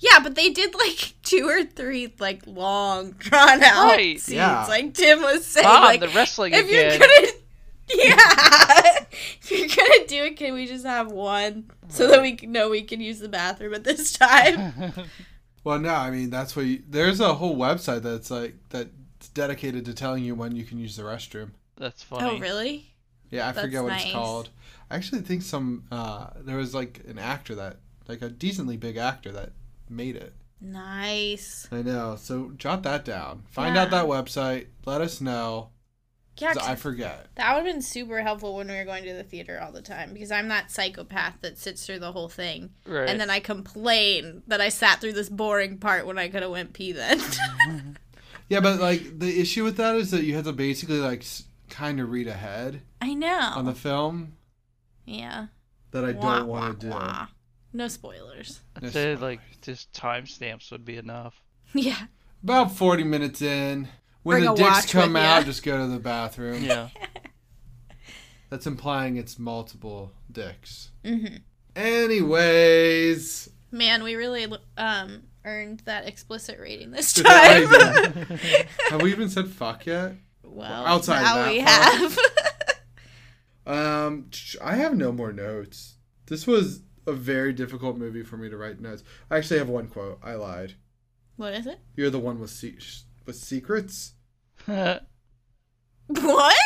Yeah, 0.00 0.18
but 0.20 0.34
they 0.34 0.50
did 0.50 0.74
like 0.74 1.14
two 1.22 1.48
or 1.48 1.62
three 1.64 2.12
like 2.18 2.42
long 2.46 3.12
drawn 3.12 3.62
out 3.62 3.84
Right, 3.86 4.18
scenes. 4.20 4.36
yeah. 4.36 4.64
Like 4.66 4.94
Tim 4.94 5.22
was 5.22 5.46
saying, 5.46 5.64
Bob, 5.64 5.84
like 5.84 6.00
the 6.00 6.08
wrestling 6.08 6.54
if 6.54 6.68
you're 6.68 6.90
gonna, 6.98 7.28
yeah, 7.94 9.04
if 9.40 9.50
you're 9.50 9.68
gonna 9.68 10.06
do 10.08 10.24
it, 10.24 10.36
can 10.36 10.54
we 10.54 10.66
just 10.66 10.84
have 10.86 11.12
one 11.12 11.70
so 11.88 12.08
that 12.08 12.20
we 12.22 12.32
can 12.34 12.50
know 12.52 12.68
we 12.68 12.82
can 12.82 13.00
use 13.00 13.20
the 13.20 13.28
bathroom 13.28 13.74
at 13.74 13.84
this 13.84 14.12
time? 14.12 14.92
Well, 15.64 15.78
no, 15.78 15.94
I 15.94 16.10
mean 16.10 16.30
that's 16.30 16.54
what. 16.56 16.66
You, 16.66 16.82
there's 16.88 17.20
a 17.20 17.34
whole 17.34 17.56
website 17.56 18.02
that's 18.02 18.30
like 18.30 18.54
that's 18.70 19.28
dedicated 19.34 19.84
to 19.86 19.94
telling 19.94 20.24
you 20.24 20.34
when 20.34 20.54
you 20.54 20.64
can 20.64 20.78
use 20.78 20.96
the 20.96 21.02
restroom. 21.02 21.50
That's 21.78 22.02
funny. 22.02 22.28
oh, 22.28 22.38
really? 22.38 22.86
Yeah, 23.30 23.48
I 23.48 23.52
That's 23.52 23.64
forget 23.66 23.82
what 23.82 23.90
nice. 23.90 24.04
it's 24.04 24.12
called. 24.12 24.50
I 24.90 24.96
actually 24.96 25.20
think 25.22 25.42
some 25.42 25.84
uh, 25.92 26.28
there 26.38 26.56
was 26.56 26.74
like 26.74 27.02
an 27.06 27.18
actor 27.18 27.54
that 27.56 27.76
like 28.08 28.22
a 28.22 28.28
decently 28.30 28.76
big 28.76 28.96
actor 28.96 29.30
that 29.32 29.52
made 29.88 30.16
it. 30.16 30.32
Nice. 30.60 31.68
I 31.70 31.82
know. 31.82 32.16
So 32.16 32.52
jot 32.56 32.82
that 32.84 33.04
down. 33.04 33.42
Find 33.50 33.74
Yeah. 33.76 33.82
out 33.82 33.90
that 33.90 34.06
website. 34.06 34.66
Let 34.86 35.00
us 35.00 35.20
know. 35.20 35.70
Yeah, 36.38 36.48
'cause 36.54 36.58
'cause 36.58 36.68
I 36.68 36.74
forget. 36.76 37.26
that 37.34 37.50
would 37.54 37.66
have 37.66 37.74
been 37.74 37.82
super 37.82 38.22
helpful 38.22 38.54
when 38.56 38.68
we 38.68 38.74
were 38.76 38.84
going 38.84 39.02
to 39.04 39.12
the 39.12 39.24
theater 39.24 39.60
all 39.60 39.72
the 39.72 39.82
time 39.82 40.12
because 40.14 40.30
I'm 40.30 40.46
that 40.48 40.70
psychopath 40.70 41.34
that 41.40 41.58
sits 41.58 41.84
through 41.84 41.98
the 41.98 42.12
whole 42.12 42.28
thing. 42.28 42.70
Right. 42.86 43.08
And 43.08 43.20
then 43.20 43.28
I 43.28 43.40
complain 43.40 44.42
that 44.46 44.60
I 44.60 44.68
sat 44.68 45.00
through 45.00 45.14
this 45.14 45.28
boring 45.28 45.78
part 45.78 46.06
when 46.06 46.16
I 46.16 46.28
could 46.28 46.42
have 46.42 46.52
went 46.52 46.72
pee 46.74 46.92
then. 46.92 47.20
Yeah, 48.48 48.60
but 48.60 48.80
like 48.80 49.18
the 49.18 49.40
issue 49.40 49.62
with 49.62 49.76
that 49.76 49.94
is 49.96 50.10
that 50.12 50.24
you 50.24 50.34
have 50.36 50.44
to 50.46 50.52
basically 50.54 51.00
like 51.00 51.22
kind 51.70 52.00
of 52.00 52.10
read 52.10 52.26
ahead 52.28 52.82
I 53.00 53.14
know. 53.14 53.52
on 53.54 53.64
the 53.64 53.74
film 53.74 54.34
yeah. 55.06 55.46
that 55.92 56.04
I 56.04 56.12
Wah, 56.12 56.38
don't 56.38 56.48
want 56.48 56.80
to 56.80 56.86
do. 56.86 56.90
wah. 56.92 57.26
No 57.72 57.88
spoilers. 57.88 58.60
I'd 58.76 58.82
No 58.84 58.88
say 58.90 59.16
like 59.16 59.40
just 59.62 59.92
timestamps 59.92 60.70
would 60.72 60.84
be 60.84 60.96
enough. 60.96 61.40
Yeah. 61.74 61.98
About 62.42 62.72
40 62.72 63.04
minutes 63.04 63.42
in. 63.42 63.88
When 64.22 64.40
Bring 64.40 64.54
the 64.54 64.54
dicks 64.54 64.90
come 64.90 65.12
with 65.14 65.22
out, 65.22 65.40
ya. 65.40 65.44
just 65.44 65.62
go 65.62 65.76
to 65.78 65.86
the 65.86 65.98
bathroom. 65.98 66.62
Yeah. 66.62 66.88
That's 68.50 68.66
implying 68.66 69.16
it's 69.16 69.38
multiple 69.38 70.12
dicks. 70.32 70.90
hmm 71.04 71.26
Anyways. 71.76 73.50
Man, 73.70 74.02
we 74.02 74.14
really 74.14 74.46
um 74.76 75.22
earned 75.44 75.80
that 75.80 76.06
explicit 76.08 76.58
rating 76.58 76.90
this 76.90 77.12
time. 77.22 77.66
Have 78.90 79.02
we 79.02 79.10
even 79.12 79.28
said 79.28 79.48
fuck 79.48 79.84
yet? 79.86 80.12
Well, 80.50 80.86
Outside 80.86 81.22
now 81.22 81.34
that 81.36 81.52
we 81.52 81.62
part. 81.62 81.94
have. 81.94 82.18
Um, 83.66 84.30
I 84.62 84.76
have 84.76 84.96
no 84.96 85.12
more 85.12 85.30
notes. 85.30 85.96
This 86.24 86.46
was 86.46 86.80
a 87.06 87.12
very 87.12 87.52
difficult 87.52 87.98
movie 87.98 88.22
for 88.22 88.38
me 88.38 88.48
to 88.48 88.56
write 88.56 88.80
notes. 88.80 89.02
I 89.30 89.36
actually 89.36 89.58
have 89.58 89.68
one 89.68 89.88
quote. 89.88 90.18
I 90.22 90.34
lied. 90.36 90.74
what 91.36 91.52
is 91.52 91.66
it? 91.66 91.78
You're 91.94 92.08
the 92.08 92.18
one 92.18 92.40
with 92.40 92.48
se- 92.48 92.78
with 93.26 93.36
secrets. 93.36 94.14
What? 96.06 96.56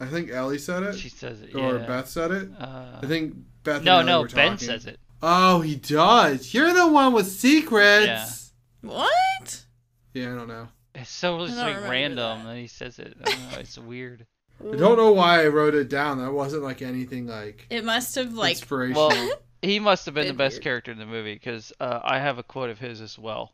I 0.00 0.06
think 0.06 0.30
Ellie 0.30 0.56
said 0.58 0.82
it, 0.84 0.96
she 0.96 1.10
says 1.10 1.42
it. 1.42 1.54
or 1.54 1.76
yeah. 1.76 1.86
Beth 1.86 2.08
said 2.08 2.30
it. 2.30 2.48
Uh, 2.58 2.98
I 3.02 3.06
think 3.06 3.34
Beth. 3.62 3.82
no, 3.84 3.96
Ellie 3.96 4.06
no, 4.06 4.20
were 4.22 4.28
Ben 4.28 4.52
talking. 4.52 4.66
says 4.68 4.86
it. 4.86 4.98
Oh, 5.22 5.60
he 5.60 5.76
does. 5.76 6.54
You're 6.54 6.72
the 6.72 6.88
one 6.88 7.12
with 7.12 7.26
secrets. 7.26 8.52
what? 8.80 9.64
Yeah, 10.14 10.32
I 10.32 10.36
don't 10.36 10.48
know. 10.48 10.68
It's 10.94 11.10
so 11.10 11.40
I 11.40 11.46
just 11.46 11.58
like 11.58 11.82
random 11.88 12.44
that. 12.44 12.50
that 12.50 12.56
he 12.58 12.66
says 12.66 12.98
it. 12.98 13.16
I 13.24 13.30
don't 13.30 13.52
know. 13.52 13.58
It's 13.58 13.78
weird. 13.78 14.26
I 14.60 14.76
don't 14.76 14.96
know 14.96 15.12
why 15.12 15.42
I 15.42 15.48
wrote 15.48 15.74
it 15.74 15.88
down. 15.88 16.18
That 16.18 16.32
wasn't 16.32 16.62
like 16.62 16.82
anything 16.82 17.26
like 17.26 17.66
It 17.70 17.84
must 17.84 18.14
have 18.14 18.32
like 18.34 18.52
inspirational. 18.58 19.08
Well, 19.08 19.30
he 19.62 19.78
must 19.80 20.04
have 20.06 20.14
been 20.14 20.26
the 20.28 20.34
best 20.34 20.56
weird. 20.56 20.62
character 20.64 20.92
in 20.92 20.98
the 20.98 21.06
movie 21.06 21.34
because 21.34 21.72
uh, 21.80 22.00
I 22.02 22.18
have 22.18 22.38
a 22.38 22.42
quote 22.42 22.70
of 22.70 22.78
his 22.78 23.00
as 23.00 23.18
well. 23.18 23.52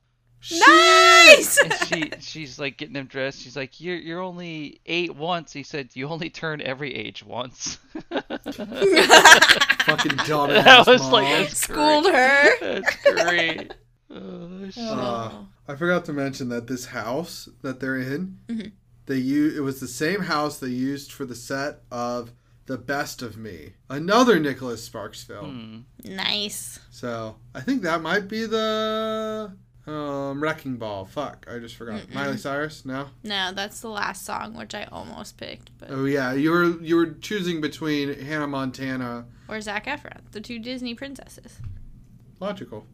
nice. 0.51 1.59
And 1.59 1.73
she 1.87 2.13
she's 2.21 2.59
like 2.59 2.77
getting 2.77 2.95
him 2.95 3.07
dressed. 3.07 3.41
She's 3.41 3.57
like, 3.57 3.81
"You're 3.81 3.97
you're 3.97 4.21
only 4.21 4.81
eight 4.87 5.15
once." 5.17 5.53
He 5.53 5.63
said, 5.65 5.89
"You 5.95 6.09
only 6.09 6.31
turn 6.31 6.61
every 6.61 6.95
age 6.95 7.25
once." 7.25 7.79
Fucking 8.11 10.17
dumb. 10.27 10.51
that 10.51 10.85
was 10.87 11.09
like 11.11 11.27
that's 11.27 11.59
Schooled 11.59 12.05
great. 12.05 12.15
her. 12.15 12.59
That's 12.81 12.97
great. 13.23 13.75
Oh. 14.11 14.71
Uh, 14.77 15.33
I 15.67 15.75
forgot 15.77 16.05
to 16.07 16.13
mention 16.13 16.49
that 16.49 16.67
this 16.67 16.87
house 16.87 17.49
that 17.63 17.81
they're 17.81 17.97
in, 17.99 18.39
Mhm. 18.49 18.73
they 19.07 19.17
u- 19.19 19.53
it 19.57 19.61
was 19.61 19.81
the 19.81 19.89
same 19.89 20.23
house 20.23 20.59
they 20.59 20.69
used 20.69 21.13
for 21.13 21.25
the 21.25 21.35
set 21.35 21.83
of 21.91 22.33
The 22.67 22.79
Best 22.79 23.23
of 23.23 23.37
Me, 23.37 23.75
another 23.91 24.39
Nicholas 24.39 24.83
Sparks 24.85 25.23
film. 25.25 25.85
Hmm. 26.05 26.15
nice. 26.15 26.79
So 26.91 27.37
I 27.55 27.61
think 27.61 27.83
that 27.83 28.01
might 28.03 28.29
be 28.29 28.45
the 28.47 29.53
um, 29.87 30.43
Wrecking 30.43 30.77
Ball. 30.77 31.07
Fuck, 31.07 31.47
I 31.51 31.59
just 31.59 31.75
forgot. 31.77 32.01
Mm-mm. 32.03 32.15
Miley 32.15 32.37
Cyrus? 32.37 32.85
No. 32.85 33.09
No, 33.25 33.53
that's 33.55 33.81
the 33.81 33.89
last 33.89 34.25
song, 34.27 34.53
which 34.55 34.75
I 34.75 34.85
almost 34.93 35.39
picked, 35.39 35.71
but 35.79 35.91
Oh 35.91 36.05
yeah, 36.05 36.33
you 36.35 36.51
were 36.51 36.79
you 36.83 36.97
were 36.97 37.07
choosing 37.13 37.61
between 37.63 38.13
Hannah 38.21 38.47
Montana. 38.47 39.25
or 39.49 39.61
Zac 39.63 39.87
Efron, 39.87 40.21
the 40.33 40.41
two 40.43 40.59
Disney 40.59 40.95
princesses. 40.95 41.57
Logical. 42.41 42.87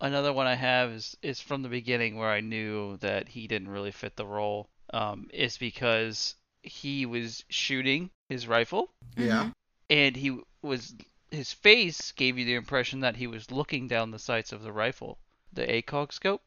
Another 0.00 0.32
one 0.32 0.46
I 0.46 0.54
have 0.56 0.90
is 0.90 1.16
is 1.22 1.40
from 1.40 1.62
the 1.62 1.68
beginning 1.68 2.16
where 2.16 2.30
I 2.30 2.40
knew 2.40 2.96
that 2.98 3.28
he 3.28 3.46
didn't 3.46 3.68
really 3.68 3.92
fit 3.92 4.16
the 4.16 4.26
role. 4.26 4.68
Um, 4.92 5.28
is 5.32 5.56
because 5.56 6.34
he 6.62 7.06
was 7.06 7.44
shooting 7.48 8.10
his 8.28 8.46
rifle 8.46 8.92
Yeah. 9.16 9.50
and 9.90 10.14
he 10.16 10.38
was 10.62 10.94
his 11.30 11.52
face 11.52 12.12
gave 12.12 12.38
you 12.38 12.44
the 12.44 12.54
impression 12.54 13.00
that 13.00 13.16
he 13.16 13.26
was 13.26 13.50
looking 13.50 13.88
down 13.88 14.10
the 14.10 14.18
sights 14.18 14.52
of 14.52 14.62
the 14.62 14.72
rifle, 14.72 15.18
the 15.52 15.66
ACOG 15.66 16.12
scope, 16.12 16.42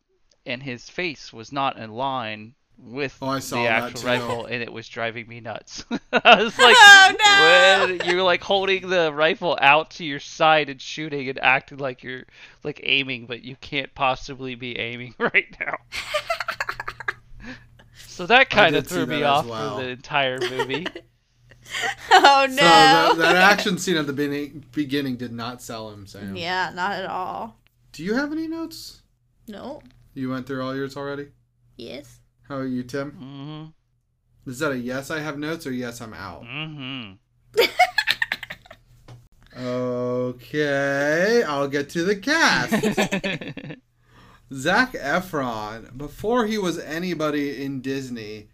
and 0.45 0.63
his 0.63 0.89
face 0.89 1.33
was 1.33 1.51
not 1.51 1.77
in 1.77 1.91
line 1.91 2.55
with 2.79 3.17
Oh, 3.21 3.39
the 3.39 3.67
actual 3.67 4.07
rifle, 4.07 4.45
and 4.45 4.61
it 4.61 4.71
was 4.71 4.87
driving 4.87 5.27
me 5.27 5.39
nuts. 5.39 5.83
I 6.11 6.43
was 6.43 6.57
like, 6.57 6.75
Oh, 6.79 7.13
no! 7.19 7.97
when 7.97 8.09
you're 8.09 8.23
like 8.23 8.43
holding 8.43 8.87
the 8.89 9.11
rifle 9.13 9.57
out 9.61 9.91
to 9.91 10.05
your 10.05 10.19
side 10.19 10.69
and 10.69 10.81
shooting 10.81 11.27
and 11.29 11.39
acting 11.39 11.79
like 11.79 12.03
you're 12.03 12.23
like 12.63 12.79
aiming, 12.83 13.25
but 13.25 13.43
you 13.43 13.55
can't 13.61 13.93
possibly 13.95 14.55
be 14.55 14.77
aiming 14.77 15.15
right 15.19 15.47
now. 15.59 15.77
So 18.07 18.25
that 18.25 18.49
kind 18.49 18.75
of 18.75 18.87
threw 18.87 19.05
me 19.05 19.21
off 19.21 19.45
well. 19.45 19.77
for 19.77 19.83
the 19.83 19.89
entire 19.89 20.39
movie. 20.39 20.87
Oh 22.11 22.47
no. 22.49 22.55
So 22.55 22.57
that, 22.57 23.15
that 23.17 23.35
action 23.35 23.77
scene 23.77 23.95
at 23.97 24.07
the 24.07 24.13
beginning, 24.13 24.65
beginning 24.71 25.17
did 25.17 25.31
not 25.31 25.61
sell 25.61 25.91
him, 25.91 26.07
Sam. 26.07 26.35
yeah, 26.35 26.71
not 26.73 26.93
at 26.93 27.05
all. 27.05 27.59
Do 27.91 28.03
you 28.03 28.15
have 28.15 28.31
any 28.31 28.47
notes? 28.47 29.01
No. 29.47 29.81
You 30.15 30.31
went 30.31 30.47
through 30.47 30.63
all 30.65 30.75
yours 30.75 30.97
already? 30.97 31.27
Yes. 31.75 32.19
How 32.47 32.55
are 32.55 32.65
you, 32.65 32.83
Tim? 32.83 33.11
hmm 33.11 34.49
Is 34.49 34.59
that 34.59 34.71
a 34.71 34.77
yes, 34.77 35.11
I 35.11 35.19
have 35.19 35.37
notes, 35.37 35.67
or 35.67 35.71
yes, 35.71 36.01
I'm 36.01 36.13
out? 36.13 36.45
hmm 36.45 37.13
Okay, 39.59 41.43
I'll 41.43 41.67
get 41.67 41.89
to 41.91 42.03
the 42.03 42.15
cast. 42.15 42.73
Zac 44.53 44.93
Efron, 44.93 45.97
before 45.97 46.45
he 46.45 46.57
was 46.57 46.77
anybody 46.79 47.63
in 47.63 47.81
Disney, 47.81 48.49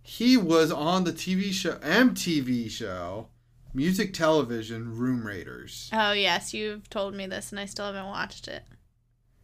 he 0.00 0.36
was 0.36 0.70
on 0.70 1.04
the 1.04 1.12
TV 1.12 1.52
show, 1.52 1.72
MTV 1.78 2.70
show, 2.70 3.28
music 3.74 4.14
television, 4.14 4.96
Room 4.96 5.26
Raiders. 5.26 5.90
Oh 5.92 6.12
yes, 6.12 6.54
you've 6.54 6.88
told 6.88 7.14
me 7.14 7.26
this, 7.26 7.50
and 7.50 7.58
I 7.60 7.66
still 7.66 7.86
haven't 7.86 8.06
watched 8.06 8.46
it. 8.48 8.62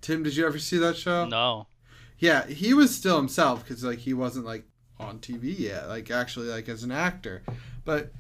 Tim, 0.01 0.23
did 0.23 0.37
you 0.37 0.47
ever 0.47 0.59
see 0.59 0.79
that 0.79 0.97
show? 0.97 1.27
no. 1.27 1.67
Yeah, 2.21 2.47
he 2.47 2.73
was 2.75 2.95
still 2.95 3.17
himself 3.17 3.65
because 3.65 3.83
like 3.83 3.99
he 3.99 4.15
wasn't 4.15 4.47
like 4.47 4.65
on 4.99 5.19
TV 5.19 5.59
yet, 5.59 5.89
like 5.89 6.11
actually 6.11 6.49
like 6.49 6.69
as 6.69 6.83
an 6.85 6.93
actor. 6.93 7.43
But 7.85 8.13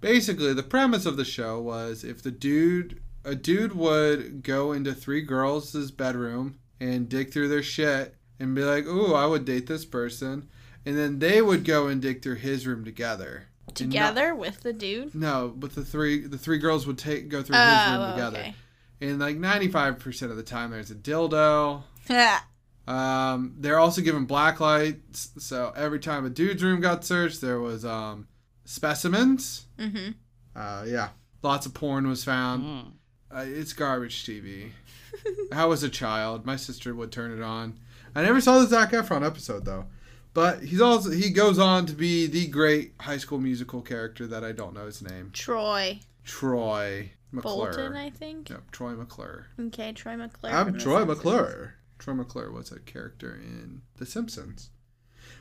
basically, 0.00 0.52
the 0.52 0.62
premise 0.62 1.06
of 1.06 1.16
the 1.16 1.24
show 1.24 1.60
was 1.60 2.04
if 2.04 2.22
the 2.22 2.30
dude, 2.32 3.00
a 3.24 3.34
dude 3.34 3.74
would 3.74 4.42
go 4.42 4.72
into 4.72 4.92
three 4.92 5.22
girls' 5.22 5.90
bedroom 5.92 6.58
and 6.80 7.08
dig 7.08 7.32
through 7.32 7.48
their 7.48 7.62
shit 7.62 8.16
and 8.40 8.54
be 8.56 8.62
like, 8.64 8.86
"Ooh, 8.86 9.14
I 9.14 9.26
would 9.26 9.44
date 9.44 9.68
this 9.68 9.84
person," 9.84 10.48
and 10.84 10.98
then 10.98 11.20
they 11.20 11.40
would 11.40 11.64
go 11.64 11.86
and 11.86 12.02
dig 12.02 12.22
through 12.22 12.34
his 12.36 12.66
room 12.66 12.84
together. 12.84 13.44
Together 13.74 14.34
with 14.34 14.60
the 14.62 14.72
dude. 14.72 15.14
No, 15.14 15.52
but 15.56 15.74
the 15.76 15.84
three 15.84 16.26
the 16.26 16.38
three 16.38 16.58
girls 16.58 16.86
would 16.88 16.98
take 16.98 17.28
go 17.28 17.40
through 17.42 17.56
his 17.56 17.64
room 17.64 18.00
Oh, 18.00 18.10
together, 18.12 18.38
okay. 18.38 18.54
and 19.00 19.20
like 19.20 19.36
ninety 19.36 19.68
five 19.68 20.00
percent 20.00 20.32
of 20.32 20.36
the 20.36 20.42
time, 20.42 20.72
there's 20.72 20.90
a 20.90 20.94
dildo. 20.96 21.84
Um, 22.86 23.54
they're 23.58 23.78
also 23.78 24.02
given 24.02 24.26
black 24.26 24.60
lights, 24.60 25.30
so 25.38 25.72
every 25.74 26.00
time 26.00 26.26
a 26.26 26.30
dude's 26.30 26.62
room 26.62 26.80
got 26.80 27.04
searched, 27.04 27.40
there 27.40 27.60
was 27.60 27.84
um, 27.84 28.28
specimens. 28.64 29.66
mm-hmm. 29.78 30.10
Uh, 30.54 30.84
yeah, 30.86 31.08
lots 31.42 31.66
of 31.66 31.74
porn 31.74 32.06
was 32.06 32.24
found. 32.24 32.62
Mm. 32.64 32.92
Uh, 33.34 33.44
it's 33.46 33.72
garbage 33.72 34.24
TV. 34.24 34.70
I 35.52 35.64
was 35.64 35.82
a 35.82 35.88
child. 35.88 36.44
My 36.44 36.56
sister 36.56 36.94
would 36.94 37.10
turn 37.10 37.36
it 37.36 37.42
on. 37.42 37.78
I 38.14 38.22
never 38.22 38.40
saw 38.40 38.58
the 38.58 38.66
Zac 38.66 38.92
Efron 38.92 39.26
episode 39.26 39.64
though, 39.64 39.86
but 40.32 40.62
he's 40.62 40.80
also 40.80 41.10
he 41.10 41.30
goes 41.30 41.58
on 41.58 41.86
to 41.86 41.94
be 41.94 42.26
the 42.26 42.46
great 42.46 42.92
High 43.00 43.16
School 43.16 43.40
Musical 43.40 43.80
character 43.80 44.26
that 44.28 44.44
I 44.44 44.52
don't 44.52 44.74
know 44.74 44.86
his 44.86 45.02
name. 45.02 45.30
Troy 45.32 45.98
Troy 46.24 47.10
McClure. 47.32 47.72
Bolton, 47.72 47.96
I 47.96 48.10
think. 48.10 48.50
Yep, 48.50 48.70
Troy 48.70 48.92
McClure. 48.92 49.46
Okay, 49.58 49.92
Troy 49.92 50.16
McClure. 50.16 50.52
I'm 50.52 50.78
Troy 50.78 50.98
Simpsons. 51.00 51.06
McClure. 51.08 51.74
Troy 52.04 52.14
McClure 52.14 52.52
was 52.52 52.70
a 52.70 52.80
character 52.80 53.34
in 53.34 53.80
The 53.96 54.04
Simpsons. 54.04 54.68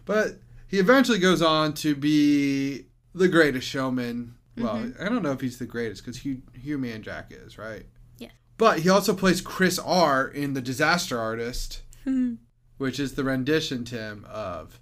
But 0.05 0.39
he 0.67 0.79
eventually 0.79 1.19
goes 1.19 1.41
on 1.41 1.73
to 1.75 1.93
be 1.93 2.85
the 3.13 3.27
greatest 3.27 3.67
showman. 3.67 4.35
Well, 4.57 4.75
Mm-hmm. 4.77 5.03
I 5.03 5.09
don't 5.09 5.23
know 5.23 5.31
if 5.33 5.41
he's 5.41 5.59
the 5.59 5.65
greatest 5.65 6.03
because 6.05 6.19
Hugh, 6.21 6.41
Hugh 6.53 6.77
Manjack 6.77 7.25
is, 7.31 7.57
right? 7.57 7.85
Yeah. 8.17 8.29
But 8.57 8.79
he 8.79 8.89
also 8.89 9.13
plays 9.13 9.41
Chris 9.41 9.77
R 9.77 10.25
in 10.27 10.53
The 10.53 10.61
Disaster 10.61 11.19
Artist, 11.19 11.81
Hmm. 12.05 12.35
which 12.77 12.97
is 12.99 13.15
the 13.15 13.23
rendition, 13.25 13.83
Tim, 13.83 14.25
of 14.29 14.79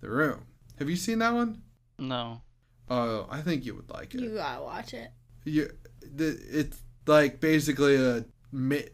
The 0.00 0.08
Room. 0.08 0.46
Have 0.78 0.88
you 0.88 0.96
seen 0.96 1.18
that 1.18 1.34
one? 1.34 1.60
No. 1.98 2.40
Oh, 2.88 3.26
I 3.30 3.42
think 3.42 3.66
you 3.66 3.74
would 3.74 3.90
like 3.90 4.14
it. 4.14 4.20
You 4.22 4.34
gotta 4.34 4.62
watch 4.62 4.94
it. 4.94 5.10
you 5.44 5.68
the, 6.00 6.38
it's 6.50 6.80
like 7.06 7.38
basically 7.40 7.96
a 7.96 8.24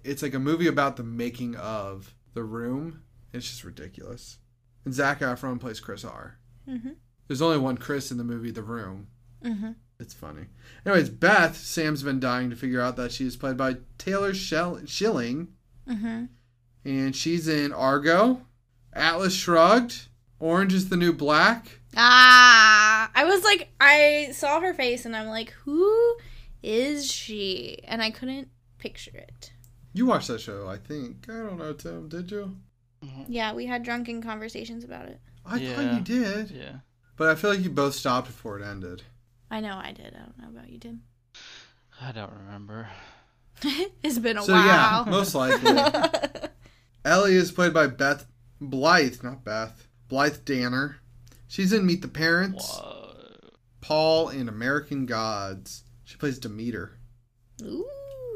it's 0.02 0.22
like 0.22 0.34
a 0.34 0.38
movie 0.40 0.66
about 0.66 0.96
the 0.96 1.04
making 1.04 1.54
of 1.56 2.12
the 2.34 2.42
room 2.44 3.02
it's 3.32 3.48
just 3.48 3.64
ridiculous 3.64 4.38
and 4.84 4.92
zac 4.94 5.20
efron 5.20 5.58
plays 5.60 5.80
chris 5.80 6.04
r 6.04 6.38
Mm-hmm. 6.68 6.90
there's 7.28 7.42
only 7.42 7.58
one 7.58 7.76
chris 7.76 8.10
in 8.10 8.18
the 8.18 8.24
movie 8.24 8.50
the 8.50 8.62
room 8.62 9.08
Mm-hmm. 9.44 9.72
it's 10.00 10.14
funny 10.14 10.46
anyways 10.86 11.10
beth 11.10 11.56
sam's 11.56 12.02
been 12.02 12.20
dying 12.20 12.48
to 12.50 12.56
figure 12.56 12.80
out 12.80 12.96
that 12.96 13.12
she 13.12 13.26
is 13.26 13.36
played 13.36 13.56
by 13.56 13.76
taylor 13.98 14.32
Shell- 14.34 14.80
schilling 14.86 15.48
Mm-hmm. 15.88 16.24
and 16.86 17.14
she's 17.16 17.46
in 17.48 17.72
argo 17.72 18.40
atlas 18.94 19.34
shrugged 19.34 20.08
orange 20.40 20.72
is 20.72 20.88
the 20.88 20.96
new 20.96 21.12
black 21.12 21.80
Ah, 21.96 23.08
I 23.14 23.24
was 23.24 23.44
like, 23.44 23.68
I 23.80 24.30
saw 24.32 24.60
her 24.60 24.74
face, 24.74 25.06
and 25.06 25.14
I'm 25.14 25.28
like, 25.28 25.50
who 25.64 26.16
is 26.60 27.06
she? 27.08 27.78
And 27.84 28.02
I 28.02 28.10
couldn't 28.10 28.48
picture 28.78 29.16
it. 29.16 29.52
You 29.94 30.06
watched 30.06 30.28
that 30.28 30.40
show, 30.40 30.68
I 30.68 30.76
think. 30.76 31.26
I 31.28 31.34
don't 31.34 31.56
know, 31.56 31.72
Tim. 31.72 32.08
Did 32.08 32.30
you? 32.30 32.56
Yeah, 33.28 33.54
we 33.54 33.66
had 33.66 33.84
drunken 33.84 34.20
conversations 34.20 34.84
about 34.84 35.06
it. 35.06 35.20
I 35.46 35.58
thought 35.58 35.94
you 35.94 36.00
did. 36.00 36.50
Yeah. 36.50 36.76
But 37.16 37.28
I 37.28 37.36
feel 37.36 37.50
like 37.50 37.60
you 37.60 37.70
both 37.70 37.94
stopped 37.94 38.26
before 38.26 38.58
it 38.58 38.64
ended. 38.64 39.02
I 39.50 39.60
know 39.60 39.76
I 39.76 39.92
did. 39.92 40.14
I 40.14 40.18
don't 40.18 40.38
know 40.38 40.48
about 40.48 40.68
you, 40.68 40.78
Tim. 40.78 41.02
I 42.00 42.12
don't 42.12 42.32
remember. 42.32 42.88
it's 44.02 44.18
been 44.18 44.36
a 44.36 44.42
so 44.42 44.52
yeah, 44.54 45.02
while. 45.02 45.06
most 45.06 45.34
likely. 45.34 45.80
Ellie 47.04 47.36
is 47.36 47.52
played 47.52 47.72
by 47.72 47.86
Beth 47.86 48.26
Blythe, 48.60 49.22
not 49.22 49.44
Beth. 49.44 49.86
Blythe 50.08 50.44
Danner. 50.44 50.96
She's 51.46 51.72
in 51.72 51.86
Meet 51.86 52.02
the 52.02 52.08
Parents, 52.08 52.78
Whoa. 52.78 53.14
Paul, 53.80 54.28
and 54.30 54.48
American 54.48 55.06
Gods. 55.06 55.84
She 56.02 56.16
plays 56.16 56.38
Demeter. 56.38 56.98
Ooh. 57.62 57.86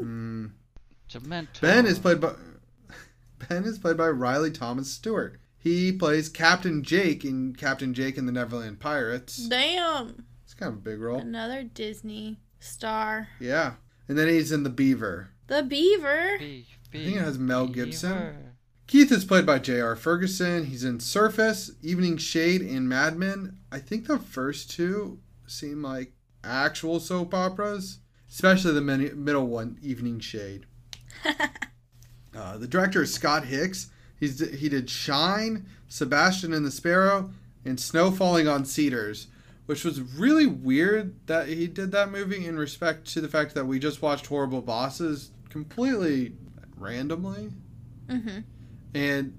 Hmm. 0.00 0.46
Demento. 1.10 1.60
Ben 1.60 1.86
is 1.86 1.98
played 1.98 2.20
by 2.20 2.32
Ben 3.48 3.64
is 3.64 3.78
played 3.78 3.96
by 3.96 4.08
Riley 4.08 4.50
Thomas 4.50 4.90
Stewart. 4.92 5.38
He 5.56 5.92
plays 5.92 6.28
Captain 6.28 6.82
Jake 6.82 7.24
in 7.24 7.54
Captain 7.54 7.92
Jake 7.94 8.16
and 8.16 8.28
the 8.28 8.32
Neverland 8.32 8.78
Pirates. 8.80 9.36
Damn. 9.48 10.24
It's 10.44 10.54
kind 10.54 10.72
of 10.72 10.78
a 10.78 10.82
big 10.82 11.00
role. 11.00 11.18
Another 11.20 11.62
Disney 11.62 12.38
star. 12.60 13.28
Yeah. 13.40 13.74
And 14.08 14.16
then 14.16 14.28
he's 14.28 14.52
in 14.52 14.62
The 14.62 14.70
Beaver. 14.70 15.30
The 15.48 15.62
Beaver. 15.62 16.36
Beef, 16.38 16.66
think 16.90 17.16
it 17.16 17.20
has 17.20 17.38
Mel 17.38 17.66
Gibson. 17.66 18.12
beaver. 18.12 18.36
Keith 18.86 19.12
is 19.12 19.24
played 19.26 19.44
by 19.44 19.58
J.R. 19.58 19.96
Ferguson. 19.96 20.64
He's 20.66 20.84
in 20.84 21.00
Surface, 21.00 21.72
Evening 21.82 22.16
Shade, 22.16 22.62
and 22.62 22.88
Mad 22.88 23.18
Men. 23.18 23.58
I 23.70 23.80
think 23.80 24.06
the 24.06 24.18
first 24.18 24.70
two 24.70 25.18
seem 25.46 25.82
like 25.82 26.12
actual 26.42 26.98
soap 27.00 27.34
operas, 27.34 27.98
especially 28.30 28.72
the 28.72 28.80
mini- 28.80 29.10
middle 29.10 29.46
one, 29.46 29.76
Evening 29.82 30.20
Shade. 30.20 30.64
Uh, 32.36 32.56
the 32.56 32.68
director 32.68 33.02
is 33.02 33.12
Scott 33.12 33.46
Hicks. 33.46 33.90
He's 34.20 34.38
he 34.58 34.68
did 34.68 34.88
Shine, 34.88 35.66
Sebastian 35.88 36.52
and 36.52 36.64
the 36.64 36.70
Sparrow, 36.70 37.30
and 37.64 37.80
Snow 37.80 38.10
Falling 38.12 38.46
on 38.46 38.64
Cedars, 38.64 39.26
which 39.66 39.84
was 39.84 40.00
really 40.00 40.46
weird 40.46 41.14
that 41.26 41.48
he 41.48 41.66
did 41.66 41.90
that 41.92 42.10
movie 42.10 42.46
in 42.46 42.56
respect 42.56 43.12
to 43.12 43.20
the 43.20 43.28
fact 43.28 43.54
that 43.54 43.66
we 43.66 43.78
just 43.78 44.02
watched 44.02 44.26
Horrible 44.26 44.62
Bosses 44.62 45.32
completely 45.48 46.34
randomly. 46.76 47.50
Mm-hmm. 48.08 48.40
And 48.94 49.38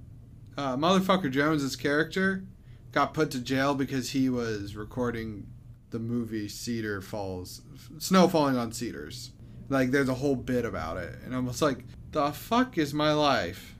uh, 0.57 0.75
motherfucker 0.75 1.31
Jones's 1.31 1.75
character 1.75 2.43
got 2.91 3.13
put 3.13 3.31
to 3.31 3.39
jail 3.39 3.75
because 3.75 4.11
he 4.11 4.29
was 4.29 4.75
recording 4.75 5.47
the 5.91 5.99
movie 5.99 6.47
Cedar 6.47 7.01
Falls, 7.01 7.61
Snow 7.97 8.27
Falling 8.27 8.57
on 8.57 8.71
Cedars. 8.71 9.31
Like, 9.69 9.91
there's 9.91 10.09
a 10.09 10.15
whole 10.15 10.35
bit 10.35 10.65
about 10.65 10.97
it, 10.97 11.15
and 11.23 11.35
I'm 11.35 11.45
just 11.47 11.61
like, 11.61 11.85
the 12.11 12.31
fuck 12.31 12.77
is 12.77 12.93
my 12.93 13.13
life, 13.13 13.75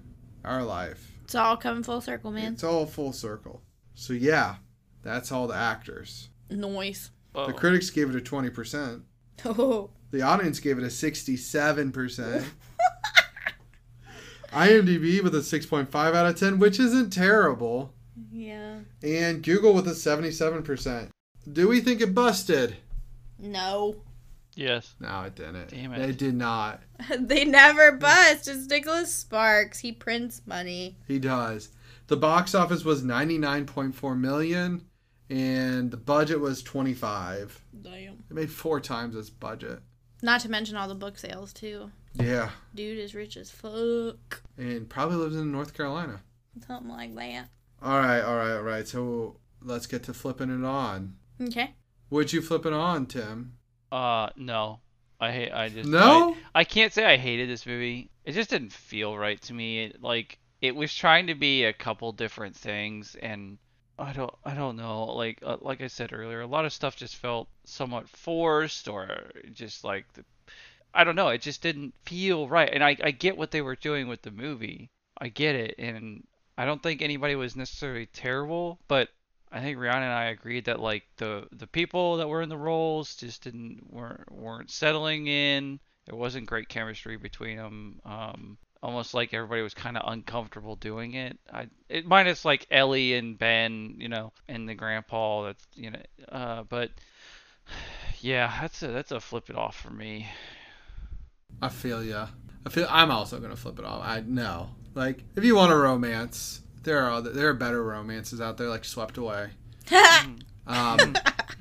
our 0.45 0.63
life? 0.63 1.11
It's 1.23 1.35
all 1.35 1.57
coming 1.57 1.83
full 1.83 2.01
circle, 2.01 2.31
man. 2.31 2.53
It's 2.53 2.63
all 2.63 2.85
full 2.85 3.11
circle. 3.11 3.61
So 3.95 4.13
yeah, 4.13 4.55
that's 5.03 5.31
all 5.31 5.47
the 5.47 5.55
actors. 5.55 6.29
Noise. 6.49 7.11
Whoa. 7.33 7.47
The 7.47 7.53
critics 7.53 7.89
gave 7.89 8.09
it 8.09 8.15
a 8.15 8.19
20%. 8.19 9.01
Oh. 9.45 9.89
The 10.11 10.23
audience 10.23 10.59
gave 10.59 10.79
it 10.79 10.83
a 10.83 10.87
67%. 10.87 12.43
IMDb 14.51 15.23
with 15.23 15.35
a 15.35 15.37
6.5 15.37 15.93
out 15.95 16.25
of 16.25 16.35
10, 16.35 16.57
which 16.57 16.79
isn't 16.79 17.11
terrible. 17.11 17.93
Yeah. 18.31 18.79
And 19.03 19.43
Google 19.43 19.75
with 19.75 19.87
a 19.87 19.91
77%. 19.91 21.09
Do 21.53 21.67
we 21.67 21.79
think 21.79 22.01
it 22.01 22.15
busted? 22.15 22.77
No. 23.37 23.97
Yes. 24.59 24.93
No, 24.99 25.21
it 25.21 25.35
didn't. 25.35 25.69
Damn 25.69 25.93
it. 25.93 26.05
They 26.05 26.11
did 26.11 26.35
not. 26.35 26.81
they 27.17 27.45
never 27.45 27.93
bust. 27.93 28.49
It's 28.49 28.67
Nicholas 28.67 29.13
Sparks. 29.13 29.79
He 29.79 29.93
prints 29.93 30.41
money. 30.45 30.97
He 31.07 31.17
does. 31.17 31.69
The 32.07 32.17
box 32.17 32.53
office 32.53 32.83
was 32.83 33.01
99.4 33.01 34.19
million 34.19 34.85
and 35.29 35.89
the 35.89 35.97
budget 35.97 36.41
was 36.41 36.61
25. 36.61 37.63
Damn. 37.81 37.93
It 37.93 38.33
made 38.33 38.51
four 38.51 38.81
times 38.81 39.15
its 39.15 39.29
budget. 39.29 39.79
Not 40.21 40.41
to 40.41 40.51
mention 40.51 40.75
all 40.75 40.89
the 40.89 40.95
book 40.95 41.17
sales 41.17 41.53
too. 41.53 41.89
Yeah. 42.15 42.49
Dude 42.75 42.99
is 42.99 43.15
rich 43.15 43.37
as 43.37 43.49
fuck. 43.49 44.41
And 44.57 44.89
probably 44.89 45.15
lives 45.15 45.37
in 45.37 45.53
North 45.53 45.73
Carolina. 45.73 46.19
Something 46.67 46.89
like 46.89 47.15
that. 47.15 47.47
All 47.81 47.97
right, 47.99 48.19
all 48.19 48.35
right, 48.35 48.55
all 48.57 48.63
right. 48.63 48.85
So 48.85 49.37
let's 49.61 49.87
get 49.87 50.03
to 50.03 50.13
flipping 50.13 50.49
it 50.49 50.65
on. 50.65 51.15
Okay. 51.41 51.75
Would 52.09 52.33
you 52.33 52.41
flip 52.41 52.65
it 52.65 52.73
on, 52.73 53.05
Tim? 53.05 53.53
Uh, 53.91 54.29
no. 54.35 54.79
I 55.19 55.31
hate. 55.31 55.51
I 55.51 55.69
just 55.69 55.89
No? 55.89 56.35
I, 56.55 56.61
I 56.61 56.63
can't 56.63 56.93
say 56.93 57.05
I 57.05 57.17
hated 57.17 57.49
this 57.49 57.65
movie. 57.65 58.09
It 58.23 58.31
just 58.31 58.49
didn't 58.49 58.71
feel 58.71 59.17
right 59.17 59.41
to 59.43 59.53
me. 59.53 59.85
It, 59.85 60.01
like 60.01 60.39
it 60.61 60.75
was 60.75 60.93
trying 60.93 61.27
to 61.27 61.35
be 61.35 61.65
a 61.65 61.73
couple 61.73 62.11
different 62.11 62.55
things, 62.55 63.15
and 63.15 63.57
I 63.97 64.13
don't. 64.13 64.33
I 64.45 64.53
don't 64.53 64.77
know. 64.77 65.05
Like 65.05 65.39
uh, 65.43 65.57
like 65.61 65.81
I 65.81 65.87
said 65.87 66.13
earlier, 66.13 66.41
a 66.41 66.47
lot 66.47 66.65
of 66.65 66.73
stuff 66.73 66.95
just 66.95 67.17
felt 67.17 67.49
somewhat 67.65 68.07
forced, 68.07 68.87
or 68.87 69.31
just 69.51 69.83
like 69.83 70.11
the. 70.13 70.23
I 70.93 71.03
don't 71.03 71.15
know. 71.15 71.29
It 71.29 71.41
just 71.41 71.61
didn't 71.61 71.93
feel 72.05 72.47
right, 72.47 72.69
and 72.71 72.83
I 72.83 72.95
I 73.03 73.11
get 73.11 73.37
what 73.37 73.51
they 73.51 73.61
were 73.61 73.75
doing 73.75 74.07
with 74.07 74.21
the 74.21 74.31
movie. 74.31 74.89
I 75.17 75.27
get 75.27 75.55
it, 75.55 75.75
and 75.77 76.25
I 76.57 76.65
don't 76.65 76.81
think 76.81 77.01
anybody 77.01 77.35
was 77.35 77.55
necessarily 77.55 78.05
terrible, 78.05 78.79
but 78.87 79.09
I 79.51 79.61
think 79.61 79.77
Rihanna 79.77 79.95
and 79.95 80.13
I 80.13 80.25
agreed 80.25 80.65
that 80.65 80.79
like 80.79 81.03
the 81.17 81.47
the 81.51 81.67
people 81.67 82.17
that 82.17 82.27
were 82.27 82.41
in 82.41 82.49
the 82.49 82.57
roles 82.57 83.15
just 83.15 83.43
didn't 83.43 83.91
weren't 83.91 84.31
weren't 84.31 84.69
settling 84.69 85.27
in. 85.27 85.79
There 86.05 86.15
wasn't 86.15 86.45
great 86.45 86.69
chemistry 86.69 87.17
between 87.17 87.57
them. 87.57 87.99
Um, 88.05 88.57
almost 88.81 89.13
like 89.13 89.33
everybody 89.33 89.61
was 89.61 89.73
kind 89.73 89.97
of 89.97 90.11
uncomfortable 90.11 90.75
doing 90.75 91.13
it. 91.13 91.37
I 91.51 91.67
it 91.89 92.05
minus 92.05 92.45
like 92.45 92.67
Ellie 92.69 93.15
and 93.15 93.37
Ben, 93.37 93.95
you 93.97 94.07
know, 94.07 94.31
and 94.47 94.69
the 94.69 94.75
grandpa. 94.75 95.45
That's 95.45 95.65
you 95.75 95.91
know, 95.91 96.01
uh, 96.31 96.63
but 96.63 96.91
yeah, 98.21 98.55
that's 98.61 98.81
a 98.83 98.87
that's 98.87 99.11
a 99.11 99.19
flip 99.19 99.49
it 99.49 99.55
off 99.55 99.75
for 99.75 99.91
me. 99.91 100.27
I 101.61 101.69
feel 101.69 102.03
ya. 102.03 102.27
I 102.65 102.69
feel 102.69 102.87
I'm 102.89 103.11
also 103.11 103.39
gonna 103.39 103.55
flip 103.55 103.79
it 103.79 103.85
off. 103.85 104.03
I 104.03 104.21
know. 104.21 104.69
Like 104.93 105.23
if 105.35 105.43
you 105.43 105.55
want 105.55 105.71
a 105.71 105.77
romance, 105.77 106.61
there 106.83 107.03
are 107.05 107.11
other, 107.11 107.31
there 107.31 107.49
are 107.49 107.53
better 107.53 107.83
romances 107.83 108.41
out 108.41 108.57
there, 108.57 108.69
like 108.69 108.85
Swept 108.85 109.17
Away. 109.17 109.49
Um, 110.69 111.15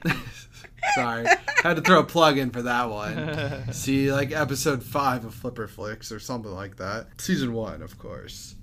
sorry, 0.95 1.27
had 1.63 1.77
to 1.77 1.81
throw 1.81 2.01
a 2.01 2.05
plug 2.05 2.37
in 2.37 2.51
for 2.51 2.63
that 2.63 2.91
one. 2.91 3.73
See, 3.73 4.13
like 4.13 4.33
episode 4.33 4.83
five 4.83 5.25
of 5.25 5.35
Flipper 5.35 5.67
Flicks 5.67 6.13
or 6.13 6.21
something 6.21 6.53
like 6.53 6.77
that. 6.77 7.07
Season 7.19 7.55
one, 7.55 7.81
of 7.81 7.99
course. 7.99 8.55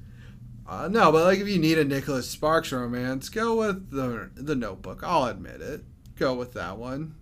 Uh, 0.68 0.88
no, 0.88 1.12
but 1.12 1.24
like 1.24 1.40
if 1.40 1.48
you 1.48 1.58
need 1.58 1.80
a 1.80 1.84
Nicholas 1.84 2.30
Sparks 2.30 2.72
romance, 2.72 3.30
go 3.30 3.56
with 3.56 3.90
the 3.90 4.30
the 4.36 4.56
Notebook. 4.56 5.02
I'll 5.04 5.26
admit 5.26 5.62
it. 5.62 5.84
Go 6.16 6.36
with 6.36 6.54
that 6.54 6.78
one. 6.78 7.16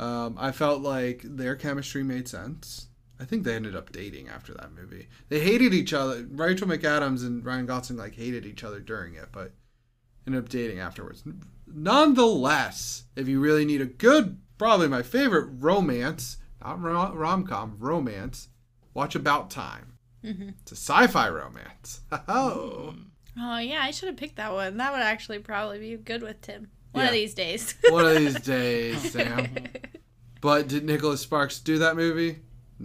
Mm. 0.00 0.04
Um, 0.04 0.36
I 0.36 0.50
felt 0.50 0.82
like 0.82 1.20
their 1.22 1.54
chemistry 1.54 2.02
made 2.02 2.26
sense. 2.26 2.88
I 3.24 3.26
think 3.26 3.44
they 3.44 3.54
ended 3.54 3.74
up 3.74 3.90
dating 3.90 4.28
after 4.28 4.52
that 4.52 4.72
movie. 4.74 5.08
They 5.30 5.40
hated 5.40 5.72
each 5.72 5.94
other. 5.94 6.26
Rachel 6.30 6.68
McAdams 6.68 7.24
and 7.24 7.42
Ryan 7.42 7.64
Gosling 7.64 7.98
like 7.98 8.14
hated 8.14 8.44
each 8.44 8.62
other 8.62 8.80
during 8.80 9.14
it, 9.14 9.30
but 9.32 9.52
ended 10.26 10.44
up 10.44 10.50
dating 10.50 10.78
afterwards. 10.78 11.24
Nonetheless, 11.66 13.04
if 13.16 13.26
you 13.26 13.40
really 13.40 13.64
need 13.64 13.80
a 13.80 13.86
good, 13.86 14.38
probably 14.58 14.88
my 14.88 15.02
favorite 15.02 15.48
romance, 15.58 16.36
not 16.62 16.82
rom 16.82 17.46
com, 17.46 17.76
romance, 17.78 18.48
watch 18.92 19.14
About 19.14 19.50
Time. 19.50 19.96
Mhm. 20.22 20.50
It's 20.60 20.72
a 20.72 20.76
sci-fi 20.76 21.30
romance. 21.30 22.02
Oh, 22.28 22.94
Oh 23.38 23.56
yeah, 23.58 23.80
I 23.82 23.90
should 23.90 24.08
have 24.08 24.16
picked 24.18 24.36
that 24.36 24.52
one. 24.52 24.76
That 24.76 24.92
would 24.92 25.00
actually 25.02 25.38
probably 25.38 25.78
be 25.78 25.96
good 25.96 26.22
with 26.22 26.42
Tim. 26.42 26.68
One 26.92 27.04
Yeah. 27.04 27.08
of 27.08 27.14
these 27.14 27.32
days. 27.34 27.74
one 27.88 28.04
of 28.04 28.16
these 28.16 28.38
days, 28.42 29.12
Sam. 29.12 29.48
But 30.42 30.68
did 30.68 30.84
Nicholas 30.84 31.22
Sparks 31.22 31.58
do 31.58 31.78
that 31.78 31.96
movie? 31.96 32.40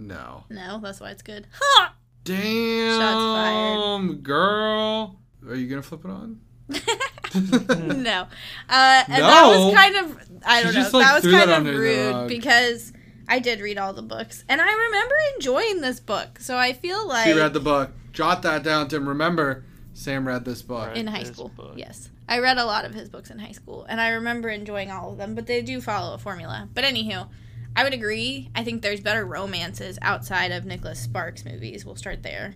No. 0.06 0.44
no, 0.48 0.80
that's 0.82 1.00
why 1.00 1.10
it's 1.10 1.22
good. 1.22 1.46
Ha! 1.52 1.94
Damn, 2.24 2.98
Shots 3.00 4.08
fired. 4.08 4.22
girl. 4.22 5.20
Are 5.48 5.54
you 5.54 5.68
gonna 5.68 5.82
flip 5.82 6.04
it 6.04 6.10
on? 6.10 6.40
no. 8.02 8.26
Uh, 8.68 9.04
and 9.08 9.22
that 9.22 9.46
was 9.46 9.74
kind 9.74 9.96
of 9.96 10.18
I 10.44 10.62
don't 10.62 10.74
know. 10.74 10.80
just, 10.80 10.94
like, 10.94 11.04
that 11.06 11.14
was 11.14 11.22
threw 11.22 11.32
that 11.32 11.48
kind 11.48 11.68
of 11.68 11.74
rude 11.74 12.28
because 12.28 12.92
I 13.28 13.38
did 13.38 13.60
read 13.60 13.78
all 13.78 13.92
the 13.92 14.02
books 14.02 14.44
and 14.48 14.60
I 14.60 14.72
remember 14.72 15.14
enjoying 15.36 15.80
this 15.80 16.00
book. 16.00 16.38
So 16.40 16.56
I 16.56 16.72
feel 16.72 17.06
like 17.06 17.26
she 17.26 17.32
read 17.32 17.52
the 17.52 17.60
book. 17.60 17.90
Jot 18.12 18.42
that 18.42 18.62
down, 18.62 18.88
Tim. 18.88 19.08
Remember, 19.08 19.64
Sam 19.94 20.26
read 20.26 20.44
this 20.44 20.62
book. 20.62 20.88
Right. 20.88 20.96
in 20.96 21.06
high 21.06 21.22
school. 21.24 21.48
book. 21.48 21.74
Yes. 21.76 22.10
I 22.28 22.38
read 22.38 22.58
a 22.58 22.64
lot 22.64 22.84
of 22.84 22.94
his 22.94 23.08
books 23.08 23.30
in 23.30 23.38
high 23.38 23.52
school 23.52 23.84
and 23.88 24.00
I 24.00 24.10
remember 24.10 24.48
enjoying 24.48 24.90
all 24.90 25.12
of 25.12 25.18
them, 25.18 25.34
but 25.34 25.46
they 25.46 25.62
do 25.62 25.80
follow 25.80 26.14
a 26.14 26.18
formula. 26.18 26.68
But 26.72 26.84
anywho, 26.84 27.28
I 27.76 27.84
would 27.84 27.92
agree. 27.94 28.50
I 28.54 28.64
think 28.64 28.82
there's 28.82 29.00
better 29.00 29.24
romances 29.24 29.98
outside 30.02 30.50
of 30.52 30.64
Nicholas 30.64 31.00
Sparks 31.00 31.44
movies. 31.44 31.84
We'll 31.86 31.96
start 31.96 32.22
there. 32.22 32.54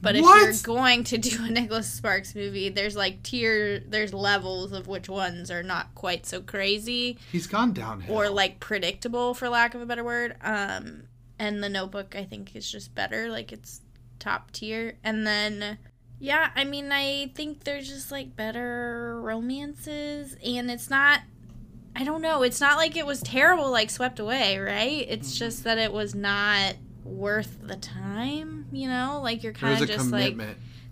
But 0.00 0.16
if 0.16 0.22
What? 0.22 0.42
you're 0.42 0.52
going 0.62 1.04
to 1.04 1.18
do 1.18 1.44
a 1.44 1.48
Nicholas 1.50 1.90
Sparks 1.90 2.34
movie, 2.34 2.68
there's 2.68 2.96
like 2.96 3.22
tier 3.22 3.80
there's 3.80 4.12
levels 4.12 4.72
of 4.72 4.86
which 4.86 5.08
ones 5.08 5.50
are 5.50 5.62
not 5.62 5.94
quite 5.94 6.26
so 6.26 6.40
crazy 6.40 7.18
He's 7.32 7.46
gone 7.46 7.72
downhill. 7.72 8.14
or 8.14 8.28
like 8.28 8.60
predictable 8.60 9.34
for 9.34 9.48
lack 9.48 9.74
of 9.74 9.80
a 9.80 9.86
better 9.86 10.04
word. 10.04 10.36
Um 10.42 11.04
and 11.38 11.62
The 11.62 11.68
Notebook 11.68 12.14
I 12.16 12.24
think 12.24 12.54
is 12.54 12.70
just 12.70 12.94
better. 12.94 13.28
Like 13.28 13.52
it's 13.52 13.80
top 14.18 14.50
tier. 14.50 14.98
And 15.02 15.26
then 15.26 15.78
yeah, 16.18 16.50
I 16.54 16.64
mean 16.64 16.90
I 16.92 17.32
think 17.34 17.64
there's 17.64 17.88
just 17.88 18.10
like 18.12 18.36
better 18.36 19.20
romances 19.22 20.36
and 20.44 20.70
it's 20.70 20.90
not 20.90 21.20
I 21.96 22.04
don't 22.04 22.22
know, 22.22 22.42
it's 22.42 22.60
not 22.60 22.76
like 22.76 22.96
it 22.96 23.06
was 23.06 23.22
terrible 23.22 23.70
like 23.70 23.88
swept 23.88 24.18
away, 24.18 24.58
right? 24.58 25.06
It's 25.08 25.30
mm-hmm. 25.30 25.38
just 25.38 25.64
that 25.64 25.78
it 25.78 25.92
was 25.92 26.14
not 26.14 26.74
worth 27.04 27.58
the 27.62 27.76
time, 27.76 28.66
you 28.72 28.88
know? 28.88 29.20
Like 29.22 29.42
you're 29.42 29.52
kind 29.52 29.82
of 29.82 29.88
a 29.88 29.92
just 29.92 30.10
like 30.10 30.36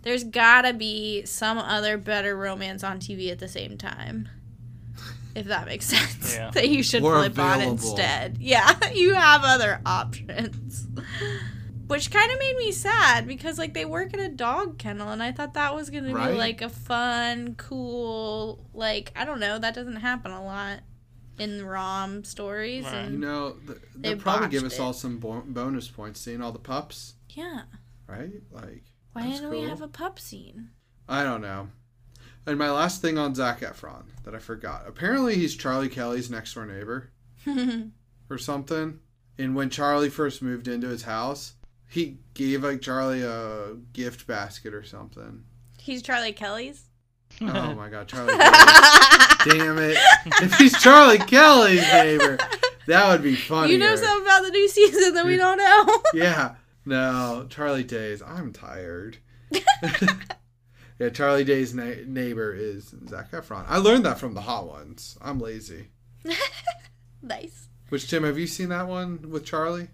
there's 0.02 0.24
gotta 0.24 0.72
be 0.72 1.24
some 1.24 1.58
other 1.58 1.96
better 1.96 2.36
romance 2.36 2.84
on 2.84 2.98
TV 2.98 3.30
at 3.30 3.38
the 3.38 3.48
same 3.48 3.76
time. 3.76 4.28
If 5.34 5.46
that 5.46 5.66
makes 5.66 5.86
sense. 5.86 6.36
Yeah. 6.36 6.50
that 6.50 6.68
you 6.68 6.82
should 6.82 7.02
Or 7.02 7.18
flip 7.18 7.38
on 7.38 7.60
instead. 7.62 8.38
Yeah, 8.38 8.72
you 8.94 9.14
have 9.14 9.42
other 9.44 9.80
options. 9.84 10.86
Which 11.88 12.10
kind 12.10 12.30
of 12.30 12.38
made 12.38 12.56
me 12.56 12.72
sad 12.72 13.26
because 13.26 13.58
like 13.58 13.74
they 13.74 13.84
work 13.84 14.14
in 14.14 14.20
a 14.20 14.28
dog 14.28 14.78
kennel 14.78 15.08
and 15.10 15.22
I 15.22 15.32
thought 15.32 15.54
that 15.54 15.74
was 15.74 15.90
going 15.90 16.04
to 16.04 16.14
Right. 16.14 16.30
be 16.30 16.38
like 16.38 16.62
a 16.62 16.68
fun, 16.68 17.54
cool, 17.56 18.64
like 18.72 19.12
I 19.16 19.24
don't 19.24 19.40
know, 19.40 19.58
that 19.58 19.74
doesn't 19.74 19.96
happen 19.96 20.30
a 20.30 20.44
lot 20.44 20.80
in 21.42 21.64
rom 21.66 22.24
stories 22.24 22.84
Right. 22.84 22.94
and 22.94 23.12
You 23.14 23.18
know, 23.20 23.56
th- 23.66 23.78
They 23.96 24.10
they'll 24.10 24.18
probably 24.18 24.48
give 24.48 24.64
us 24.64 24.74
it. 24.74 24.80
all 24.80 24.92
some 24.92 25.18
bo- 25.18 25.44
bonus 25.46 25.88
points 25.88 26.20
seeing 26.20 26.40
all 26.42 26.52
the 26.52 26.58
pups, 26.58 27.14
yeah. 27.30 27.62
right? 28.06 28.32
Like, 28.50 28.84
Why 29.12 29.22
That's 29.28 29.40
didn't 29.40 29.50
we 29.50 29.62
have 29.62 29.82
a 29.82 29.88
pup 29.88 30.18
scene? 30.18 30.70
I 31.08 31.22
don't 31.24 31.40
know. 31.42 31.68
And 32.46 32.58
my 32.58 32.70
last 32.70 33.00
thing 33.02 33.18
on 33.18 33.34
Zac 33.34 33.60
Efron 33.60 34.04
that 34.24 34.34
I 34.34 34.38
forgot. 34.38 34.84
Apparently, 34.86 35.34
he's 35.36 35.54
Charlie 35.56 35.88
Kelly's 35.88 36.30
next 36.30 36.54
door 36.54 36.66
neighbor 36.66 37.10
or 38.30 38.38
something. 38.38 38.98
And 39.38 39.54
when 39.54 39.70
Charlie 39.70 40.10
first 40.10 40.42
moved 40.42 40.68
into 40.68 40.88
his 40.88 41.02
house, 41.02 41.54
he 41.88 42.18
gave 42.34 42.64
like 42.64 42.80
Charlie 42.82 43.22
a 43.22 43.74
gift 43.92 44.26
basket 44.26 44.74
or 44.74 44.82
something. 44.82 45.44
He's 45.78 46.02
Charlie 46.02 46.32
Kelly's. 46.32 46.88
Oh 47.40 47.74
my 47.74 47.88
god, 47.88 48.08
Charlie 48.08 48.36
Kelly. 48.36 48.40
Damn 49.58 49.78
it. 49.78 49.96
If 50.42 50.54
he's 50.54 50.80
Charlie 50.80 51.18
Kelly's 51.18 51.82
neighbor, 51.82 52.38
that 52.86 53.08
would 53.10 53.22
be 53.22 53.34
funny. 53.34 53.72
You 53.72 53.78
know 53.78 53.96
something 53.96 54.24
about 54.26 54.42
the 54.44 54.50
new 54.50 54.68
season 54.68 55.14
that 55.14 55.24
we 55.26 55.36
don't 55.36 55.58
know. 55.58 56.02
Yeah. 56.14 56.54
No, 56.84 57.46
Charlie 57.48 57.84
Day's. 57.84 58.22
I'm 58.22 58.52
tired. 58.52 59.18
yeah, 60.98 61.08
Charlie 61.12 61.44
Day's 61.44 61.74
na- 61.74 62.04
neighbor 62.06 62.52
is 62.52 62.94
Zac 63.08 63.30
Efron. 63.30 63.64
I 63.68 63.78
learned 63.78 64.04
that 64.04 64.18
from 64.18 64.34
the 64.34 64.40
Hot 64.40 64.66
Ones. 64.66 65.16
I'm 65.22 65.38
lazy. 65.40 65.88
nice. 67.22 67.68
Which 67.88 68.08
Tim, 68.08 68.24
have 68.24 68.38
you 68.38 68.46
seen 68.46 68.70
that 68.70 68.88
one 68.88 69.30
with 69.30 69.44
Charlie? 69.44 69.88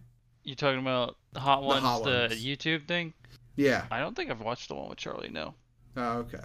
You 0.45 0.55
talking 0.55 0.81
about 0.81 1.17
the 1.33 1.41
Hot 1.41 1.63
Ones, 1.63 1.83
Hot 1.83 2.05
the 2.05 2.29
YouTube 2.31 2.87
thing? 2.87 3.13
Yeah. 3.57 3.85
I 3.91 4.01
don't 4.01 4.15
think 4.17 4.31
I've 4.31 4.41
watched 4.41 4.69
the 4.69 4.75
one 4.75 4.89
with 4.89 4.99
Charlie. 4.99 5.29
No. 5.31 5.55
Oh, 5.97 6.19
okay. 6.19 6.45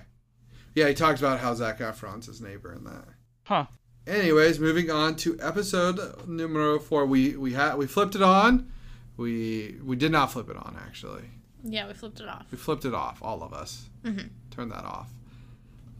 Yeah, 0.75 0.87
he 0.87 0.93
talks 0.93 1.19
about 1.19 1.39
how 1.39 1.53
Zac 1.53 1.79
Efron's 1.79 2.25
his 2.27 2.41
neighbor 2.41 2.73
in 2.73 2.83
that. 2.85 3.05
Huh. 3.43 3.65
Anyways, 4.07 4.59
moving 4.59 4.89
on 4.91 5.15
to 5.17 5.37
episode 5.39 6.27
numero 6.27 6.79
four. 6.79 7.05
We 7.05 7.35
we 7.37 7.53
had 7.53 7.75
we 7.75 7.87
flipped 7.87 8.15
it 8.15 8.21
on. 8.21 8.71
We 9.17 9.77
we 9.83 9.95
did 9.95 10.11
not 10.11 10.31
flip 10.31 10.49
it 10.49 10.57
on 10.57 10.77
actually. 10.85 11.23
Yeah, 11.63 11.87
we 11.87 11.93
flipped 11.93 12.19
it 12.19 12.27
off. 12.27 12.45
We 12.51 12.57
flipped 12.57 12.83
it 12.85 12.93
off, 12.93 13.21
all 13.21 13.41
of 13.43 13.53
us. 13.53 13.87
Mhm. 14.03 14.29
Turned 14.51 14.71
that 14.71 14.83
off. 14.83 15.09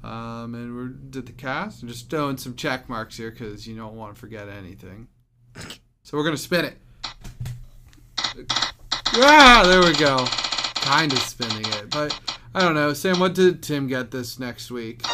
Um, 0.03 0.53
and 0.55 0.75
we 0.75 1.09
did 1.11 1.27
the 1.27 1.31
cast. 1.31 1.81
I'm 1.81 1.87
just 1.87 2.09
throwing 2.09 2.35
some 2.35 2.55
check 2.55 2.89
marks 2.89 3.15
here 3.15 3.31
because 3.31 3.65
you 3.65 3.75
don't 3.77 3.95
want 3.95 4.13
to 4.15 4.19
forget 4.19 4.49
anything. 4.49 5.07
So 6.01 6.17
we're 6.17 6.25
gonna 6.25 6.35
spin 6.35 6.65
it. 6.65 6.77
Ah, 9.15 9.63
there 9.65 9.79
we 9.81 9.93
go. 9.97 10.25
Kind 10.75 11.13
of 11.13 11.19
spinning 11.19 11.65
it, 11.73 11.89
but 11.89 12.19
I 12.55 12.61
don't 12.61 12.75
know. 12.75 12.93
Sam, 12.93 13.19
what 13.19 13.33
did 13.33 13.63
Tim 13.63 13.87
get 13.87 14.11
this 14.11 14.37
next 14.39 14.69
week? 14.71 15.01
What 15.03 15.09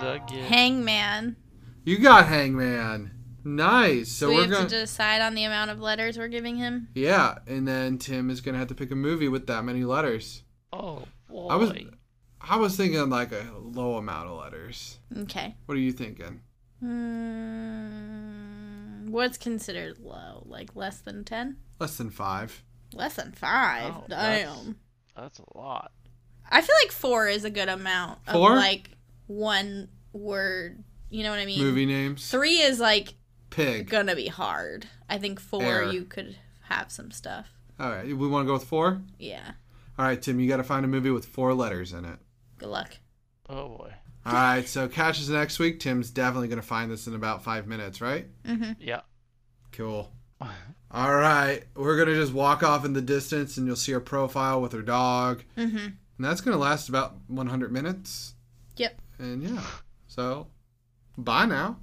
did 0.00 0.08
I 0.10 0.20
get? 0.28 0.44
Hangman. 0.44 1.36
You 1.84 1.98
got 1.98 2.26
Hangman. 2.28 3.10
Nice. 3.44 4.10
So 4.12 4.28
we 4.28 4.34
we're 4.36 4.42
have 4.42 4.50
gonna. 4.50 4.68
to 4.68 4.80
decide 4.80 5.20
on 5.22 5.34
the 5.34 5.44
amount 5.44 5.70
of 5.70 5.80
letters 5.80 6.16
we're 6.18 6.28
giving 6.28 6.56
him. 6.56 6.88
Yeah, 6.94 7.36
and 7.46 7.66
then 7.68 7.98
Tim 7.98 8.30
is 8.30 8.40
gonna 8.40 8.58
have 8.58 8.68
to 8.68 8.74
pick 8.74 8.90
a 8.90 8.94
movie 8.94 9.28
with 9.28 9.46
that 9.48 9.64
many 9.64 9.84
letters. 9.84 10.42
Oh 10.72 11.02
boy. 11.28 11.48
I 11.48 11.56
was, 11.56 11.72
I 12.40 12.56
was 12.56 12.76
thinking 12.76 13.08
like 13.10 13.32
a 13.32 13.46
low 13.60 13.96
amount 13.96 14.28
of 14.28 14.38
letters. 14.38 14.98
Okay. 15.16 15.54
What 15.66 15.76
are 15.76 15.80
you 15.80 15.92
thinking? 15.92 16.40
Mm, 17.74 19.08
what's 19.10 19.36
considered 19.38 19.98
low? 19.98 20.42
Like 20.46 20.74
less 20.74 20.98
than 21.00 21.24
10? 21.24 21.56
Less 21.78 21.96
than 21.96 22.10
five. 22.10 22.62
Less 22.92 23.14
than 23.16 23.32
5. 23.32 23.94
Oh, 23.94 24.04
that's- 24.08 24.44
Damn. 24.64 24.76
That's 25.16 25.38
a 25.38 25.58
lot. 25.58 25.92
I 26.50 26.60
feel 26.60 26.74
like 26.82 26.92
4 26.92 27.28
is 27.28 27.44
a 27.44 27.50
good 27.50 27.68
amount 27.68 28.18
of 28.26 28.40
like 28.40 28.90
one 29.26 29.88
word. 30.12 30.82
You 31.10 31.22
know 31.22 31.30
what 31.30 31.38
I 31.38 31.46
mean? 31.46 31.60
Movie 31.60 31.86
names. 31.86 32.30
3 32.30 32.60
is 32.60 32.80
like 32.80 33.14
Pig. 33.50 33.88
gonna 33.88 34.16
be 34.16 34.28
hard. 34.28 34.86
I 35.08 35.18
think 35.18 35.40
4 35.40 35.62
Air. 35.62 35.84
you 35.84 36.04
could 36.04 36.36
have 36.68 36.90
some 36.90 37.10
stuff. 37.10 37.48
All 37.78 37.90
right, 37.90 38.06
we 38.06 38.14
want 38.28 38.44
to 38.44 38.46
go 38.46 38.52
with 38.52 38.64
four. 38.64 39.02
Yeah. 39.18 39.52
All 39.98 40.04
right, 40.04 40.20
Tim, 40.20 40.38
you 40.38 40.48
got 40.48 40.58
to 40.58 40.64
find 40.64 40.84
a 40.84 40.88
movie 40.88 41.10
with 41.10 41.26
four 41.26 41.54
letters 41.54 41.92
in 41.92 42.04
it. 42.04 42.18
Good 42.58 42.68
luck. 42.68 42.96
Oh 43.48 43.68
boy. 43.68 43.92
All 44.26 44.32
right, 44.32 44.66
so 44.66 44.88
catch 44.88 45.18
us 45.18 45.28
next 45.28 45.58
week. 45.58 45.80
Tim's 45.80 46.10
definitely 46.10 46.48
gonna 46.48 46.62
find 46.62 46.90
this 46.90 47.06
in 47.06 47.14
about 47.14 47.44
five 47.44 47.66
minutes, 47.66 48.00
right? 48.00 48.26
Mm-hmm. 48.44 48.72
Yeah. 48.80 49.00
Cool. 49.72 50.10
All 50.94 51.12
right, 51.16 51.64
we're 51.74 51.96
gonna 51.98 52.14
just 52.14 52.32
walk 52.32 52.62
off 52.62 52.84
in 52.84 52.92
the 52.92 53.02
distance, 53.02 53.56
and 53.56 53.66
you'll 53.66 53.74
see 53.74 53.90
her 53.90 53.98
profile 54.00 54.62
with 54.62 54.70
her 54.72 54.80
dog, 54.82 55.42
Mhm. 55.56 55.86
and 55.86 55.96
that's 56.20 56.40
gonna 56.40 56.56
last 56.56 56.88
about 56.88 57.16
100 57.26 57.72
minutes. 57.72 58.34
Yep. 58.76 59.00
And 59.18 59.42
yeah, 59.42 59.64
so 60.06 60.46
bye 61.18 61.46
now. 61.46 61.80